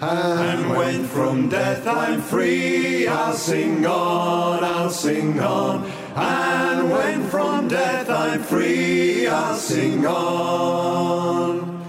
And 0.06 0.68
when 0.68 1.06
from 1.06 1.48
death 1.48 1.86
I'm 1.86 2.20
free, 2.20 3.08
I'll 3.08 3.32
sing 3.32 3.86
on, 3.86 4.62
I'll 4.62 4.90
sing 4.90 5.40
on. 5.40 5.90
And 6.14 6.90
when 6.90 7.26
from 7.28 7.68
death 7.68 8.10
I'm 8.10 8.42
free, 8.42 9.26
I'll 9.26 9.56
sing 9.56 10.04
on. 10.06 11.86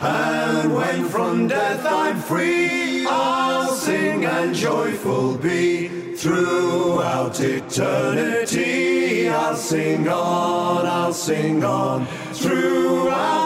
And 0.00 0.74
when 0.76 1.08
from 1.08 1.48
death 1.48 1.84
I'm 1.84 2.20
free, 2.20 3.04
I'll 3.04 3.74
sing 3.74 4.24
and 4.24 4.54
joyful 4.54 5.36
be. 5.36 5.88
Throughout 6.14 7.40
eternity, 7.40 9.28
I'll 9.28 9.56
sing 9.56 10.08
on, 10.08 10.86
I'll 10.86 11.12
sing 11.12 11.64
on. 11.64 12.06
Throughout. 12.46 13.36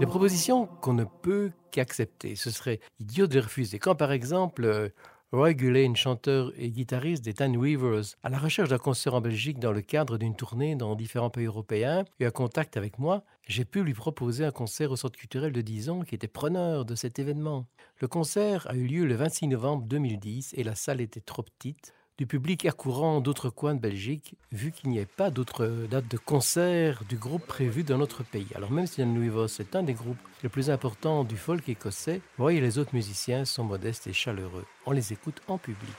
Les 0.00 0.06
propositions 0.06 0.66
qu'on 0.80 0.94
ne 0.94 1.04
peut 1.04 1.52
qu'accepter, 1.70 2.34
ce 2.36 2.50
serait 2.50 2.80
idiot 2.98 3.26
de 3.26 3.34
les 3.34 3.40
refuser. 3.40 3.78
Quand 3.78 3.94
par 3.94 4.12
exemple 4.12 4.64
euh, 4.64 4.88
Roy 5.32 5.54
Gullane, 5.54 5.96
chanteur 5.96 6.52
et 6.56 6.70
guitariste 6.70 7.24
des 7.24 7.34
Tan 7.34 7.54
Weavers, 7.54 8.16
à 8.22 8.28
la 8.28 8.38
recherche 8.38 8.68
d'un 8.68 8.78
concert 8.78 9.14
en 9.14 9.20
Belgique 9.20 9.58
dans 9.58 9.72
le 9.72 9.80
cadre 9.80 10.18
d'une 10.18 10.34
tournée 10.34 10.74
dans 10.74 10.94
différents 10.94 11.30
pays 11.30 11.46
européens, 11.46 12.04
eu 12.20 12.24
un 12.24 12.30
contact 12.30 12.76
avec 12.76 12.98
moi, 12.98 13.24
j'ai 13.46 13.64
pu 13.64 13.82
lui 13.82 13.94
proposer 13.94 14.44
un 14.44 14.50
concert 14.50 14.90
au 14.90 14.96
Centre 14.96 15.18
culturel 15.18 15.52
de 15.52 15.60
Dijon 15.60 16.02
qui 16.02 16.14
était 16.14 16.28
preneur 16.28 16.84
de 16.84 16.94
cet 16.94 17.18
événement. 17.18 17.66
Le 18.00 18.08
concert 18.08 18.66
a 18.68 18.74
eu 18.74 18.86
lieu 18.86 19.04
le 19.04 19.14
26 19.14 19.48
novembre 19.48 19.84
2010 19.86 20.54
et 20.56 20.64
la 20.64 20.74
salle 20.74 21.00
était 21.00 21.20
trop 21.20 21.42
petite. 21.42 21.94
Du 22.22 22.26
public 22.26 22.66
accourant 22.66 23.20
d'autres 23.20 23.50
coins 23.50 23.74
de 23.74 23.80
Belgique, 23.80 24.36
vu 24.52 24.70
qu'il 24.70 24.90
n'y 24.90 25.00
ait 25.00 25.06
pas 25.06 25.30
d'autres 25.30 25.88
dates 25.90 26.06
de 26.08 26.16
concert 26.16 27.02
du 27.08 27.16
groupe 27.16 27.44
prévues 27.48 27.82
dans 27.82 27.98
notre 27.98 28.22
pays. 28.22 28.46
Alors 28.54 28.70
même 28.70 28.86
si 28.86 29.02
Tan 29.02 29.12
Weavers 29.12 29.48
est 29.58 29.74
un 29.74 29.82
des 29.82 29.94
groupes 29.94 30.22
les 30.44 30.48
plus 30.48 30.70
importants 30.70 31.24
du 31.24 31.36
folk 31.36 31.68
écossais, 31.68 32.20
voyez 32.38 32.60
les 32.60 32.78
autres 32.78 32.94
musiciens 32.94 33.44
sont 33.44 33.64
modestes 33.64 34.06
et 34.06 34.12
chaleureux. 34.12 34.66
On 34.86 34.92
les 34.92 35.12
écoute 35.12 35.42
en 35.48 35.58
public. 35.58 35.90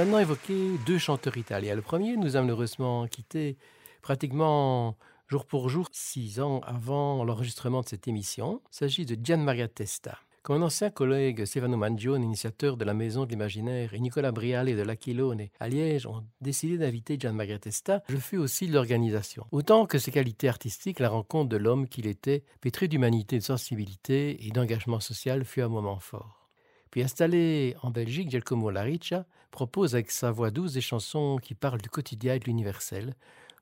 Maintenant 0.00 0.18
évoquer 0.18 0.78
deux 0.86 0.96
chanteurs 0.96 1.36
italiens. 1.36 1.74
Le 1.74 1.82
premier 1.82 2.16
nous 2.16 2.34
a 2.34 2.40
malheureusement 2.40 3.06
quitté 3.06 3.58
pratiquement 4.00 4.96
jour 5.28 5.44
pour 5.44 5.68
jour, 5.68 5.88
six 5.92 6.40
ans 6.40 6.60
avant 6.60 7.22
l'enregistrement 7.22 7.82
de 7.82 7.88
cette 7.88 8.08
émission. 8.08 8.62
Il 8.72 8.76
s'agit 8.76 9.04
de 9.04 9.14
Gian 9.22 9.36
Maria 9.36 9.68
Testa. 9.68 10.18
Comme 10.42 10.62
un 10.62 10.64
ancien 10.64 10.88
collègue, 10.88 11.44
Stefano 11.44 11.76
Mangione, 11.76 12.22
initiateur 12.22 12.78
de 12.78 12.84
la 12.86 12.94
Maison 12.94 13.26
de 13.26 13.30
l'Imaginaire, 13.30 13.92
et 13.92 14.00
Nicolas 14.00 14.32
Briale 14.32 14.74
de 14.74 14.80
l'Aquilone 14.80 15.48
à 15.60 15.68
Liège 15.68 16.06
ont 16.06 16.24
décidé 16.40 16.78
d'inviter 16.78 17.18
Gian 17.20 17.34
Maria 17.34 17.58
Testa, 17.58 18.02
je 18.08 18.16
fus 18.16 18.38
aussi 18.38 18.68
de 18.68 18.72
l'organisation. 18.72 19.44
Autant 19.52 19.84
que 19.84 19.98
ses 19.98 20.12
qualités 20.12 20.48
artistiques, 20.48 21.00
la 21.00 21.10
rencontre 21.10 21.50
de 21.50 21.58
l'homme 21.58 21.86
qu'il 21.86 22.06
était, 22.06 22.42
pétri 22.62 22.88
d'humanité, 22.88 23.36
de 23.36 23.44
sensibilité 23.44 24.46
et 24.46 24.50
d'engagement 24.50 25.00
social, 25.00 25.44
fut 25.44 25.60
un 25.60 25.68
moment 25.68 25.98
fort. 25.98 26.48
Puis 26.90 27.02
installé 27.02 27.76
en 27.82 27.90
Belgique, 27.90 28.30
Giacomo 28.30 28.70
Lariccia 28.70 29.26
propose 29.50 29.94
avec 29.94 30.10
sa 30.10 30.30
voix 30.30 30.50
douce 30.50 30.72
des 30.72 30.80
chansons 30.80 31.38
qui 31.42 31.54
parlent 31.54 31.80
du 31.80 31.88
quotidien 31.88 32.34
et 32.34 32.38
de 32.38 32.44
l'universel, 32.44 33.14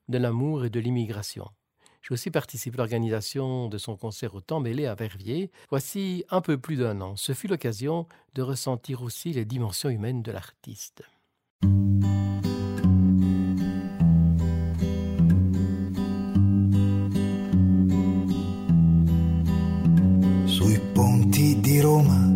de 0.08 0.18
l'amour 0.18 0.64
et 0.64 0.70
de 0.70 0.80
l'immigration. 0.80 1.48
J'ai 2.02 2.14
aussi 2.14 2.30
participé 2.30 2.76
à 2.76 2.78
l'organisation 2.78 3.68
de 3.68 3.76
son 3.76 3.96
concert 3.96 4.34
au 4.34 4.40
temps 4.40 4.60
mêlé 4.60 4.86
à 4.86 4.94
Verviers. 4.94 5.50
Voici 5.68 6.24
un 6.30 6.40
peu 6.40 6.56
plus 6.56 6.76
d'un 6.76 7.00
an. 7.00 7.16
Ce 7.16 7.32
fut 7.32 7.48
l'occasion 7.48 8.06
de 8.34 8.42
ressentir 8.42 9.02
aussi 9.02 9.32
les 9.32 9.44
dimensions 9.44 9.90
humaines 9.90 10.22
de 10.22 10.32
l'artiste. 10.32 11.02
Sui 20.46 20.80
ponti 20.94 21.60
di 21.60 21.80
Roma 21.80 22.28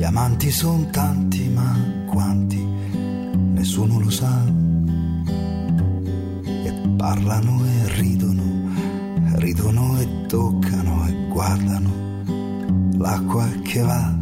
gli 0.00 0.02
amanti 0.02 0.50
sono 0.50 0.88
tanti, 0.90 1.48
ma 1.50 1.99
quanti 2.10 2.58
nessuno 3.52 4.00
lo 4.00 4.10
sa. 4.10 4.44
E 6.44 6.72
parlano 6.96 7.64
e 7.64 7.94
ridono, 8.00 8.42
ridono 9.36 9.98
e 10.00 10.26
toccano 10.26 11.06
e 11.06 11.28
guardano 11.28 11.90
l'acqua 12.98 13.46
che 13.62 13.80
va. 13.82 14.18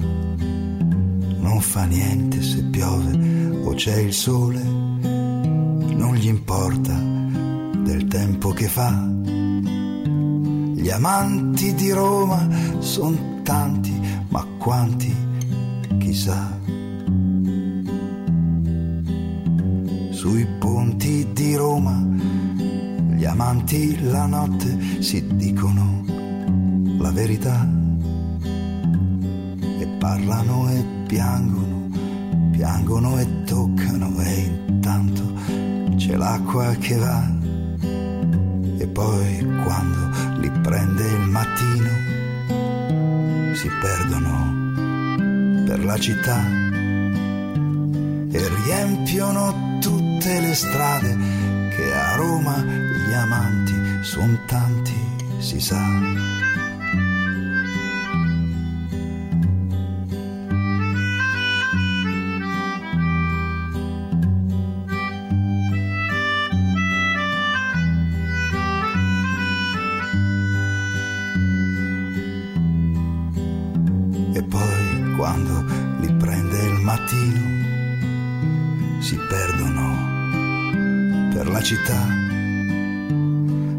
Non 1.41 1.61
fa 1.61 1.85
niente 1.85 2.43
se 2.43 2.63
piove 2.65 3.63
o 3.65 3.73
c'è 3.73 3.97
il 3.97 4.13
sole, 4.13 4.63
non 4.63 6.15
gli 6.15 6.29
importa 6.29 6.93
del 6.93 8.07
tempo 8.07 8.51
che 8.51 8.69
fa. 8.69 8.93
Gli 10.75 10.91
amanti 10.91 11.75
di 11.75 11.91
Roma 11.91 12.47
sono 12.81 13.41
tanti, 13.43 13.99
ma 14.29 14.45
quanti 14.59 15.15
chissà. 15.99 16.57
Sui 20.19 20.45
ponti 20.59 21.29
di 21.33 21.55
Roma 21.55 21.97
gli 23.15 23.25
amanti 23.25 24.03
la 24.11 24.27
notte 24.27 25.01
si 25.01 25.25
dicono 25.37 26.03
la 26.99 27.13
verità 27.13 27.65
e 29.79 29.87
parlano 30.01 30.71
e 30.71 30.85
piangono, 31.07 31.89
piangono 32.51 33.17
e 33.21 33.45
toccano 33.45 34.13
e 34.19 34.63
intanto 34.67 35.23
c'è 35.95 36.17
l'acqua 36.17 36.75
che 36.81 36.97
va 36.97 37.23
e 38.77 38.89
poi 38.89 39.47
quando 39.63 40.41
li 40.41 40.51
prende 40.51 41.07
il 41.07 41.29
mattino 41.29 41.91
si 43.55 43.71
perdono 43.81 44.75
per 45.65 45.85
la 45.85 45.97
città 45.97 46.45
e 48.31 48.49
riempiono 48.65 49.68
tutte 50.19 50.41
le 50.41 50.53
strade 50.53 51.17
che 51.71 51.95
a 51.95 52.17
Roma 52.17 52.57
gli 52.61 53.13
amanti 53.13 54.03
son 54.03 54.41
tanti, 54.47 54.99
si 55.39 55.61
sa. 55.61 56.28
La 81.49 81.63
città 81.63 82.07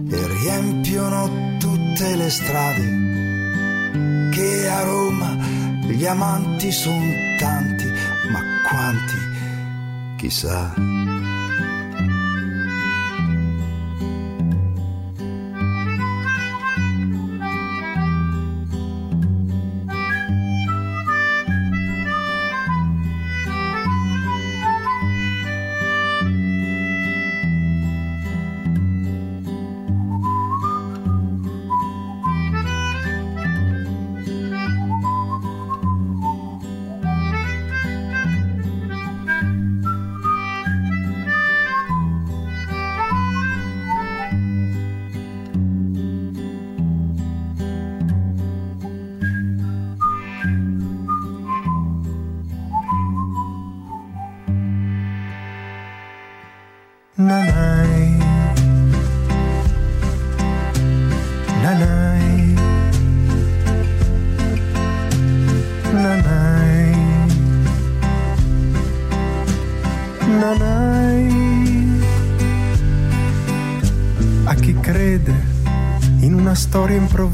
e 0.09 0.27
riempiono 0.27 1.57
tutte 1.59 2.15
le 2.15 2.29
strade 2.29 3.07
che 4.31 4.67
a 4.67 4.83
Roma 4.83 5.35
gli 5.85 6.05
amanti 6.05 6.71
sono 6.71 7.13
tanti, 7.37 7.85
ma 8.31 8.41
quanti 8.67 9.15
chissà. 10.17 10.98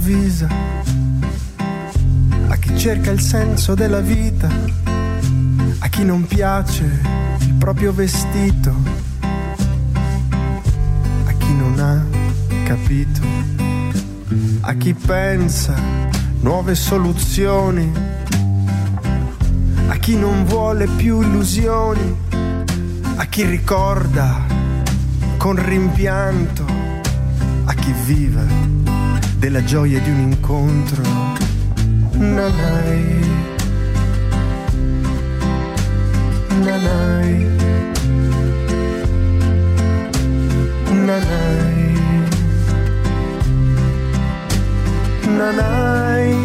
Improvvisa, 0.05 0.47
a 2.47 2.55
chi 2.57 2.77
cerca 2.77 3.09
il 3.09 3.19
senso 3.19 3.73
della 3.73 4.01
vita, 4.01 4.47
a 5.79 5.87
chi 5.87 6.03
non 6.03 6.27
piace 6.27 6.83
il 7.39 7.53
proprio 7.57 7.91
vestito 7.91 8.73
a 11.25 11.31
chi 11.37 11.53
non 11.55 11.79
ha 11.79 12.05
capito, 12.65 13.21
a 14.61 14.73
chi 14.73 14.93
pensa 14.93 15.75
nuove 16.41 16.75
soluzioni, 16.75 17.91
a 19.87 19.95
chi 19.95 20.15
non 20.17 20.45
vuole 20.45 20.87
più 20.87 21.21
illusioni, 21.21 22.15
a 23.15 23.25
chi 23.25 23.43
ricorda 23.43 24.45
con 25.37 25.55
rimpianto, 25.63 26.65
a 27.65 27.73
chi 27.73 27.93
vive 28.05 28.74
della 29.45 29.63
gioia 29.63 29.99
di 29.99 30.09
un 30.09 30.19
incontro. 30.21 31.03
Nanai, 32.13 33.19
nanai. 36.63 37.53
Nanai 41.05 41.93
Nanai 45.37 46.35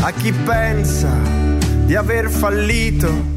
A 0.00 0.10
chi 0.10 0.32
pensa 0.32 1.16
di 1.84 1.94
aver 1.94 2.28
fallito 2.28 3.31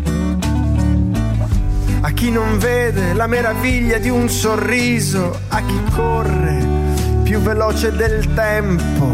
chi 2.15 2.31
non 2.31 2.57
vede 2.57 3.13
la 3.13 3.27
meraviglia 3.27 3.99
di 3.99 4.09
un 4.09 4.27
sorriso 4.29 5.39
A 5.49 5.61
chi 5.61 5.79
corre 5.93 6.65
più 7.23 7.39
veloce 7.39 7.91
del 7.91 8.33
tempo 8.33 9.11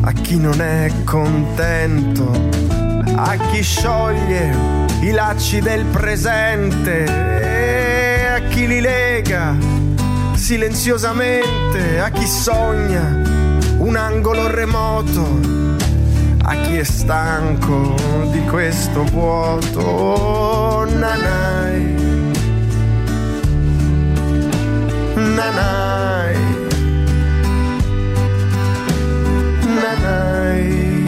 A 0.00 0.12
chi 0.12 0.38
non 0.38 0.62
è 0.62 0.90
contento 1.04 2.84
a 3.16 3.36
chi 3.36 3.62
scioglie 3.62 4.56
i 5.02 5.12
lacci 5.12 5.60
del 5.60 5.84
presente 5.84 7.04
e 7.04 8.26
a 8.26 8.40
chi 8.48 8.66
li 8.66 8.80
lega 8.80 9.54
silenziosamente, 10.34 12.00
a 12.00 12.10
chi 12.10 12.26
sogna 12.26 13.22
un 13.78 13.96
angolo 13.96 14.50
remoto, 14.50 15.40
a 16.46 16.54
chi 16.56 16.76
è 16.76 16.82
stanco 16.84 17.94
di 18.30 18.44
questo 18.44 19.04
vuoto. 19.04 20.84
Nanai, 20.84 21.94
nanai, 25.14 26.36
nanai, 29.62 31.04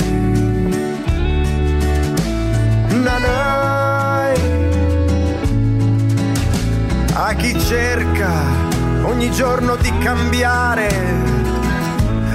nanai. 2.88 4.40
A 7.12 7.34
chi 7.34 7.58
cerca 7.60 8.30
ogni 9.04 9.30
giorno 9.30 9.76
di 9.76 9.92
cambiare, 9.98 10.88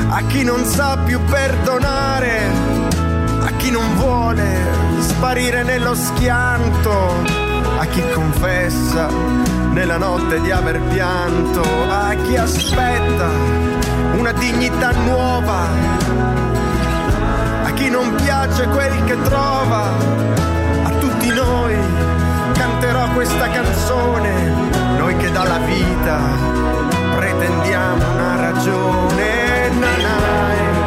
a 0.09 0.21
chi 0.27 0.43
non 0.43 0.63
sa 0.65 0.97
più 1.03 1.19
perdonare, 1.25 2.60
chi 3.61 3.69
non 3.69 3.95
vuole 3.95 4.43
sparire 4.97 5.61
nello 5.61 5.93
schianto, 5.93 7.23
a 7.77 7.85
chi 7.85 8.03
confessa 8.11 9.07
nella 9.71 9.97
notte 9.97 10.41
di 10.41 10.49
aver 10.49 10.81
pianto, 10.81 11.61
a 11.87 12.11
chi 12.15 12.37
aspetta 12.37 13.29
una 14.17 14.31
dignità 14.31 14.91
nuova, 15.05 15.67
a 17.63 17.71
chi 17.73 17.87
non 17.91 18.15
piace 18.15 18.65
quel 18.65 19.03
che 19.03 19.21
trova, 19.21 19.91
a 20.83 20.89
tutti 20.99 21.27
noi 21.27 21.75
canterò 22.53 23.09
questa 23.13 23.47
canzone, 23.47 24.53
noi 24.97 25.15
che 25.17 25.31
dalla 25.31 25.59
vita 25.59 26.19
pretendiamo 27.15 28.11
una 28.11 28.35
ragione. 28.37 29.69
Nanai. 29.79 30.80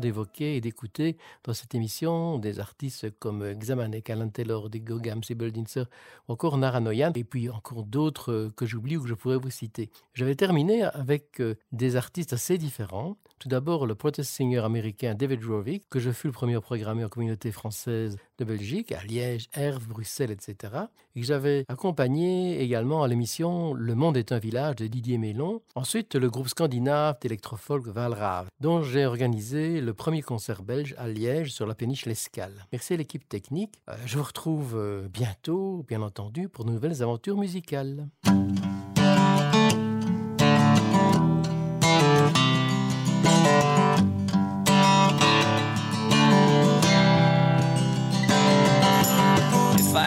D'évoquer 0.00 0.56
et 0.56 0.60
d'écouter 0.60 1.16
dans 1.44 1.54
cette 1.54 1.74
émission 1.74 2.38
des 2.38 2.58
artistes 2.58 3.10
comme 3.18 3.54
Xamanek, 3.54 4.10
Alan 4.10 4.28
Taylor, 4.28 4.68
Gam, 4.70 5.22
Sibyl 5.22 5.52
Dinser 5.52 5.84
ou 6.28 6.32
encore 6.32 6.58
Nara 6.58 6.80
Noyan, 6.80 7.12
et 7.14 7.24
puis 7.24 7.48
encore 7.48 7.84
d'autres 7.84 8.50
que 8.56 8.66
j'oublie 8.66 8.96
ou 8.96 9.02
que 9.02 9.08
je 9.08 9.14
pourrais 9.14 9.36
vous 9.36 9.50
citer. 9.50 9.90
J'avais 10.14 10.34
terminé 10.34 10.82
avec 10.82 11.40
euh, 11.40 11.54
des 11.72 11.96
artistes 11.96 12.32
assez 12.32 12.58
différents. 12.58 13.16
Tout 13.40 13.48
d'abord, 13.48 13.86
le 13.86 13.94
protest 13.94 14.30
singer 14.30 14.58
américain 14.58 15.14
David 15.14 15.42
Rovick, 15.46 15.88
que 15.88 15.98
je 15.98 16.10
fus 16.10 16.26
le 16.26 16.32
premier 16.34 16.60
programmé 16.60 17.06
en 17.06 17.08
communauté 17.08 17.50
française 17.52 18.18
de 18.36 18.44
Belgique, 18.44 18.92
à 18.92 19.02
Liège, 19.02 19.48
Herve, 19.54 19.88
Bruxelles, 19.88 20.30
etc. 20.30 20.74
Et 21.16 21.20
que 21.20 21.26
j'avais 21.26 21.64
accompagné 21.68 22.60
également 22.60 23.02
à 23.02 23.08
l'émission 23.08 23.72
Le 23.72 23.94
Monde 23.94 24.18
est 24.18 24.32
un 24.32 24.38
village 24.38 24.76
de 24.76 24.88
Didier 24.88 25.16
Mélon. 25.16 25.62
Ensuite, 25.74 26.16
le 26.16 26.28
groupe 26.28 26.48
scandinave 26.48 27.16
d'électrofolk 27.22 27.86
Valrave, 27.86 28.48
dont 28.60 28.82
j'ai 28.82 29.06
organisé 29.06 29.80
le 29.80 29.94
premier 29.94 30.20
concert 30.20 30.62
belge 30.62 30.94
à 30.98 31.08
Liège 31.08 31.50
sur 31.50 31.66
la 31.66 31.74
péniche 31.74 32.04
L'Escale. 32.04 32.66
Merci 32.72 32.92
à 32.92 32.98
l'équipe 32.98 33.26
technique. 33.26 33.72
Euh, 33.88 33.94
je 34.04 34.18
vous 34.18 34.24
retrouve 34.24 34.74
euh, 34.76 35.08
bientôt, 35.08 35.82
bien 35.88 36.02
entendu, 36.02 36.50
pour 36.50 36.66
de 36.66 36.72
nouvelles 36.72 37.02
aventures 37.02 37.38
musicales. 37.38 38.06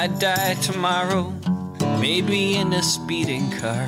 I 0.03 0.07
die 0.07 0.55
tomorrow, 0.55 1.31
maybe 2.01 2.55
in 2.55 2.73
a 2.73 2.83
speeding 2.83 3.49
car. 3.51 3.87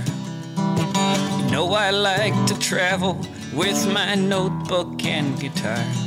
You 1.39 1.51
know 1.51 1.73
I 1.73 1.89
like 1.89 2.33
to 2.45 2.57
travel 2.57 3.19
with 3.53 3.85
my 3.91 4.15
notebook 4.15 5.03
and 5.03 5.37
guitar. 5.37 6.04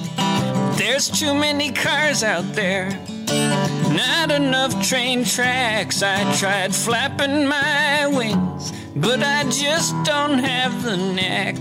There's 0.78 1.10
too 1.10 1.34
many 1.34 1.72
cars 1.72 2.22
out 2.22 2.52
there, 2.54 2.90
not 3.90 4.30
enough 4.30 4.86
train 4.86 5.24
tracks. 5.24 6.04
I 6.04 6.36
tried 6.36 6.72
flapping 6.72 7.48
my 7.48 8.06
wings, 8.06 8.72
but 8.94 9.20
I 9.20 9.42
just 9.50 9.92
don't 10.04 10.38
have 10.38 10.84
the 10.84 10.96
knack. 10.96 11.56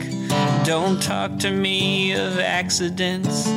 Don't 0.64 1.02
talk 1.02 1.40
to 1.40 1.50
me 1.50 2.12
of 2.14 2.38
accidents 2.38 3.48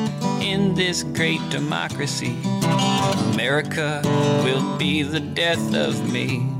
in 0.40 0.74
this 0.74 1.02
great 1.02 1.46
democracy. 1.50 2.38
America 3.34 4.00
will 4.42 4.78
be 4.78 5.02
the 5.02 5.20
death 5.20 5.74
of 5.74 6.10
me. 6.10 6.59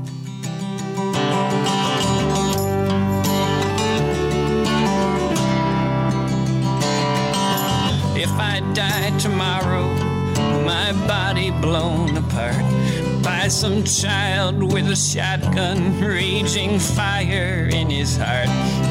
If 8.21 8.29
I 8.33 8.59
die 8.75 9.17
tomorrow, 9.17 9.87
my 10.63 10.93
body 11.07 11.49
blown 11.49 12.15
apart 12.17 13.00
by 13.23 13.47
some 13.47 13.83
child 13.83 14.61
with 14.73 14.87
a 14.87 14.95
shotgun 14.95 15.99
raging 15.99 16.79
fire 16.79 17.69
in 17.71 17.89
his 17.89 18.17
heart. 18.17 18.49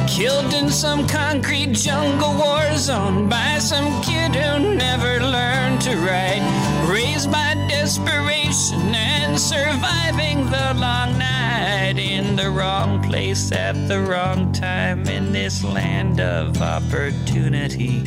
Killed 0.09 0.52
in 0.55 0.69
some 0.69 1.07
concrete 1.07 1.73
jungle 1.73 2.35
war 2.35 2.77
zone 2.77 3.28
by 3.28 3.59
some 3.59 4.02
kid 4.02 4.35
who 4.35 4.74
never 4.74 5.20
learned 5.20 5.81
to 5.82 5.97
write. 5.97 6.43
Raised 6.89 7.31
by 7.31 7.55
desperation 7.69 8.94
and 8.94 9.39
surviving 9.39 10.44
the 10.47 10.74
long 10.74 11.19
night 11.19 11.98
in 11.98 12.36
the 12.36 12.51
wrong 12.51 13.02
place 13.02 13.52
at 13.52 13.73
the 13.89 14.01
wrong 14.01 14.52
time 14.52 15.07
in 15.07 15.32
this 15.32 15.65
land 15.65 16.20
of 16.20 16.61
opportunity. 16.61 18.05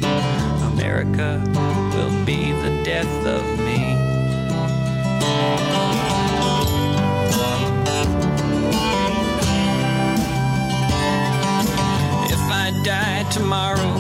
America 0.73 1.41
will 1.93 2.25
be 2.25 2.51
the 2.51 2.83
death 2.83 3.25
of 3.25 3.59
me. 3.59 3.93
Die 12.83 13.23
tomorrow, 13.31 13.95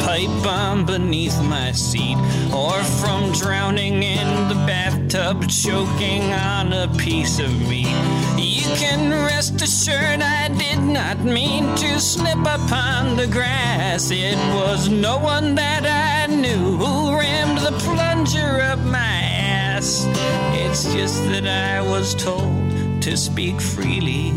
pipe 0.00 0.30
bomb 0.42 0.86
beneath 0.86 1.38
my 1.42 1.70
seat, 1.72 2.16
or 2.54 2.82
from 2.82 3.30
drowning 3.32 4.02
in 4.02 4.48
the 4.48 4.54
bathtub, 4.66 5.46
choking 5.50 6.22
on 6.32 6.72
a 6.72 6.88
piece 6.96 7.38
of 7.38 7.50
meat. 7.68 7.94
You 8.38 8.64
can 8.76 9.10
rest 9.10 9.60
assured 9.60 10.22
I 10.22 10.48
did 10.48 10.78
not 10.80 11.20
mean 11.24 11.74
to 11.76 12.00
slip 12.00 12.40
upon 12.40 13.16
the 13.16 13.26
grass. 13.26 14.10
It 14.10 14.38
was 14.54 14.88
no 14.88 15.18
one 15.18 15.54
that 15.56 15.84
I 15.84 16.32
knew 16.34 16.78
who 16.78 17.18
rammed 17.18 17.58
the 17.58 17.72
plunger 17.84 18.62
up 18.62 18.78
my 18.78 19.20
ass. 19.34 20.06
It's 20.54 20.90
just 20.94 21.22
that 21.28 21.46
I 21.46 21.82
was 21.82 22.14
told 22.14 23.02
to 23.02 23.14
speak 23.16 23.60
freely. 23.60 24.30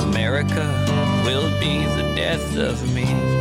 America 0.00 1.07
will 1.28 1.50
be 1.60 1.84
the 1.84 2.14
death 2.16 2.56
of 2.56 2.94
me. 2.94 3.37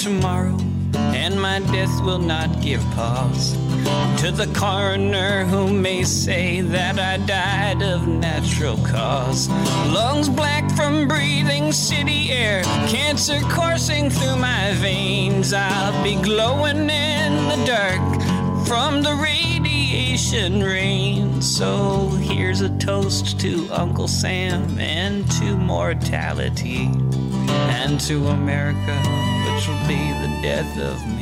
Tomorrow, 0.00 0.56
and 0.94 1.38
my 1.38 1.58
death 1.72 2.02
will 2.02 2.18
not 2.18 2.62
give 2.62 2.80
pause 2.92 3.52
to 4.18 4.30
the 4.30 4.50
coroner 4.54 5.44
who 5.44 5.70
may 5.70 6.02
say 6.04 6.62
that 6.62 6.98
I 6.98 7.18
died 7.26 7.82
of 7.82 8.08
natural 8.08 8.78
cause. 8.78 9.50
Lungs 9.92 10.30
black 10.30 10.70
from 10.74 11.06
breathing 11.06 11.70
city 11.70 12.30
air, 12.30 12.62
cancer 12.88 13.40
coursing 13.50 14.08
through 14.08 14.36
my 14.36 14.72
veins. 14.76 15.52
I'll 15.52 16.02
be 16.02 16.16
glowing 16.16 16.88
in 16.88 17.32
the 17.48 17.62
dark 17.66 18.66
from 18.66 19.02
the 19.02 19.14
radiation 19.14 20.62
rain. 20.62 21.42
So 21.42 22.08
here's 22.22 22.62
a 22.62 22.74
toast 22.78 23.38
to 23.40 23.68
Uncle 23.70 24.08
Sam 24.08 24.78
and 24.78 25.30
to 25.32 25.56
mortality 25.56 26.88
and 27.50 28.00
to 28.00 28.28
America, 28.28 28.96
which 29.60 29.68
will 29.68 29.86
be 29.86 30.10
the 30.12 30.38
death 30.40 30.78
of 30.78 31.06
me. 31.14 31.19